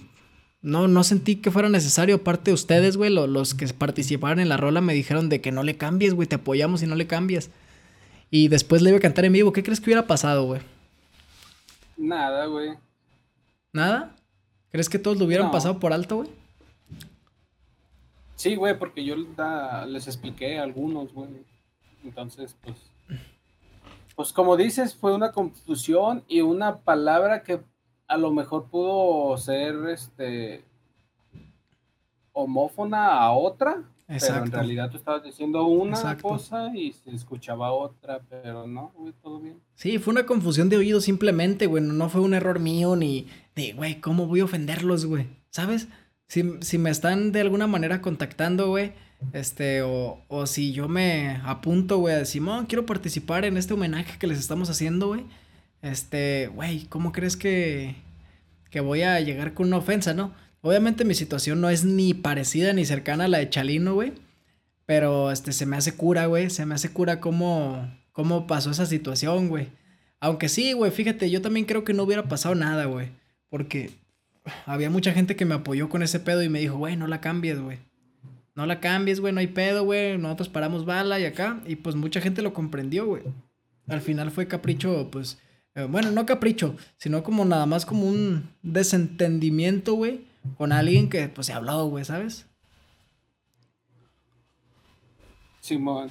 no, 0.62 0.88
no 0.88 1.04
sentí 1.04 1.38
que 1.38 1.52
fuera 1.52 1.70
necesario. 1.70 2.16
Aparte 2.16 2.52
de 2.52 2.56
ustedes, 2.56 2.98
güey, 2.98 3.12
los 3.12 3.54
que 3.54 3.68
participaron 3.68 4.40
en 4.40 4.50
la 4.50 4.58
rola 4.58 4.82
me 4.82 4.94
dijeron 4.94 5.30
de 5.30 5.42
que 5.42 5.52
no 5.52 5.64
le 5.64 5.78
cambies, 5.78 6.14
güey, 6.14 6.28
te 6.28 6.36
apoyamos 6.36 6.84
y 6.84 6.88
no 6.88 6.96
le 6.96 7.08
cambias. 7.08 7.50
Y 8.30 8.48
después 8.50 8.82
le 8.82 8.90
iba 8.90 8.98
a 8.98 9.02
cantar 9.02 9.26
en 9.26 9.34
vivo. 9.34 9.54
¿Qué 9.54 9.64
crees 9.64 9.80
que 9.80 9.86
hubiera 9.86 10.08
pasado, 10.08 10.46
güey? 10.46 10.62
Nada, 11.96 12.46
güey. 12.48 12.72
¿Nada? 13.72 14.16
¿Crees 14.72 14.90
que 14.90 15.00
todos 15.00 15.18
lo 15.18 15.26
hubieran 15.26 15.52
pasado 15.52 15.80
por 15.80 15.94
alto, 15.94 16.18
güey? 16.18 16.30
Sí, 18.36 18.56
güey, 18.56 18.78
porque 18.78 19.04
yo 19.04 19.16
les 19.88 20.08
expliqué 20.08 20.60
a 20.60 20.64
algunos, 20.64 21.14
güey. 21.14 21.30
Entonces, 22.04 22.56
pues. 22.64 22.76
Pues 24.16 24.34
como 24.34 24.58
dices, 24.58 24.96
fue 24.96 25.14
una 25.14 25.32
confusión 25.32 26.24
y 26.28 26.42
una 26.42 26.78
palabra 26.78 27.44
que 27.44 27.62
a 28.08 28.18
lo 28.18 28.32
mejor 28.32 28.66
pudo 28.66 29.38
ser 29.38 29.76
este 29.90 30.64
homófona 32.32 33.14
a 33.20 33.32
otra, 33.32 33.84
pero 34.08 34.44
en 34.44 34.52
realidad 34.52 34.90
tú 34.90 34.98
estabas 34.98 35.24
diciendo 35.24 35.66
una 35.66 36.18
cosa 36.18 36.72
y 36.74 36.94
se 36.94 37.12
escuchaba 37.12 37.72
otra, 37.72 38.22
pero 38.30 38.66
no, 38.66 38.94
güey, 38.96 39.14
todo 39.22 39.40
bien. 39.40 39.60
Sí, 39.76 39.98
fue 39.98 40.12
una 40.12 40.26
confusión 40.26 40.70
de 40.70 40.78
oído 40.78 41.02
simplemente, 41.02 41.66
güey, 41.66 41.84
no 41.84 42.10
fue 42.10 42.22
un 42.22 42.34
error 42.34 42.60
mío 42.60 42.96
ni 42.96 43.28
de, 43.56 43.74
güey, 43.74 44.00
¿cómo 44.00 44.28
voy 44.28 44.40
a 44.40 44.46
ofenderlos, 44.46 45.06
güey? 45.06 45.28
¿Sabes? 45.50 45.88
Si, 46.28 46.44
si 46.62 46.78
me 46.78 46.90
están 46.90 47.32
de 47.32 47.42
alguna 47.42 47.68
manera 47.68 48.02
contactando, 48.02 48.70
güey, 48.70 48.94
este, 49.34 49.82
o, 49.82 50.22
o 50.28 50.46
si 50.46 50.72
yo 50.72 50.88
me 50.88 51.42
apunto, 51.44 51.98
güey, 51.98 52.14
a 52.14 52.20
decir, 52.20 52.44
quiero 52.68 52.86
participar 52.86 53.46
en 53.46 53.58
este 53.58 53.74
homenaje 53.74 54.20
que 54.20 54.28
les 54.28 54.38
estamos 54.38 54.70
haciendo, 54.70 55.08
güey 55.08 55.26
este, 55.82 56.48
güey, 56.48 56.86
¿cómo 56.86 57.12
crees 57.12 57.38
que, 57.38 57.96
que 58.70 58.80
voy 58.80 59.02
a 59.02 59.20
llegar 59.20 59.54
con 59.54 59.68
una 59.68 59.78
ofensa, 59.78 60.14
no? 60.14 60.34
Obviamente 60.62 61.06
mi 61.06 61.14
situación 61.14 61.62
no 61.62 61.70
es 61.70 61.86
ni 61.86 62.14
parecida 62.14 62.74
ni 62.74 62.86
cercana 62.86 63.26
a 63.26 63.28
la 63.28 63.38
de 63.38 63.50
Chalino, 63.50 63.94
güey. 63.94 64.14
Pero 64.86 65.32
este 65.32 65.52
se 65.52 65.66
me 65.66 65.78
hace 65.78 65.96
cura, 65.96 66.26
güey. 66.26 66.50
Se 66.50 66.66
me 66.66 66.76
hace 66.76 66.90
cura 66.90 67.20
cómo, 67.20 67.90
cómo 68.12 68.48
pasó 68.48 68.72
esa 68.72 68.86
situación, 68.86 69.50
güey. 69.50 69.68
Aunque 70.20 70.50
sí, 70.50 70.74
güey, 70.74 70.92
fíjate, 70.92 71.30
yo 71.30 71.42
también 71.42 71.66
creo 71.66 71.84
que 71.84 71.94
no 71.94 72.04
hubiera 72.04 72.24
pasado 72.24 72.56
nada, 72.56 72.86
güey. 72.86 73.10
Porque 73.50 73.92
había 74.66 74.90
mucha 74.90 75.12
gente 75.12 75.36
que 75.36 75.46
me 75.46 75.56
apoyó 75.56 75.90
con 75.90 76.04
ese 76.04 76.20
pedo 76.20 76.42
y 76.42 76.50
me 76.50 76.60
dijo, 76.60 76.78
güey, 76.78 76.96
no 76.96 77.08
la 77.08 77.22
cambies, 77.22 77.60
güey. 77.60 77.80
No 78.56 78.66
la 78.66 78.80
cambies, 78.80 79.20
güey, 79.20 79.34
no 79.34 79.40
hay 79.40 79.48
pedo, 79.48 79.84
güey. 79.84 80.18
Nosotros 80.18 80.50
paramos 80.50 80.86
bala 80.86 81.20
y 81.20 81.26
acá. 81.26 81.62
Y 81.68 81.76
pues 81.76 81.96
mucha 81.96 82.22
gente 82.22 82.42
lo 82.42 82.54
comprendió, 82.54 83.06
güey. 83.06 83.24
Al 83.88 84.02
final 84.02 84.32
fue 84.32 84.48
capricho, 84.48 85.10
pues, 85.12 85.38
bueno, 85.86 86.12
no 86.12 86.26
capricho, 86.26 86.76
sino 86.98 87.24
como 87.24 87.46
nada 87.46 87.66
más 87.66 87.86
como 87.86 88.08
un 88.08 88.50
desentendimiento, 88.64 89.94
güey, 89.94 90.26
con 90.58 90.72
alguien 90.72 91.10
que 91.10 91.30
pues 91.30 91.48
se 91.48 91.54
ha 91.54 91.58
hablado, 91.58 91.88
güey, 91.88 92.04
¿sabes? 92.06 92.48
Simón. 95.60 96.10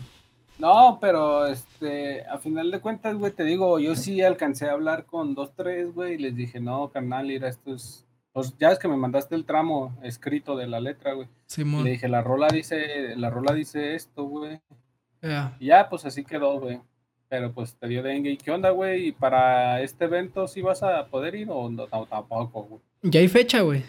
No, 0.58 0.98
pero 1.00 1.46
este, 1.46 2.24
a 2.24 2.38
final 2.38 2.70
de 2.70 2.80
cuentas, 2.80 3.16
güey, 3.16 3.32
te 3.32 3.44
digo, 3.44 3.78
yo 3.78 3.94
sí 3.94 4.22
alcancé 4.22 4.68
a 4.68 4.72
hablar 4.72 5.04
con 5.04 5.34
dos, 5.34 5.54
tres, 5.54 5.92
güey, 5.92 6.14
y 6.14 6.18
les 6.18 6.34
dije, 6.34 6.60
no, 6.60 6.90
carnal, 6.90 7.26
mira, 7.26 7.48
esto 7.48 7.74
es. 7.74 8.06
Pues 8.32 8.54
ya 8.58 8.70
es 8.70 8.78
que 8.78 8.88
me 8.88 8.96
mandaste 8.96 9.34
el 9.34 9.46
tramo 9.46 9.96
escrito 10.02 10.56
de 10.56 10.66
la 10.66 10.78
letra, 10.78 11.14
güey. 11.14 11.28
Simón. 11.46 11.84
Le 11.84 11.92
dije, 11.92 12.08
la 12.08 12.20
rola 12.20 12.48
dice, 12.48 13.16
la 13.16 13.30
rola 13.30 13.54
dice 13.54 13.94
esto, 13.94 14.24
güey. 14.24 14.60
Y 15.58 15.66
ya, 15.66 15.88
pues 15.88 16.04
así 16.04 16.22
quedó, 16.22 16.60
güey. 16.60 16.80
Pero 17.28 17.52
pues 17.52 17.74
te 17.74 17.88
dio 17.88 18.02
dengue. 18.02 18.30
¿Y 18.30 18.36
qué 18.36 18.50
onda, 18.50 18.70
güey? 18.70 19.08
¿Y 19.08 19.12
para 19.12 19.80
este 19.82 20.04
evento 20.04 20.46
sí 20.46 20.62
vas 20.62 20.82
a 20.82 21.06
poder 21.08 21.34
ir 21.34 21.48
o 21.50 21.68
no, 21.68 21.86
tampoco, 21.86 22.62
güey? 22.62 22.80
Ya 23.02 23.20
hay 23.20 23.28
fecha, 23.28 23.62
güey. 23.62 23.84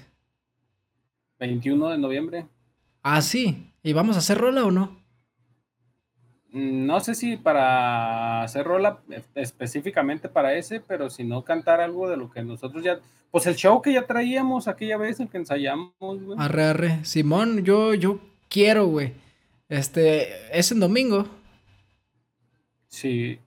21 1.40 1.90
de 1.90 1.98
noviembre. 1.98 2.46
Ah, 3.04 3.22
sí. 3.22 3.72
¿Y 3.84 3.94
vamos 3.94 4.16
a 4.16 4.20
hacer 4.20 4.38
rola 4.38 4.66
o 4.66 4.72
no? 4.72 4.98
Mm, 6.52 6.86
no 6.86 7.00
sé 7.00 7.14
si 7.14 7.38
para 7.38 8.42
hacer 8.42 8.66
rola 8.66 9.00
específicamente 9.36 10.30
para 10.30 10.56
ese, 10.56 10.80
pero 10.80 11.10
si 11.10 11.24
no 11.24 11.44
cantar 11.44 11.82
algo 11.82 12.10
de 12.10 12.18
lo 12.18 12.32
que 12.32 12.42
nosotros 12.42 12.84
ya. 12.84 13.00
Pues 13.30 13.46
el 13.46 13.56
show 13.56 13.82
que 13.82 13.94
ya 13.94 14.08
traíamos 14.08 14.68
aquella 14.68 14.98
vez, 14.98 15.20
el 15.20 15.28
que 15.28 15.38
ensayamos, 15.38 15.94
güey. 16.00 16.38
Arre, 16.40 16.64
arre. 16.64 17.06
Simón, 17.06 17.64
yo, 17.64 17.94
yo 17.94 18.20
quiero, 18.50 18.88
güey. 18.88 19.14
Este, 19.70 20.58
es 20.58 20.72
en 20.72 20.80
domingo. 20.80 21.28
Sí. 22.90 23.40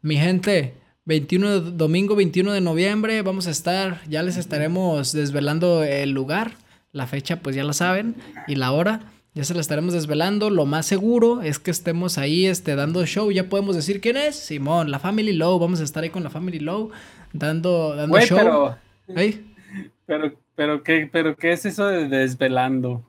Mi 0.00 0.16
gente, 0.16 0.74
21 1.04 1.60
domingo 1.60 2.16
21 2.16 2.52
de 2.52 2.60
noviembre 2.60 3.22
vamos 3.22 3.46
a 3.46 3.50
estar, 3.50 4.00
ya 4.08 4.22
les 4.22 4.36
estaremos 4.36 5.12
desvelando 5.12 5.82
el 5.82 6.10
lugar, 6.10 6.52
la 6.92 7.06
fecha 7.06 7.40
pues 7.40 7.56
ya 7.56 7.64
la 7.64 7.72
saben 7.72 8.16
y 8.46 8.56
la 8.56 8.72
hora, 8.72 9.12
ya 9.34 9.44
se 9.44 9.54
la 9.54 9.60
estaremos 9.60 9.94
desvelando, 9.94 10.50
lo 10.50 10.66
más 10.66 10.86
seguro 10.86 11.42
es 11.42 11.58
que 11.58 11.70
estemos 11.70 12.18
ahí 12.18 12.46
este 12.46 12.76
dando 12.76 13.04
show, 13.06 13.30
ya 13.30 13.48
podemos 13.48 13.76
decir 13.76 14.00
quién 14.00 14.16
es, 14.16 14.36
Simón, 14.36 14.90
la 14.90 14.98
Family 14.98 15.32
Low, 15.32 15.58
vamos 15.58 15.80
a 15.80 15.84
estar 15.84 16.02
ahí 16.02 16.10
con 16.10 16.22
la 16.22 16.30
Family 16.30 16.58
Low 16.58 16.90
dando 17.32 17.96
dando 17.96 18.20
show. 18.20 18.38
Pero, 18.38 18.78
Pero, 20.06 20.34
pero, 20.54 20.82
¿qué, 20.82 21.08
pero, 21.10 21.36
¿qué 21.36 21.52
es 21.52 21.64
eso 21.64 21.86
de 21.86 22.08
desvelando? 22.08 23.08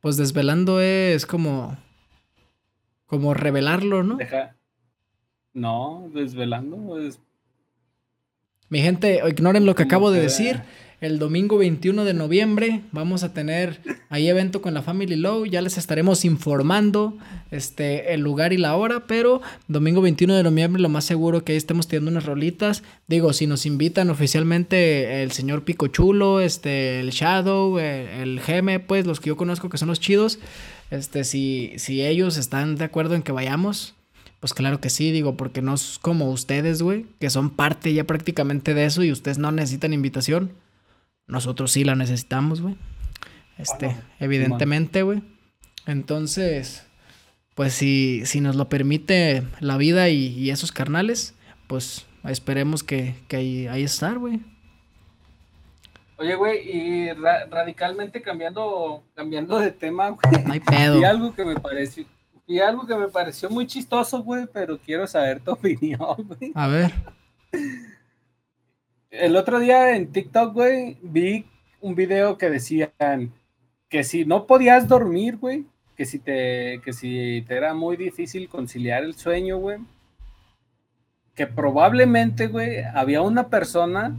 Pues 0.00 0.16
desvelando 0.16 0.80
es 0.80 1.26
como. 1.26 1.76
Como 3.10 3.34
revelarlo, 3.34 4.04
¿no? 4.04 4.16
Deja. 4.16 4.54
No, 5.52 6.08
desvelando 6.14 6.96
es. 7.00 7.18
Mi 8.68 8.80
gente, 8.80 9.20
ignoren 9.28 9.66
lo 9.66 9.74
que 9.74 9.82
acabo 9.82 10.12
de 10.12 10.20
decir. 10.20 10.62
El 11.00 11.18
domingo 11.18 11.56
21 11.56 12.04
de 12.04 12.12
noviembre 12.14 12.82
vamos 12.92 13.24
a 13.24 13.32
tener 13.32 13.80
ahí 14.10 14.28
evento 14.28 14.62
con 14.62 14.74
la 14.74 14.82
Family 14.82 15.16
Low. 15.16 15.46
Ya 15.46 15.62
les 15.62 15.76
estaremos 15.76 16.26
informando 16.26 17.16
este, 17.50 18.12
el 18.12 18.20
lugar 18.20 18.52
y 18.52 18.58
la 18.58 18.76
hora, 18.76 19.06
pero 19.06 19.40
domingo 19.66 20.02
21 20.02 20.36
de 20.36 20.42
noviembre 20.42 20.80
lo 20.80 20.90
más 20.90 21.04
seguro 21.04 21.42
que 21.42 21.52
ahí 21.52 21.58
estemos 21.58 21.88
teniendo 21.88 22.10
unas 22.10 22.26
rolitas. 22.26 22.84
Digo, 23.08 23.32
si 23.32 23.46
nos 23.46 23.64
invitan 23.64 24.10
oficialmente 24.10 25.22
el 25.22 25.32
señor 25.32 25.64
Pico 25.64 25.88
Chulo, 25.88 26.38
este, 26.38 27.00
el 27.00 27.10
Shadow, 27.10 27.78
el, 27.78 28.38
Geme, 28.38 28.78
pues 28.78 29.06
los 29.06 29.20
que 29.20 29.28
yo 29.28 29.36
conozco 29.36 29.68
que 29.68 29.78
son 29.78 29.88
los 29.88 29.98
chidos. 29.98 30.38
Este, 30.90 31.24
si, 31.24 31.72
si 31.76 32.04
ellos 32.04 32.36
están 32.36 32.76
de 32.76 32.84
acuerdo 32.84 33.14
en 33.14 33.22
que 33.22 33.32
vayamos, 33.32 33.94
pues 34.40 34.54
claro 34.54 34.80
que 34.80 34.90
sí, 34.90 35.12
digo, 35.12 35.36
porque 35.36 35.62
no 35.62 35.74
es 35.74 35.98
como 36.00 36.30
ustedes, 36.30 36.82
güey, 36.82 37.06
que 37.20 37.30
son 37.30 37.50
parte 37.50 37.92
ya 37.92 38.04
prácticamente 38.04 38.74
de 38.74 38.86
eso 38.86 39.02
y 39.02 39.12
ustedes 39.12 39.38
no 39.38 39.52
necesitan 39.52 39.92
invitación. 39.92 40.52
Nosotros 41.26 41.70
sí 41.72 41.84
la 41.84 41.94
necesitamos, 41.94 42.60
güey. 42.60 42.76
Este, 43.58 43.94
evidentemente, 44.18 45.02
güey. 45.02 45.22
Entonces, 45.86 46.84
pues 47.54 47.74
si, 47.74 48.22
si 48.24 48.40
nos 48.40 48.56
lo 48.56 48.68
permite 48.68 49.42
la 49.60 49.76
vida 49.76 50.08
y, 50.08 50.50
esos 50.50 50.72
carnales, 50.72 51.34
pues 51.66 52.06
esperemos 52.24 52.82
que, 52.82 53.14
que 53.28 53.36
ahí, 53.36 53.66
ahí 53.66 53.82
estar, 53.82 54.18
güey. 54.18 54.40
Oye, 56.20 56.34
güey, 56.36 56.70
y 56.70 57.12
radicalmente 57.12 58.22
cambiando, 58.22 59.02
cambiando 59.14 59.58
de 59.58 59.72
tema, 59.72 60.10
güey. 60.10 60.44
No 60.44 60.52
hay 60.52 60.60
pedo. 60.60 61.00
Y 61.00 61.04
algo 61.04 61.34
que 61.34 61.44
me 61.44 61.56
pareció, 61.56 62.04
y 62.46 62.60
algo 62.60 62.86
que 62.86 62.94
me 62.94 63.08
pareció 63.08 63.50
muy 63.50 63.66
chistoso, 63.66 64.22
güey, 64.22 64.46
pero 64.52 64.78
quiero 64.78 65.06
saber 65.06 65.40
tu 65.40 65.50
opinión, 65.52 66.16
güey. 66.18 66.52
A 66.54 66.68
ver 66.68 66.92
el 69.10 69.36
otro 69.36 69.58
día 69.58 69.96
en 69.96 70.12
TikTok, 70.12 70.54
güey, 70.54 70.96
vi 71.02 71.44
un 71.80 71.94
video 71.94 72.38
que 72.38 72.50
decían 72.50 73.32
que 73.88 74.04
si 74.04 74.24
no 74.24 74.46
podías 74.46 74.86
dormir, 74.86 75.36
güey, 75.36 75.66
que 75.96 76.06
si 76.06 76.18
te, 76.18 76.80
que 76.84 76.92
si 76.92 77.44
te 77.46 77.56
era 77.56 77.74
muy 77.74 77.96
difícil 77.96 78.48
conciliar 78.48 79.02
el 79.02 79.14
sueño, 79.14 79.58
güey, 79.58 79.78
que 81.34 81.46
probablemente, 81.46 82.46
güey, 82.46 82.82
había 82.94 83.22
una 83.22 83.48
persona 83.48 84.16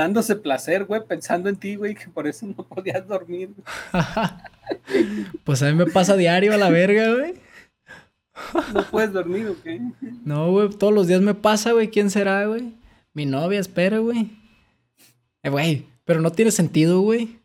dándose 0.00 0.36
placer, 0.36 0.84
güey, 0.84 1.02
pensando 1.06 1.48
en 1.48 1.56
ti, 1.56 1.76
güey, 1.76 1.94
que 1.94 2.08
por 2.08 2.26
eso 2.26 2.46
no 2.46 2.54
podías 2.54 3.06
dormir. 3.06 3.50
pues 5.44 5.62
a 5.62 5.66
mí 5.66 5.74
me 5.74 5.86
pasa 5.86 6.16
diario 6.16 6.54
a 6.54 6.56
la 6.56 6.70
verga, 6.70 7.14
güey. 7.14 7.34
¿No 8.72 8.82
puedes 8.90 9.12
dormir 9.12 9.48
o 9.48 9.62
qué? 9.62 9.80
No, 10.24 10.50
güey, 10.50 10.70
todos 10.70 10.94
los 10.94 11.06
días 11.06 11.20
me 11.20 11.34
pasa, 11.34 11.72
güey. 11.72 11.90
¿Quién 11.90 12.10
será, 12.10 12.46
güey? 12.46 12.72
Mi 13.12 13.26
novia, 13.26 13.60
espera, 13.60 13.98
güey. 13.98 14.30
Eh, 15.42 15.50
güey, 15.50 15.86
pero 16.04 16.20
no 16.20 16.32
tiene 16.32 16.50
sentido, 16.50 17.00
güey. 17.00 17.38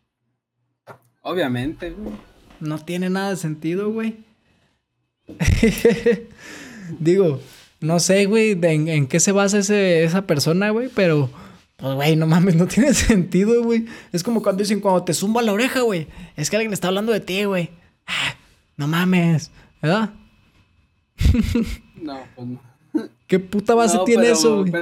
Obviamente, 1.20 1.90
güey. 1.90 2.14
No 2.60 2.78
tiene 2.78 3.10
nada 3.10 3.30
de 3.30 3.36
sentido, 3.36 3.90
güey. 3.90 4.24
Digo, 6.98 7.40
no 7.80 8.00
sé, 8.00 8.24
güey, 8.26 8.58
en, 8.62 9.06
qué 9.08 9.20
se 9.20 9.32
basa 9.32 9.58
ese, 9.58 10.04
esa 10.04 10.26
persona, 10.26 10.70
güey, 10.70 10.88
pero, 10.88 11.28
pues, 11.76 11.94
güey, 11.94 12.16
no 12.16 12.26
mames, 12.26 12.56
no 12.56 12.66
tiene 12.68 12.94
sentido, 12.94 13.62
güey. 13.62 13.86
Es 14.12 14.22
como 14.22 14.42
cuando 14.42 14.62
dicen, 14.62 14.80
cuando 14.80 15.04
te 15.04 15.14
zumba 15.14 15.42
la 15.42 15.52
oreja, 15.52 15.80
güey, 15.80 16.06
es 16.36 16.50
que 16.50 16.56
alguien 16.56 16.72
está 16.72 16.88
hablando 16.88 17.12
de 17.12 17.20
ti, 17.20 17.44
güey. 17.44 17.70
Ah, 18.06 18.36
no 18.76 18.86
mames, 18.86 19.50
¿verdad? 19.82 20.10
no, 22.02 22.18
pues 22.34 22.48
no. 22.48 22.60
¿Qué 23.26 23.38
puta 23.38 23.74
base 23.74 23.98
tiene 24.04 24.30
eso, 24.30 24.64
güey? 24.64 24.72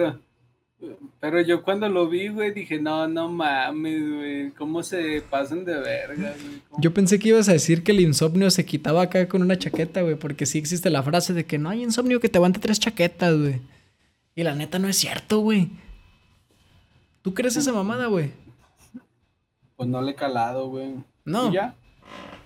Pero 1.21 1.41
yo 1.41 1.63
cuando 1.63 1.89
lo 1.89 2.07
vi, 2.07 2.29
güey, 2.29 2.53
dije, 2.53 2.79
no, 2.79 3.09
no 3.09 3.31
mames, 3.31 4.03
güey, 4.15 4.51
¿cómo 4.51 4.83
se 4.83 5.23
pasan 5.23 5.65
de 5.65 5.73
verga, 5.81 6.35
güey? 6.39 6.61
Yo 6.79 6.93
pensé 6.93 7.19
que 7.19 7.31
ibas 7.31 7.49
a 7.49 7.53
decir 7.53 7.83
que 7.83 7.93
el 7.93 8.01
insomnio 8.01 8.51
se 8.51 8.67
quitaba 8.67 9.01
acá 9.01 9.27
con 9.27 9.41
una 9.41 9.59
chaqueta, 9.59 10.03
güey, 10.03 10.17
porque 10.17 10.45
sí 10.45 10.59
existe 10.59 10.91
la 10.91 11.03
frase 11.03 11.33
de 11.33 11.47
que 11.47 11.57
no 11.57 11.71
hay 11.71 11.83
insomnio 11.83 12.21
que 12.21 12.29
te 12.29 12.37
aguante 12.37 12.61
tres 12.61 12.79
chaquetas, 12.79 13.39
güey. 13.39 13.61
Y 14.35 14.43
la 14.43 14.55
neta 14.55 14.79
no 14.79 14.87
es 14.87 14.99
cierto, 14.99 15.39
güey. 15.39 15.71
¿Tú 17.25 17.33
crees 17.33 17.57
esa 17.57 17.73
mamada, 17.73 18.09
güey? 18.09 18.33
Pues 19.77 19.89
no 19.89 20.03
le 20.03 20.11
he 20.11 20.15
calado, 20.15 20.69
güey. 20.69 20.97
No. 21.25 21.51
ya? 21.51 21.75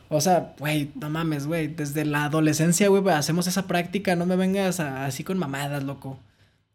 O 0.08 0.20
sea, 0.20 0.54
güey, 0.56 0.92
no 0.94 1.10
mames, 1.10 1.48
güey. 1.48 1.66
Desde 1.66 2.04
la 2.04 2.26
adolescencia, 2.26 2.86
güey, 2.86 3.02
hacemos 3.08 3.48
esa 3.48 3.66
práctica. 3.66 4.14
No 4.14 4.24
me 4.24 4.36
vengas 4.36 4.78
así 4.78 5.24
con 5.24 5.36
mamadas, 5.36 5.82
loco. 5.82 6.16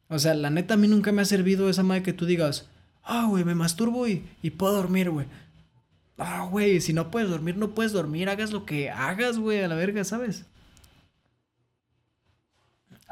O 0.09 0.19
sea, 0.19 0.33
la 0.33 0.49
neta 0.49 0.73
a 0.73 0.77
mí 0.77 0.89
nunca 0.89 1.13
me 1.13 1.21
ha 1.21 1.25
servido 1.25 1.69
esa 1.69 1.83
madre 1.83 2.03
que 2.03 2.11
tú 2.11 2.25
digas, 2.25 2.67
ah, 3.03 3.25
güey, 3.29 3.45
me 3.45 3.55
masturbo 3.55 4.05
y, 4.05 4.25
y 4.41 4.49
puedo 4.49 4.73
dormir, 4.73 5.09
güey. 5.09 5.27
Ah, 6.17 6.45
güey, 6.51 6.81
si 6.81 6.91
no 6.91 7.09
puedes 7.09 7.29
dormir, 7.29 7.55
no 7.55 7.69
puedes 7.69 7.93
dormir, 7.93 8.27
hagas 8.27 8.51
lo 8.51 8.65
que 8.65 8.89
hagas, 8.89 9.39
güey, 9.39 9.63
a 9.63 9.69
la 9.69 9.75
verga, 9.75 10.03
¿sabes? 10.03 10.45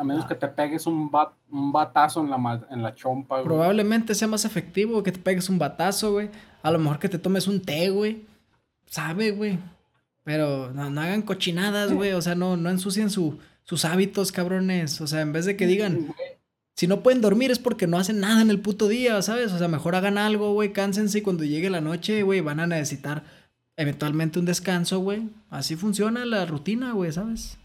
A 0.01 0.03
menos 0.03 0.25
que 0.25 0.33
te 0.33 0.47
pegues 0.47 0.87
un, 0.87 1.11
un 1.51 1.71
batazo 1.71 2.21
en 2.21 2.31
la, 2.31 2.65
en 2.71 2.81
la 2.81 2.95
chompa, 2.95 3.35
güey. 3.35 3.45
Probablemente 3.45 4.15
sea 4.15 4.27
más 4.27 4.45
efectivo 4.45 5.03
que 5.03 5.11
te 5.11 5.19
pegues 5.19 5.47
un 5.47 5.59
batazo, 5.59 6.13
güey. 6.13 6.31
A 6.63 6.71
lo 6.71 6.79
mejor 6.79 6.97
que 6.97 7.07
te 7.07 7.19
tomes 7.19 7.47
un 7.47 7.61
té, 7.61 7.91
güey. 7.91 8.23
Sabe, 8.87 9.29
güey. 9.29 9.59
Pero 10.23 10.71
no, 10.73 10.89
no, 10.89 11.01
hagan 11.01 11.21
cochinadas, 11.21 11.93
güey. 11.93 12.13
O 12.13 12.21
sea, 12.23 12.33
no, 12.33 12.57
no 12.57 12.71
ensucien 12.71 13.11
su, 13.11 13.37
sus 13.61 13.85
hábitos, 13.85 14.31
cabrones. 14.31 15.01
O 15.01 15.05
sea, 15.05 15.21
en 15.21 15.33
vez 15.33 15.45
de 15.45 15.55
que 15.55 15.67
digan, 15.67 16.15
si 16.75 16.87
no 16.87 17.01
pueden 17.01 17.21
dormir 17.21 17.51
es 17.51 17.59
porque 17.59 17.85
no 17.85 17.99
hacen 17.99 18.21
nada 18.21 18.41
en 18.41 18.49
el 18.49 18.59
puto 18.59 18.87
día, 18.87 19.21
¿sabes? 19.21 19.53
O 19.53 19.59
sea, 19.59 19.67
mejor 19.67 19.93
hagan 19.93 20.17
algo, 20.17 20.51
güey, 20.53 20.73
cánsense 20.73 21.19
y 21.19 21.21
cuando 21.21 21.43
llegue 21.43 21.69
la 21.69 21.79
noche, 21.79 22.23
güey, 22.23 22.41
van 22.41 22.59
a 22.59 22.65
necesitar 22.65 23.21
eventualmente 23.77 24.39
un 24.39 24.45
descanso, 24.45 24.97
güey. 24.97 25.29
Así 25.51 25.75
funciona 25.75 26.25
la 26.25 26.47
rutina, 26.47 26.93
güey, 26.93 27.11
¿sabes? 27.11 27.59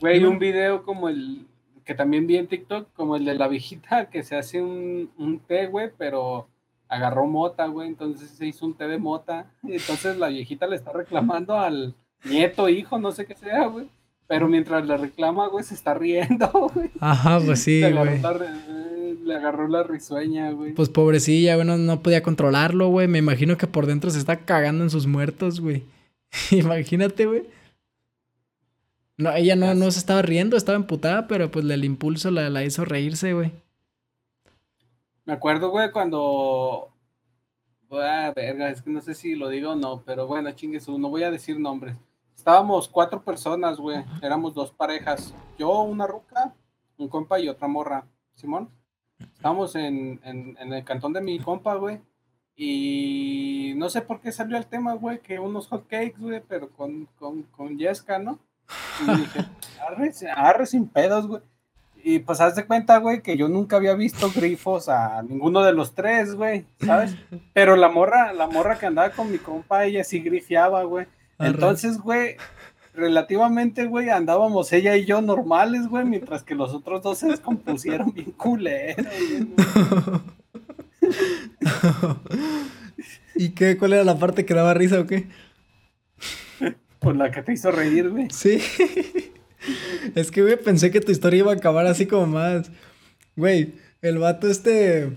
Güey, 0.00 0.24
un 0.24 0.38
video 0.38 0.82
como 0.84 1.10
el 1.10 1.46
que 1.90 1.96
también 1.96 2.28
vi 2.28 2.36
en 2.36 2.46
TikTok, 2.46 2.92
como 2.94 3.16
el 3.16 3.24
de 3.24 3.34
la 3.34 3.48
viejita 3.48 4.08
que 4.10 4.22
se 4.22 4.36
hace 4.36 4.62
un, 4.62 5.10
un 5.18 5.40
té, 5.40 5.66
güey, 5.66 5.90
pero 5.98 6.46
agarró 6.88 7.26
mota, 7.26 7.66
güey, 7.66 7.88
entonces 7.88 8.30
se 8.30 8.46
hizo 8.46 8.64
un 8.64 8.74
té 8.74 8.86
de 8.86 8.96
mota. 8.96 9.50
Y 9.64 9.72
entonces 9.72 10.16
la 10.16 10.28
viejita 10.28 10.68
le 10.68 10.76
está 10.76 10.92
reclamando 10.92 11.58
al 11.58 11.96
nieto, 12.22 12.68
hijo, 12.68 13.00
no 13.00 13.10
sé 13.10 13.26
qué 13.26 13.34
sea, 13.34 13.66
güey 13.66 13.88
pero 14.28 14.46
mientras 14.46 14.86
le 14.86 14.96
reclama, 14.96 15.48
güey, 15.48 15.64
se 15.64 15.74
está 15.74 15.92
riendo, 15.92 16.48
güey. 16.72 16.88
Ajá, 17.00 17.40
pues 17.44 17.64
sí, 17.64 17.80
güey. 17.80 18.22
Le 19.24 19.34
agarró 19.34 19.66
la 19.66 19.82
risueña, 19.82 20.52
güey. 20.52 20.72
Pues 20.72 20.88
pobrecilla, 20.88 21.56
güey, 21.56 21.66
no, 21.66 22.00
podía 22.00 22.22
controlarlo, 22.22 22.90
güey. 22.90 23.08
Me 23.08 23.18
imagino 23.18 23.56
que 23.56 23.66
por 23.66 23.86
dentro 23.86 24.08
se 24.08 24.20
está 24.20 24.36
cagando 24.36 24.84
en 24.84 24.90
sus 24.90 25.08
muertos, 25.08 25.58
güey. 25.60 25.82
Imagínate, 26.52 27.26
güey. 27.26 27.42
No, 29.20 29.34
ella 29.34 29.54
no, 29.54 29.74
no 29.74 29.90
se 29.90 29.98
estaba 29.98 30.22
riendo, 30.22 30.56
estaba 30.56 30.76
emputada, 30.76 31.26
pero 31.26 31.50
pues 31.50 31.64
el 31.68 31.84
impulso 31.84 32.30
la, 32.30 32.48
la 32.48 32.64
hizo 32.64 32.86
reírse, 32.86 33.34
güey. 33.34 33.52
Me 35.26 35.34
acuerdo, 35.34 35.70
güey, 35.70 35.90
cuando. 35.90 36.88
Ah, 37.90 38.32
verga, 38.34 38.70
es 38.70 38.82
que 38.82 38.90
no 38.90 39.00
sé 39.00 39.14
si 39.14 39.34
lo 39.34 39.48
digo 39.48 39.72
o 39.72 39.76
no, 39.76 40.02
pero 40.06 40.26
bueno, 40.26 40.50
chingues, 40.52 40.88
no 40.88 41.08
voy 41.10 41.24
a 41.24 41.30
decir 41.30 41.60
nombres. 41.60 41.96
Estábamos 42.34 42.88
cuatro 42.88 43.22
personas, 43.22 43.78
güey. 43.78 44.02
Éramos 44.22 44.54
dos 44.54 44.72
parejas. 44.72 45.34
Yo, 45.58 45.82
una 45.82 46.06
ruca, 46.06 46.54
un 46.96 47.08
compa 47.08 47.38
y 47.38 47.48
otra 47.48 47.68
morra. 47.68 48.06
Simón. 48.34 48.70
Estábamos 49.18 49.74
en, 49.74 50.20
el 50.24 50.84
cantón 50.84 51.12
de 51.12 51.20
mi 51.20 51.38
compa, 51.38 51.74
güey. 51.74 52.00
Y 52.56 53.74
no 53.76 53.90
sé 53.90 54.00
por 54.00 54.20
qué 54.20 54.32
salió 54.32 54.56
el 54.56 54.66
tema, 54.66 54.94
güey, 54.94 55.20
que 55.20 55.38
unos 55.38 55.68
hot 55.68 55.86
cakes, 55.86 56.18
güey, 56.18 56.42
pero 56.48 56.70
con, 56.70 57.06
con, 57.18 57.42
con 57.44 57.76
Yesca, 57.78 58.18
¿no? 58.18 58.38
Y 59.02 59.16
dije, 59.16 59.46
arre, 59.86 60.12
arre 60.34 60.66
sin 60.66 60.88
pedos, 60.88 61.26
güey. 61.26 61.42
Y 62.02 62.20
pues 62.20 62.40
haz 62.40 62.54
de 62.54 62.64
cuenta, 62.64 62.96
güey, 62.98 63.20
que 63.22 63.36
yo 63.36 63.48
nunca 63.48 63.76
había 63.76 63.94
visto 63.94 64.32
grifos 64.34 64.88
a 64.88 65.22
ninguno 65.22 65.62
de 65.62 65.72
los 65.72 65.94
tres, 65.94 66.34
güey, 66.34 66.64
¿sabes? 66.84 67.14
Pero 67.52 67.76
la 67.76 67.90
morra, 67.90 68.32
la 68.32 68.46
morra 68.46 68.78
que 68.78 68.86
andaba 68.86 69.10
con 69.10 69.30
mi 69.30 69.36
compa, 69.38 69.84
ella 69.84 70.02
sí 70.02 70.20
grifiaba, 70.20 70.84
güey. 70.84 71.06
Entonces, 71.38 71.98
güey, 71.98 72.36
relativamente, 72.94 73.86
güey, 73.86 74.08
andábamos 74.08 74.72
ella 74.72 74.96
y 74.96 75.04
yo 75.04 75.20
normales, 75.20 75.88
güey, 75.88 76.06
mientras 76.06 76.42
que 76.42 76.54
los 76.54 76.72
otros 76.72 77.02
dos 77.02 77.18
se 77.18 77.28
descompusieron 77.28 78.12
bien 78.12 78.30
culeros. 78.32 79.06
¿Y 83.34 83.50
qué? 83.50 83.76
¿Cuál 83.76 83.92
era 83.94 84.04
la 84.04 84.18
parte 84.18 84.46
que 84.46 84.54
daba 84.54 84.74
risa 84.74 85.00
o 85.00 85.06
qué? 85.06 85.28
Pues 87.00 87.16
la 87.16 87.30
que 87.30 87.42
te 87.42 87.52
hizo 87.52 87.70
reír, 87.70 88.10
güey. 88.10 88.28
Sí. 88.30 88.60
Es 90.14 90.30
que, 90.30 90.42
güey, 90.42 90.56
pensé 90.56 90.90
que 90.90 91.00
tu 91.00 91.12
historia 91.12 91.40
iba 91.40 91.52
a 91.52 91.56
acabar 91.56 91.86
así 91.86 92.06
como 92.06 92.26
más. 92.26 92.70
Güey, 93.36 93.74
el 94.00 94.18
vato 94.18 94.48
este 94.48 95.10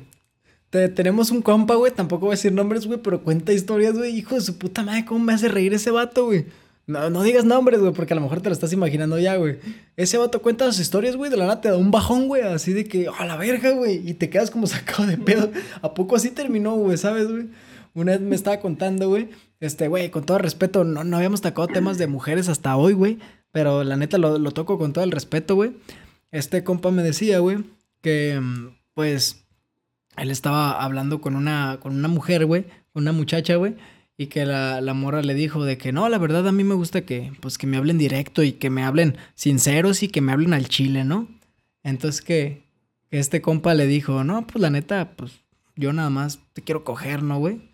tenemos 0.90 1.30
un 1.30 1.42
compa, 1.42 1.76
güey, 1.76 1.92
tampoco 1.92 2.26
voy 2.26 2.34
a 2.34 2.38
decir 2.38 2.52
nombres, 2.52 2.88
güey, 2.88 3.00
pero 3.00 3.24
cuenta 3.24 3.54
historias, 3.54 3.96
güey, 3.96 4.18
hijo 4.18 4.36
de 4.36 4.42
su 4.42 4.58
puta 4.58 4.82
madre, 4.82 5.06
¿cómo 5.06 5.24
me 5.24 5.34
hace 5.34 5.48
reír 5.48 5.74
ese 5.74 5.92
vato, 5.92 6.26
güey? 6.26 6.46
No, 6.88 7.10
no 7.10 7.22
digas 7.22 7.46
nombres, 7.46 7.80
güey, 7.80 7.94
porque 7.94 8.14
a 8.14 8.16
lo 8.16 8.22
mejor 8.22 8.42
te 8.42 8.50
lo 8.50 8.54
estás 8.54 8.74
imaginando 8.74 9.20
ya, 9.20 9.36
güey. 9.36 9.60
Ese 9.96 10.18
vato 10.18 10.42
cuenta 10.42 10.66
las 10.66 10.80
historias, 10.80 11.16
güey, 11.16 11.30
de 11.30 11.38
la 11.38 11.46
nada 11.46 11.62
te 11.62 11.70
da 11.70 11.78
un 11.78 11.92
bajón, 11.92 12.28
güey, 12.28 12.42
así 12.42 12.74
de 12.74 12.86
que, 12.86 13.08
a 13.08 13.26
la 13.26 13.38
verga, 13.38 13.70
güey, 13.72 14.02
y 14.10 14.16
te 14.16 14.30
quedas 14.30 14.50
como 14.50 14.66
sacado 14.68 15.06
de 15.06 15.18
pedo. 15.18 15.52
¿A 15.82 15.94
poco 15.94 16.16
así 16.16 16.32
terminó, 16.32 16.76
güey, 16.76 16.98
sabes, 16.98 17.30
güey? 17.30 17.50
Una 17.94 18.14
vez 18.14 18.22
me 18.22 18.36
estaba 18.36 18.60
contando, 18.60 19.08
güey, 19.08 19.30
este, 19.66 19.88
güey, 19.88 20.09
con 20.09 20.26
todo 20.26 20.39
respeto, 20.39 20.84
no, 20.84 21.03
no 21.03 21.18
habíamos 21.18 21.41
tocado 21.41 21.68
temas 21.68 21.97
de 21.97 22.07
mujeres 22.07 22.49
hasta 22.49 22.76
hoy, 22.76 22.93
güey, 22.93 23.20
pero 23.51 23.84
la 23.84 23.95
neta 23.95 24.18
lo, 24.18 24.38
lo 24.38 24.51
toco 24.51 24.78
con 24.78 24.91
todo 24.91 25.03
el 25.03 25.11
respeto, 25.11 25.55
güey. 25.55 25.72
Este 26.32 26.64
compa 26.64 26.91
me 26.91 27.03
decía, 27.03 27.39
güey, 27.39 27.59
que, 28.01 28.41
pues, 28.93 29.45
él 30.18 30.32
estaba 30.32 30.84
hablando 30.84 31.22
con 31.22 31.36
una, 31.36 31.78
con 31.80 31.95
una 31.95 32.07
mujer, 32.07 32.45
güey, 32.45 32.66
una 32.93 33.14
muchacha, 33.14 33.55
güey, 33.55 33.76
y 34.18 34.28
que 34.28 34.45
la, 34.45 34.82
la, 34.82 34.93
morra 34.93 35.22
le 35.22 35.34
dijo 35.34 35.64
de 35.64 35.78
que 35.78 35.91
no, 35.93 36.09
la 36.09 36.18
verdad 36.18 36.47
a 36.47 36.51
mí 36.51 36.64
me 36.64 36.76
gusta 36.76 37.01
que, 37.01 37.32
pues, 37.39 37.57
que 37.57 37.68
me 37.68 37.78
hablen 37.78 37.97
directo 37.97 38.43
y 38.43 38.53
que 38.53 38.70
me 38.70 38.84
hablen 38.84 39.18
sinceros 39.34 40.03
y 40.03 40.09
que 40.09 40.22
me 40.22 40.34
hablen 40.34 40.53
al 40.53 40.68
chile, 40.68 41.05
¿no? 41.05 41.28
Entonces 41.84 42.22
que, 42.22 42.64
que 43.09 43.20
este 43.20 43.41
compa 43.41 43.74
le 43.74 43.88
dijo, 43.88 44.24
no, 44.24 44.45
pues 44.45 44.61
la 44.61 44.70
neta, 44.70 45.11
pues 45.16 45.39
yo 45.76 45.93
nada 45.93 46.09
más 46.09 46.39
te 46.53 46.61
quiero 46.61 46.84
coger, 46.84 47.24
¿no, 47.24 47.39
güey? 47.39 47.73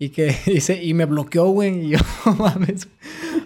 Y 0.00 0.08
que 0.08 0.34
dice, 0.46 0.82
y 0.82 0.94
me 0.94 1.04
bloqueó, 1.04 1.46
güey, 1.50 1.86
y 1.86 1.88
yo, 1.90 1.98
mames, 2.38 2.88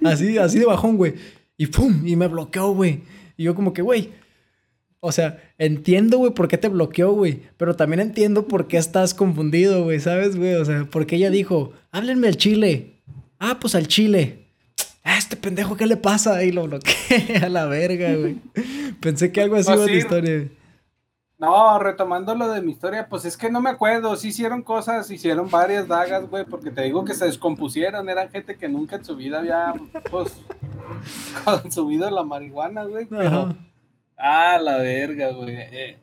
así, 0.02 0.38
así 0.38 0.58
de 0.58 0.64
bajón, 0.64 0.96
güey, 0.96 1.14
y 1.58 1.66
pum, 1.66 2.06
y 2.06 2.16
me 2.16 2.28
bloqueó, 2.28 2.72
güey, 2.72 3.00
y 3.36 3.44
yo 3.44 3.54
como 3.54 3.74
que, 3.74 3.82
güey, 3.82 4.10
o 5.06 5.12
sea, 5.12 5.38
entiendo, 5.58 6.16
güey, 6.16 6.32
por 6.32 6.48
qué 6.48 6.56
te 6.56 6.70
bloqueó, 6.70 7.12
güey. 7.12 7.40
Pero 7.58 7.76
también 7.76 8.00
entiendo 8.00 8.48
por 8.48 8.68
qué 8.68 8.78
estás 8.78 9.12
confundido, 9.12 9.84
güey, 9.84 10.00
¿sabes, 10.00 10.34
güey? 10.34 10.54
O 10.54 10.64
sea, 10.64 10.88
porque 10.90 11.16
ella 11.16 11.28
dijo, 11.28 11.74
háblenme 11.90 12.26
al 12.28 12.38
chile. 12.38 13.02
Ah, 13.38 13.58
pues 13.60 13.74
al 13.74 13.86
chile. 13.86 14.46
Ah, 15.02 15.18
este 15.18 15.36
pendejo, 15.36 15.76
¿qué 15.76 15.86
le 15.86 15.98
pasa? 15.98 16.42
Y 16.42 16.52
lo 16.52 16.66
bloqueé 16.66 17.36
a 17.42 17.50
la 17.50 17.66
verga, 17.66 18.14
güey. 18.14 18.36
Pensé 19.00 19.30
que 19.30 19.42
algo 19.42 19.56
así 19.56 19.70
iba 19.70 19.84
la 19.84 19.92
historia. 19.92 20.48
No, 21.44 21.78
retomando 21.78 22.34
lo 22.34 22.48
de 22.48 22.62
mi 22.62 22.72
historia, 22.72 23.08
pues 23.08 23.24
es 23.24 23.36
que 23.36 23.50
no 23.50 23.60
me 23.60 23.70
acuerdo. 23.70 24.16
Sí 24.16 24.28
hicieron 24.28 24.62
cosas, 24.62 25.10
hicieron 25.10 25.50
varias 25.50 25.86
dagas, 25.88 26.28
güey, 26.28 26.44
porque 26.44 26.70
te 26.70 26.82
digo 26.82 27.04
que 27.04 27.14
se 27.14 27.26
descompusieron. 27.26 28.08
Eran 28.08 28.30
gente 28.30 28.56
que 28.56 28.68
nunca 28.68 28.96
en 28.96 29.04
su 29.04 29.16
vida 29.16 29.38
había, 29.38 29.74
pues, 30.10 30.40
consumido 31.44 32.10
la 32.10 32.22
marihuana, 32.22 32.84
güey. 32.84 33.06
Pero... 33.06 33.54
Ah, 34.16 34.58
la 34.60 34.78
verga, 34.78 35.32
güey. 35.32 35.54
Eh, 35.54 35.98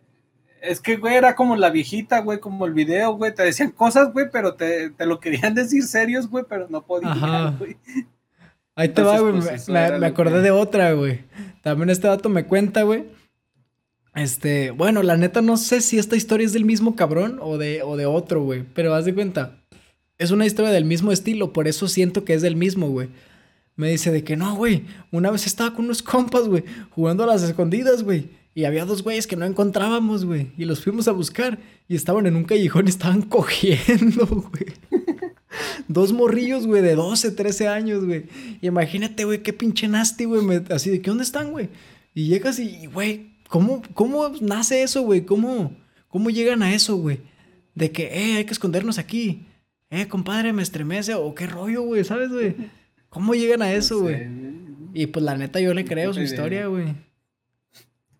es 0.62 0.80
que, 0.80 0.98
güey, 0.98 1.16
era 1.16 1.36
como 1.36 1.56
la 1.56 1.70
viejita, 1.70 2.20
güey, 2.20 2.40
como 2.40 2.66
el 2.66 2.74
video, 2.74 3.14
güey. 3.16 3.34
Te 3.34 3.44
decían 3.44 3.72
cosas, 3.72 4.14
güey, 4.14 4.28
pero 4.32 4.54
te, 4.54 4.94
lo 5.00 5.20
querían 5.20 5.56
decir 5.56 5.84
serios, 5.84 6.30
güey, 6.30 6.46
pero 6.48 6.68
no 6.70 6.84
podían, 6.84 7.58
güey. 7.58 7.78
Ahí 8.76 8.90
te 8.90 9.02
va, 9.02 9.20
güey. 9.20 9.34
Pues, 9.34 9.70
me, 9.70 10.06
acordé 10.06 10.42
de 10.42 10.52
otra, 10.52 10.94
güey. 10.94 11.22
También 11.62 11.90
este 11.90 12.08
dato 12.08 12.30
me 12.30 12.46
cuenta, 12.46 12.84
güey. 12.84 13.06
Este, 14.14 14.72
bueno, 14.72 15.04
la 15.04 15.18
neta 15.18 15.42
no 15.42 15.58
sé 15.58 15.82
si 15.82 15.98
esta 15.98 16.16
historia 16.16 16.46
es 16.46 16.54
del 16.54 16.66
mismo 16.66 16.96
cabrón 16.96 17.40
o 17.42 17.58
de, 17.58 17.82
o 17.84 17.98
de 17.98 18.06
otro, 18.06 18.44
güey. 18.44 18.64
Pero 18.74 18.94
haz 18.94 19.06
de 19.06 19.14
cuenta. 19.14 19.58
Es 20.18 20.32
una 20.32 20.46
historia 20.46 20.72
del 20.72 20.86
mismo 20.86 21.12
estilo, 21.12 21.54
por 21.54 21.68
eso 21.68 21.88
siento 21.88 22.24
que 22.26 22.34
es 22.34 22.42
del 22.42 22.56
mismo, 22.56 22.90
güey 22.90 23.10
me 23.76 23.90
dice 23.90 24.12
de 24.12 24.24
que 24.24 24.38
no, 24.38 24.56
güey, 24.56 24.84
una 25.12 25.32
vez 25.32 25.48
estaba 25.48 25.74
con 25.74 25.86
unos 25.86 26.04
compas, 26.04 26.48
güey, 26.48 26.64
jugando 26.92 27.24
a 27.24 27.28
las 27.28 27.44
escondidas, 27.44 28.04
güey. 28.04 28.30
Y 28.54 28.66
había 28.66 28.86
dos 28.86 29.02
güeyes 29.02 29.28
que 29.28 29.38
no 29.38 29.46
encontrábamos, 29.46 30.26
güey. 30.26 30.52
Y 30.58 30.66
los 30.66 30.84
fuimos 30.84 31.08
a 31.08 31.14
buscar. 31.14 31.58
Y 31.88 31.96
estaban 31.96 32.26
en 32.28 32.36
un 32.36 32.44
callejón 32.44 32.86
y 32.86 32.90
estaban 32.90 33.22
cogiendo, 33.30 34.26
güey. 34.28 34.74
dos 35.88 36.12
morrillos, 36.12 36.68
güey, 36.68 36.82
de 36.82 36.96
12, 36.96 37.32
13 37.32 37.70
años, 37.70 38.06
güey. 38.06 38.26
Imagínate, 38.62 39.24
güey, 39.24 39.42
qué 39.42 39.54
pinche 39.54 39.88
nasty, 39.88 40.26
güey. 40.26 40.62
Así 40.70 40.90
de, 40.90 41.02
¿qué 41.02 41.10
dónde 41.10 41.24
están, 41.24 41.52
güey? 41.52 41.70
Y 42.14 42.28
llegas 42.28 42.60
y, 42.60 42.88
güey, 42.88 43.31
¿cómo, 43.52 43.82
¿cómo 43.94 44.32
nace 44.40 44.82
eso, 44.82 45.04
güey? 45.04 45.26
¿Cómo, 45.26 45.76
¿Cómo 46.08 46.30
llegan 46.30 46.64
a 46.64 46.74
eso, 46.74 46.96
güey? 46.96 47.20
De 47.76 47.92
que, 47.92 48.06
eh, 48.06 48.38
hay 48.38 48.46
que 48.46 48.54
escondernos 48.54 48.98
aquí. 48.98 49.46
Eh, 49.90 50.08
compadre, 50.08 50.54
me 50.54 50.64
estremece. 50.64 51.14
O 51.14 51.36
qué 51.36 51.48
rollo, 51.48 51.84
güey, 51.84 52.04
¿sabes, 52.06 52.32
güey? 52.32 52.56
¿Cómo 53.10 53.36
llegan 53.36 53.62
a 53.62 53.72
eso, 53.72 54.00
güey? 54.00 54.28
Y 54.94 55.08
pues 55.08 55.24
la 55.24 55.36
neta 55.38 55.60
yo 55.60 55.74
le 55.74 55.84
creo 55.84 56.14
su 56.14 56.22
historia, 56.22 56.68
güey. 56.68 56.96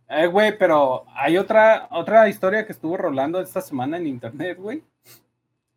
Eh, 0.10 0.28
güey, 0.28 0.58
pero 0.58 1.06
hay 1.16 1.38
otra, 1.38 1.88
otra 1.92 2.28
historia 2.28 2.66
que 2.66 2.74
estuvo 2.74 2.98
rolando 2.98 3.40
esta 3.40 3.62
semana 3.62 3.96
en 3.98 4.08
internet, 4.08 4.58
güey. 4.60 4.84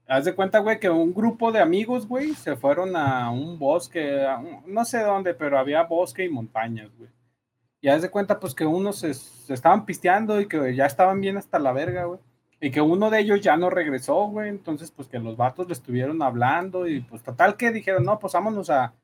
Haz 0.08 0.24
de 0.24 0.34
cuenta, 0.34 0.58
güey, 0.58 0.80
que 0.80 0.90
un 0.90 1.14
grupo 1.14 1.52
de 1.52 1.60
amigos, 1.60 2.08
güey, 2.08 2.34
se 2.34 2.56
fueron 2.56 2.96
a 2.96 3.30
un 3.30 3.56
bosque, 3.56 4.26
no 4.66 4.84
sé 4.84 4.98
dónde, 4.98 5.32
pero 5.32 5.58
había 5.58 5.84
bosque 5.84 6.24
y 6.24 6.28
montañas, 6.28 6.90
güey. 6.98 7.08
Y 7.84 7.88
haz 7.90 8.00
de 8.00 8.08
cuenta, 8.08 8.40
pues, 8.40 8.54
que 8.54 8.64
unos 8.64 9.00
se, 9.00 9.12
se, 9.12 9.52
estaban 9.52 9.84
pisteando 9.84 10.40
y 10.40 10.48
que 10.48 10.74
ya 10.74 10.86
estaban 10.86 11.20
bien 11.20 11.36
hasta 11.36 11.58
la 11.58 11.70
verga, 11.70 12.04
güey. 12.04 12.18
Y 12.58 12.70
que 12.70 12.80
uno 12.80 13.10
de 13.10 13.20
ellos 13.20 13.42
ya 13.42 13.58
no 13.58 13.68
regresó, 13.68 14.26
güey. 14.28 14.48
Entonces, 14.48 14.90
pues, 14.90 15.06
que 15.06 15.18
los 15.18 15.36
vatos 15.36 15.66
le 15.66 15.74
estuvieron 15.74 16.22
hablando 16.22 16.88
y, 16.88 17.02
pues, 17.02 17.22
total 17.22 17.58
que 17.58 17.72
dijeron, 17.72 18.02
no, 18.06 18.18
pues, 18.18 18.32
vámonos 18.32 18.70
a, 18.70 18.94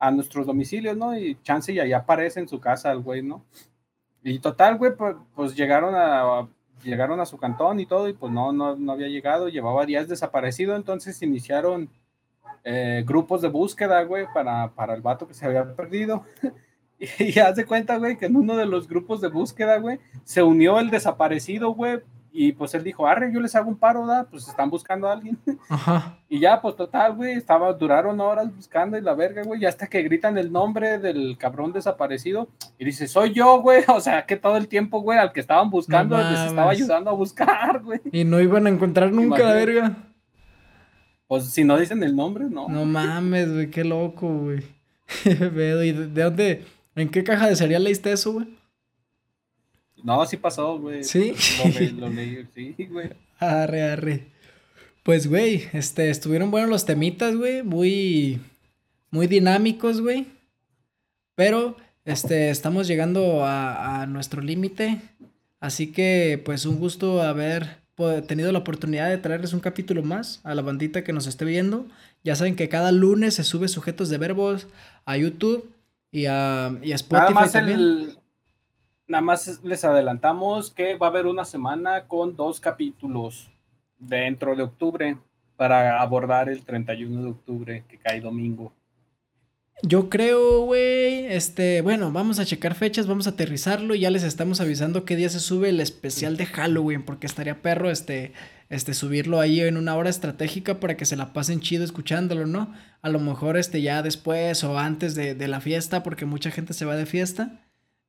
a 0.00 0.10
nuestros 0.10 0.44
domicilios, 0.44 0.96
¿no? 0.96 1.16
Y 1.16 1.40
chance 1.44 1.72
y 1.72 1.78
ahí 1.78 1.92
aparece 1.92 2.40
en 2.40 2.48
su 2.48 2.58
casa 2.58 2.90
el 2.90 2.98
güey, 2.98 3.22
¿no? 3.22 3.44
Y 4.24 4.40
total, 4.40 4.76
güey, 4.76 4.96
pues, 4.96 5.14
pues, 5.36 5.54
llegaron 5.54 5.94
a 5.94 6.48
llegaron 6.82 7.20
a 7.20 7.26
su 7.26 7.38
cantón 7.38 7.78
y 7.78 7.86
todo, 7.86 8.08
y 8.08 8.12
pues 8.12 8.32
no, 8.32 8.52
no, 8.52 8.74
no 8.74 8.92
había 8.92 9.06
llegado, 9.06 9.48
llevaba 9.48 9.86
días 9.86 10.08
desaparecido, 10.08 10.74
entonces 10.74 11.22
iniciaron 11.22 11.90
eh, 12.64 13.04
grupos 13.06 13.40
de 13.42 13.48
búsqueda, 13.48 14.02
güey, 14.02 14.26
para, 14.34 14.72
para 14.74 14.94
el 14.94 15.00
vato 15.00 15.28
que 15.28 15.34
se 15.34 15.46
había 15.46 15.76
perdido. 15.76 16.24
y, 17.18 17.38
haz 17.38 17.56
de 17.56 17.66
cuenta, 17.66 17.96
güey, 17.98 18.16
que 18.16 18.26
en 18.26 18.36
uno 18.36 18.56
de 18.56 18.66
los 18.66 18.88
grupos 18.88 19.20
de 19.20 19.28
búsqueda, 19.28 19.78
güey, 19.78 19.98
se 20.24 20.42
unió 20.42 20.80
el 20.80 20.90
desaparecido, 20.90 21.74
güey, 21.74 22.00
y 22.38 22.52
pues 22.52 22.74
él 22.74 22.84
dijo, 22.84 23.06
arre, 23.06 23.32
yo 23.32 23.40
les 23.40 23.56
hago 23.56 23.70
un 23.70 23.78
paro, 23.78 24.06
¿da? 24.06 24.24
Pues 24.24 24.46
están 24.46 24.68
buscando 24.68 25.08
a 25.08 25.14
alguien. 25.14 25.38
Ajá. 25.70 26.18
Y 26.28 26.38
ya, 26.38 26.60
pues 26.60 26.76
total, 26.76 27.14
güey, 27.14 27.32
estaba, 27.32 27.72
duraron 27.72 28.20
horas 28.20 28.54
buscando 28.54 28.98
y 28.98 29.00
la 29.00 29.14
verga, 29.14 29.42
güey, 29.42 29.62
y 29.62 29.64
hasta 29.64 29.86
que 29.86 30.02
gritan 30.02 30.36
el 30.36 30.52
nombre 30.52 30.98
del 30.98 31.38
cabrón 31.38 31.72
desaparecido 31.72 32.48
y 32.78 32.84
dice, 32.84 33.08
soy 33.08 33.32
yo, 33.32 33.62
güey. 33.62 33.84
O 33.96 34.00
sea, 34.00 34.26
que 34.26 34.36
todo 34.36 34.58
el 34.58 34.68
tiempo, 34.68 35.00
güey, 35.00 35.18
al 35.18 35.32
que 35.32 35.40
estaban 35.40 35.70
buscando, 35.70 36.18
les 36.18 36.40
estaba 36.40 36.70
ayudando 36.70 37.08
a 37.08 37.14
buscar, 37.14 37.82
güey. 37.82 38.00
Y 38.12 38.24
no 38.24 38.38
iban 38.38 38.66
a 38.66 38.70
encontrar 38.70 39.10
nunca 39.10 39.42
la 39.42 39.54
verga. 39.54 39.96
Pues 41.26 41.50
si 41.50 41.64
no 41.64 41.78
dicen 41.78 42.02
el 42.02 42.14
nombre, 42.14 42.44
no. 42.50 42.68
No 42.68 42.84
mames, 42.84 43.50
güey, 43.50 43.70
qué 43.70 43.82
loco, 43.82 44.28
güey. 44.28 44.62
¿Y 45.24 45.92
de 45.92 46.22
dónde, 46.22 46.64
en 46.96 47.10
qué 47.10 47.22
caja 47.22 47.48
de 47.48 47.56
cereal 47.56 47.84
leíste 47.84 48.10
eso, 48.10 48.32
güey? 48.32 48.46
No, 50.02 50.24
sí 50.26 50.36
pasó, 50.36 50.78
güey. 50.78 51.04
¿Sí? 51.04 51.34
Lo, 51.98 52.08
leí, 52.08 52.46
sí, 52.54 52.74
güey. 52.90 53.10
Arre, 53.38 53.82
arre. 53.82 54.26
Pues, 55.02 55.26
güey, 55.28 55.68
este, 55.72 56.10
estuvieron 56.10 56.50
buenos 56.50 56.70
los 56.70 56.86
temitas, 56.86 57.36
güey. 57.36 57.62
Muy, 57.62 58.40
muy 59.10 59.26
dinámicos, 59.26 60.00
güey. 60.00 60.26
Pero, 61.34 61.76
este, 62.04 62.50
estamos 62.50 62.86
llegando 62.86 63.44
a, 63.44 64.02
a 64.02 64.06
nuestro 64.06 64.42
límite. 64.42 65.00
Así 65.60 65.92
que, 65.92 66.40
pues, 66.44 66.66
un 66.66 66.78
gusto 66.78 67.22
haber 67.22 67.78
tenido 68.26 68.52
la 68.52 68.58
oportunidad 68.58 69.08
de 69.08 69.18
traerles 69.18 69.54
un 69.54 69.60
capítulo 69.60 70.02
más 70.02 70.40
a 70.44 70.54
la 70.54 70.62
bandita 70.62 71.02
que 71.02 71.12
nos 71.12 71.26
esté 71.26 71.44
viendo. 71.44 71.86
Ya 72.24 72.36
saben 72.36 72.56
que 72.56 72.68
cada 72.68 72.92
lunes 72.92 73.34
se 73.34 73.44
sube 73.44 73.68
sujetos 73.68 74.08
de 74.08 74.18
verbos 74.18 74.66
a 75.04 75.16
YouTube 75.16 75.75
y 76.10 76.26
a, 76.26 76.72
y 76.82 76.92
a 76.92 76.94
Spotify 76.94 77.50
también. 77.52 78.16
Nada 79.08 79.22
más 79.22 79.60
les 79.62 79.84
adelantamos 79.84 80.72
que 80.72 80.96
va 80.96 81.06
a 81.06 81.10
haber 81.10 81.26
una 81.26 81.44
semana 81.44 82.08
con 82.08 82.34
dos 82.34 82.58
capítulos 82.58 83.48
dentro 83.98 84.56
de 84.56 84.64
octubre 84.64 85.16
para 85.56 86.00
abordar 86.00 86.48
el 86.48 86.64
31 86.64 87.22
de 87.22 87.30
octubre 87.30 87.84
que 87.88 87.98
cae 87.98 88.20
domingo. 88.20 88.72
Yo 89.82 90.08
creo, 90.08 90.62
güey, 90.62 91.26
este, 91.26 91.82
bueno, 91.82 92.10
vamos 92.10 92.38
a 92.38 92.46
checar 92.46 92.74
fechas, 92.74 93.06
vamos 93.06 93.26
a 93.26 93.30
aterrizarlo 93.30 93.94
y 93.94 94.00
ya 94.00 94.10
les 94.10 94.22
estamos 94.22 94.60
avisando 94.60 95.04
qué 95.04 95.16
día 95.16 95.28
se 95.28 95.38
sube 95.38 95.68
el 95.68 95.80
especial 95.80 96.38
de 96.38 96.46
Halloween, 96.46 97.04
porque 97.04 97.26
estaría 97.26 97.60
perro, 97.60 97.90
este, 97.90 98.32
este, 98.68 98.94
subirlo 98.94 99.40
ahí 99.40 99.60
en 99.60 99.76
una 99.76 99.96
hora 99.96 100.10
estratégica 100.10 100.80
para 100.80 100.96
que 100.96 101.04
se 101.04 101.16
la 101.16 101.32
pasen 101.32 101.60
chido 101.60 101.84
escuchándolo, 101.84 102.46
¿no? 102.46 102.72
A 103.02 103.08
lo 103.08 103.20
mejor, 103.20 103.56
este, 103.56 103.82
ya 103.82 104.02
después 104.02 104.64
o 104.64 104.78
antes 104.78 105.14
de, 105.14 105.34
de 105.34 105.48
la 105.48 105.60
fiesta, 105.60 106.02
porque 106.02 106.24
mucha 106.24 106.50
gente 106.50 106.72
se 106.72 106.84
va 106.84 106.96
de 106.96 107.06
fiesta 107.06 107.60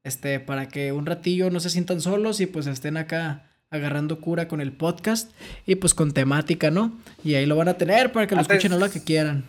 este, 0.07 0.39
para 0.39 0.69
que 0.69 0.93
un 0.93 1.05
ratillo 1.05 1.49
no 1.49 1.59
se 1.59 1.69
sientan 1.69 1.99
solos 1.99 2.39
y 2.39 2.45
pues 2.45 2.65
estén 2.65 2.95
acá 2.95 3.43
agarrando 3.69 4.21
cura 4.21 4.47
con 4.47 4.61
el 4.61 4.71
podcast 4.71 5.31
y 5.65 5.75
pues 5.75 5.93
con 5.93 6.13
temática, 6.13 6.71
¿no? 6.71 6.97
Y 7.25 7.35
ahí 7.35 7.45
lo 7.45 7.57
van 7.57 7.67
a 7.67 7.77
tener 7.77 8.13
para 8.13 8.25
que 8.25 8.35
lo 8.35 8.41
escuchen 8.41 8.71
a 8.71 8.77
lo 8.77 8.89
que 8.89 9.03
quieran. 9.03 9.43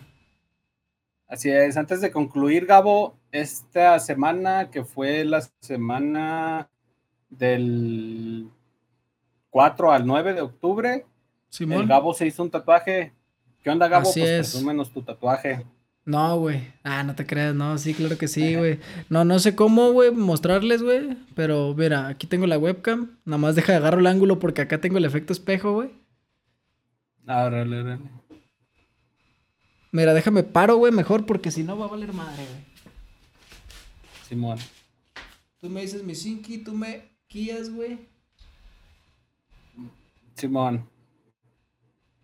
Así 1.28 1.50
es, 1.50 1.76
antes 1.76 2.00
de 2.00 2.10
concluir, 2.10 2.66
Gabo, 2.66 3.16
esta 3.30 4.00
semana 4.00 4.70
que 4.70 4.82
fue 4.82 5.24
la 5.24 5.42
semana 5.60 6.68
del 7.28 8.48
4 9.50 9.92
al 9.92 10.06
9 10.06 10.34
de 10.34 10.40
octubre, 10.40 11.06
Simón. 11.48 11.82
El 11.82 11.88
Gabo 11.88 12.14
se 12.14 12.26
hizo 12.26 12.42
un 12.42 12.50
tatuaje. 12.50 13.12
¿Qué 13.62 13.70
onda, 13.70 13.88
Gabo? 13.88 14.08
Así 14.08 14.20
pues 14.20 14.54
es. 14.54 14.62
menos 14.62 14.92
tu 14.92 15.02
tatuaje. 15.02 15.64
No, 16.04 16.38
güey. 16.38 16.72
Ah, 16.84 17.02
no 17.02 17.14
te 17.14 17.26
creas. 17.26 17.54
No, 17.54 17.76
sí, 17.76 17.92
claro 17.92 18.16
que 18.16 18.28
sí, 18.28 18.56
güey. 18.56 18.80
No, 19.10 19.26
no 19.26 19.38
sé 19.38 19.54
cómo, 19.54 19.92
güey, 19.92 20.10
mostrarles, 20.10 20.82
güey. 20.82 21.18
Pero 21.34 21.74
mira, 21.76 22.08
aquí 22.08 22.26
tengo 22.26 22.46
la 22.46 22.56
webcam. 22.56 23.18
Nada 23.26 23.38
más 23.38 23.54
deja 23.54 23.72
de 23.72 23.78
agarrar 23.78 24.00
el 24.00 24.06
ángulo 24.06 24.38
porque 24.38 24.62
acá 24.62 24.80
tengo 24.80 24.96
el 24.96 25.04
efecto 25.04 25.34
espejo, 25.34 25.72
güey. 25.74 25.90
Ah, 27.26 27.50
dale, 27.50 27.82
dale. 27.84 27.98
Mira, 29.92 30.14
déjame 30.14 30.44
paro, 30.44 30.76
güey, 30.76 30.92
mejor 30.92 31.26
porque 31.26 31.50
si 31.50 31.62
no 31.62 31.76
va 31.78 31.84
a 31.86 31.88
valer 31.88 32.14
madre, 32.14 32.42
güey. 32.42 32.64
Simón. 34.28 34.58
Tú 35.60 35.68
me 35.68 35.82
dices 35.82 36.04
mi 36.04 36.14
Sinki, 36.14 36.64
tú 36.64 36.72
me 36.72 37.10
guías, 37.28 37.68
güey. 37.70 37.98
Simón. 40.38 40.88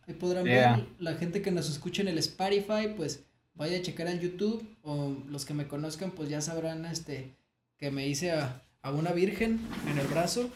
Ahí 0.06 0.14
podrán 0.14 0.44
ver 0.44 0.86
la 0.98 1.14
gente 1.14 1.42
que 1.42 1.50
nos 1.50 1.70
escucha 1.70 2.02
en 2.02 2.08
el 2.08 2.18
Spotify, 2.18 2.88
pues 2.96 3.24
vaya 3.54 3.78
a 3.78 3.82
checar 3.82 4.06
en 4.08 4.20
YouTube 4.20 4.66
o 4.82 5.14
los 5.28 5.44
que 5.44 5.54
me 5.54 5.66
conozcan 5.66 6.10
pues 6.10 6.28
ya 6.28 6.40
sabrán 6.40 6.84
este 6.84 7.36
que 7.78 7.90
me 7.90 8.06
hice 8.06 8.32
a, 8.32 8.62
a 8.82 8.90
una 8.92 9.12
virgen 9.12 9.60
en 9.90 9.98
el 9.98 10.06
brazo. 10.06 10.50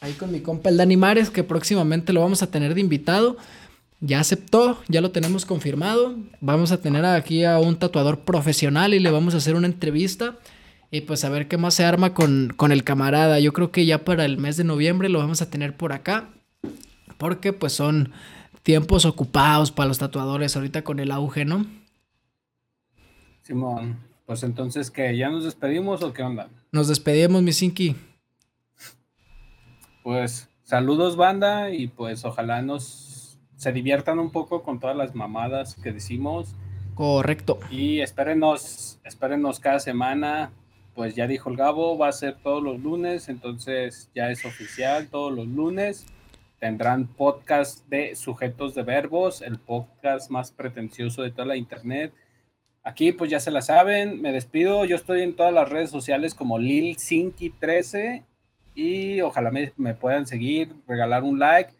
Ahí 0.00 0.12
con 0.12 0.30
mi 0.30 0.40
compa 0.40 0.70
el 0.70 0.76
Dani 0.76 0.96
Mares 0.96 1.30
que 1.30 1.44
próximamente 1.44 2.12
lo 2.12 2.20
vamos 2.20 2.42
a 2.42 2.50
tener 2.50 2.74
de 2.74 2.80
invitado. 2.80 3.36
Ya 4.00 4.20
aceptó, 4.20 4.80
ya 4.86 5.00
lo 5.00 5.10
tenemos 5.10 5.44
confirmado. 5.44 6.16
Vamos 6.40 6.70
a 6.70 6.80
tener 6.80 7.04
aquí 7.04 7.44
a 7.44 7.58
un 7.58 7.76
tatuador 7.76 8.20
profesional 8.20 8.94
y 8.94 9.00
le 9.00 9.10
vamos 9.10 9.34
a 9.34 9.38
hacer 9.38 9.56
una 9.56 9.66
entrevista. 9.66 10.36
Y 10.90 11.00
pues 11.02 11.24
a 11.24 11.28
ver 11.28 11.48
qué 11.48 11.56
más 11.56 11.74
se 11.74 11.84
arma 11.84 12.14
con, 12.14 12.52
con 12.56 12.70
el 12.70 12.84
camarada. 12.84 13.40
Yo 13.40 13.52
creo 13.52 13.72
que 13.72 13.86
ya 13.86 14.04
para 14.04 14.24
el 14.24 14.38
mes 14.38 14.56
de 14.56 14.64
noviembre 14.64 15.08
lo 15.08 15.18
vamos 15.18 15.42
a 15.42 15.50
tener 15.50 15.76
por 15.76 15.92
acá. 15.92 16.28
Porque 17.18 17.52
pues 17.52 17.74
son 17.74 18.12
tiempos 18.62 19.04
ocupados 19.04 19.72
para 19.72 19.88
los 19.88 19.98
tatuadores 19.98 20.56
ahorita 20.56 20.82
con 20.82 21.00
el 21.00 21.10
auge, 21.10 21.44
¿no? 21.44 21.66
Simón, 23.42 23.98
pues 24.26 24.42
entonces, 24.42 24.90
¿qué? 24.90 25.16
¿Ya 25.16 25.28
nos 25.30 25.44
despedimos 25.44 26.02
o 26.02 26.12
qué 26.12 26.22
onda? 26.22 26.48
Nos 26.70 26.88
despedimos, 26.88 27.42
mi 27.42 27.52
Sinki. 27.52 27.96
Pues 30.02 30.48
saludos, 30.62 31.16
banda, 31.16 31.70
y 31.70 31.88
pues 31.88 32.24
ojalá 32.24 32.62
nos 32.62 33.38
se 33.56 33.72
diviertan 33.72 34.20
un 34.20 34.30
poco 34.30 34.62
con 34.62 34.78
todas 34.78 34.96
las 34.96 35.14
mamadas 35.14 35.74
que 35.74 35.90
decimos. 35.90 36.54
Correcto. 36.94 37.58
Y 37.70 38.00
espérenos, 38.00 39.00
espérenos 39.02 39.58
cada 39.60 39.80
semana. 39.80 40.52
Pues 40.94 41.14
ya 41.14 41.26
dijo 41.26 41.50
el 41.50 41.56
Gabo, 41.56 41.96
va 41.96 42.08
a 42.08 42.12
ser 42.12 42.36
todos 42.36 42.62
los 42.62 42.80
lunes, 42.80 43.28
entonces 43.28 44.10
ya 44.14 44.30
es 44.30 44.44
oficial, 44.44 45.08
todos 45.08 45.32
los 45.32 45.46
lunes 45.46 46.06
tendrán 46.58 47.06
podcast 47.06 47.86
de 47.88 48.16
sujetos 48.16 48.74
de 48.74 48.82
verbos, 48.82 49.42
el 49.42 49.58
podcast 49.58 50.30
más 50.30 50.50
pretencioso 50.50 51.22
de 51.22 51.30
toda 51.30 51.46
la 51.46 51.56
internet. 51.56 52.12
Aquí 52.82 53.12
pues 53.12 53.30
ya 53.30 53.40
se 53.40 53.50
la 53.50 53.62
saben, 53.62 54.20
me 54.20 54.32
despido, 54.32 54.84
yo 54.84 54.96
estoy 54.96 55.22
en 55.22 55.36
todas 55.36 55.52
las 55.52 55.68
redes 55.68 55.90
sociales 55.90 56.34
como 56.34 56.58
Lil13 56.58 58.24
y 58.74 59.20
ojalá 59.20 59.50
me, 59.50 59.94
puedan 59.94 60.26
seguir, 60.26 60.74
regalar 60.86 61.22
un 61.22 61.38
like 61.38 61.72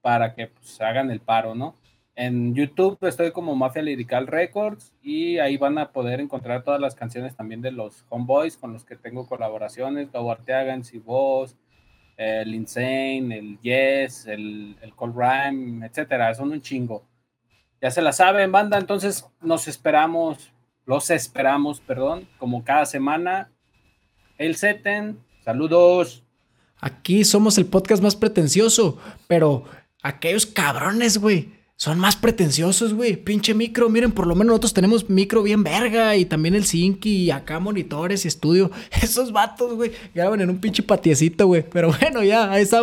para 0.00 0.34
que 0.34 0.48
pues 0.48 0.80
hagan 0.80 1.10
el 1.10 1.20
paro, 1.20 1.54
¿no? 1.54 1.74
En 2.16 2.54
YouTube 2.54 2.98
estoy 3.02 3.30
como 3.30 3.54
Mafia 3.54 3.82
Lyrical 3.82 4.26
Records 4.26 4.92
y 5.02 5.38
ahí 5.38 5.56
van 5.56 5.78
a 5.78 5.92
poder 5.92 6.20
encontrar 6.20 6.64
todas 6.64 6.80
las 6.80 6.94
canciones 6.94 7.36
también 7.36 7.62
de 7.62 7.70
los 7.70 8.04
Homeboys 8.10 8.56
con 8.56 8.72
los 8.72 8.84
que 8.84 8.96
tengo 8.96 9.26
colaboraciones, 9.26 10.10
Gabo 10.12 10.32
Arteaga 10.32 10.78
Voz, 11.04 11.56
el 12.20 12.54
Insane, 12.54 13.38
el 13.38 13.58
Yes, 13.60 14.26
el, 14.26 14.76
el 14.82 14.94
Cold 14.94 15.16
Rhyme, 15.16 15.86
etcétera, 15.86 16.34
son 16.34 16.52
un 16.52 16.60
chingo. 16.60 17.02
Ya 17.80 17.90
se 17.90 18.02
la 18.02 18.12
saben, 18.12 18.52
banda, 18.52 18.76
entonces 18.76 19.24
nos 19.40 19.68
esperamos, 19.68 20.52
los 20.84 21.08
esperamos, 21.08 21.80
perdón, 21.80 22.28
como 22.38 22.62
cada 22.62 22.84
semana. 22.84 23.50
El 24.36 24.56
Seten, 24.56 25.18
saludos. 25.42 26.22
Aquí 26.78 27.24
somos 27.24 27.56
el 27.56 27.64
podcast 27.64 28.02
más 28.02 28.16
pretencioso, 28.16 28.98
pero 29.26 29.64
aquellos 30.02 30.44
cabrones, 30.44 31.18
güey 31.18 31.59
son 31.80 31.98
más 31.98 32.14
pretenciosos, 32.14 32.92
güey. 32.92 33.16
Pinche 33.16 33.54
micro. 33.54 33.88
Miren, 33.88 34.12
por 34.12 34.26
lo 34.26 34.34
menos 34.34 34.48
nosotros 34.48 34.74
tenemos 34.74 35.08
micro 35.08 35.42
bien 35.42 35.64
verga. 35.64 36.14
Y 36.14 36.26
también 36.26 36.54
el 36.54 36.66
Zinc 36.66 37.06
y 37.06 37.30
acá 37.30 37.58
monitores 37.58 38.26
y 38.26 38.28
estudio. 38.28 38.70
Esos 39.02 39.32
vatos, 39.32 39.72
güey, 39.76 39.90
graban 40.14 40.42
en 40.42 40.50
un 40.50 40.58
pinche 40.58 40.82
patiecito, 40.82 41.46
güey. 41.46 41.64
Pero 41.72 41.90
bueno, 41.98 42.22
ya, 42.22 42.52
ahí 42.52 42.64
estamos. 42.64 42.78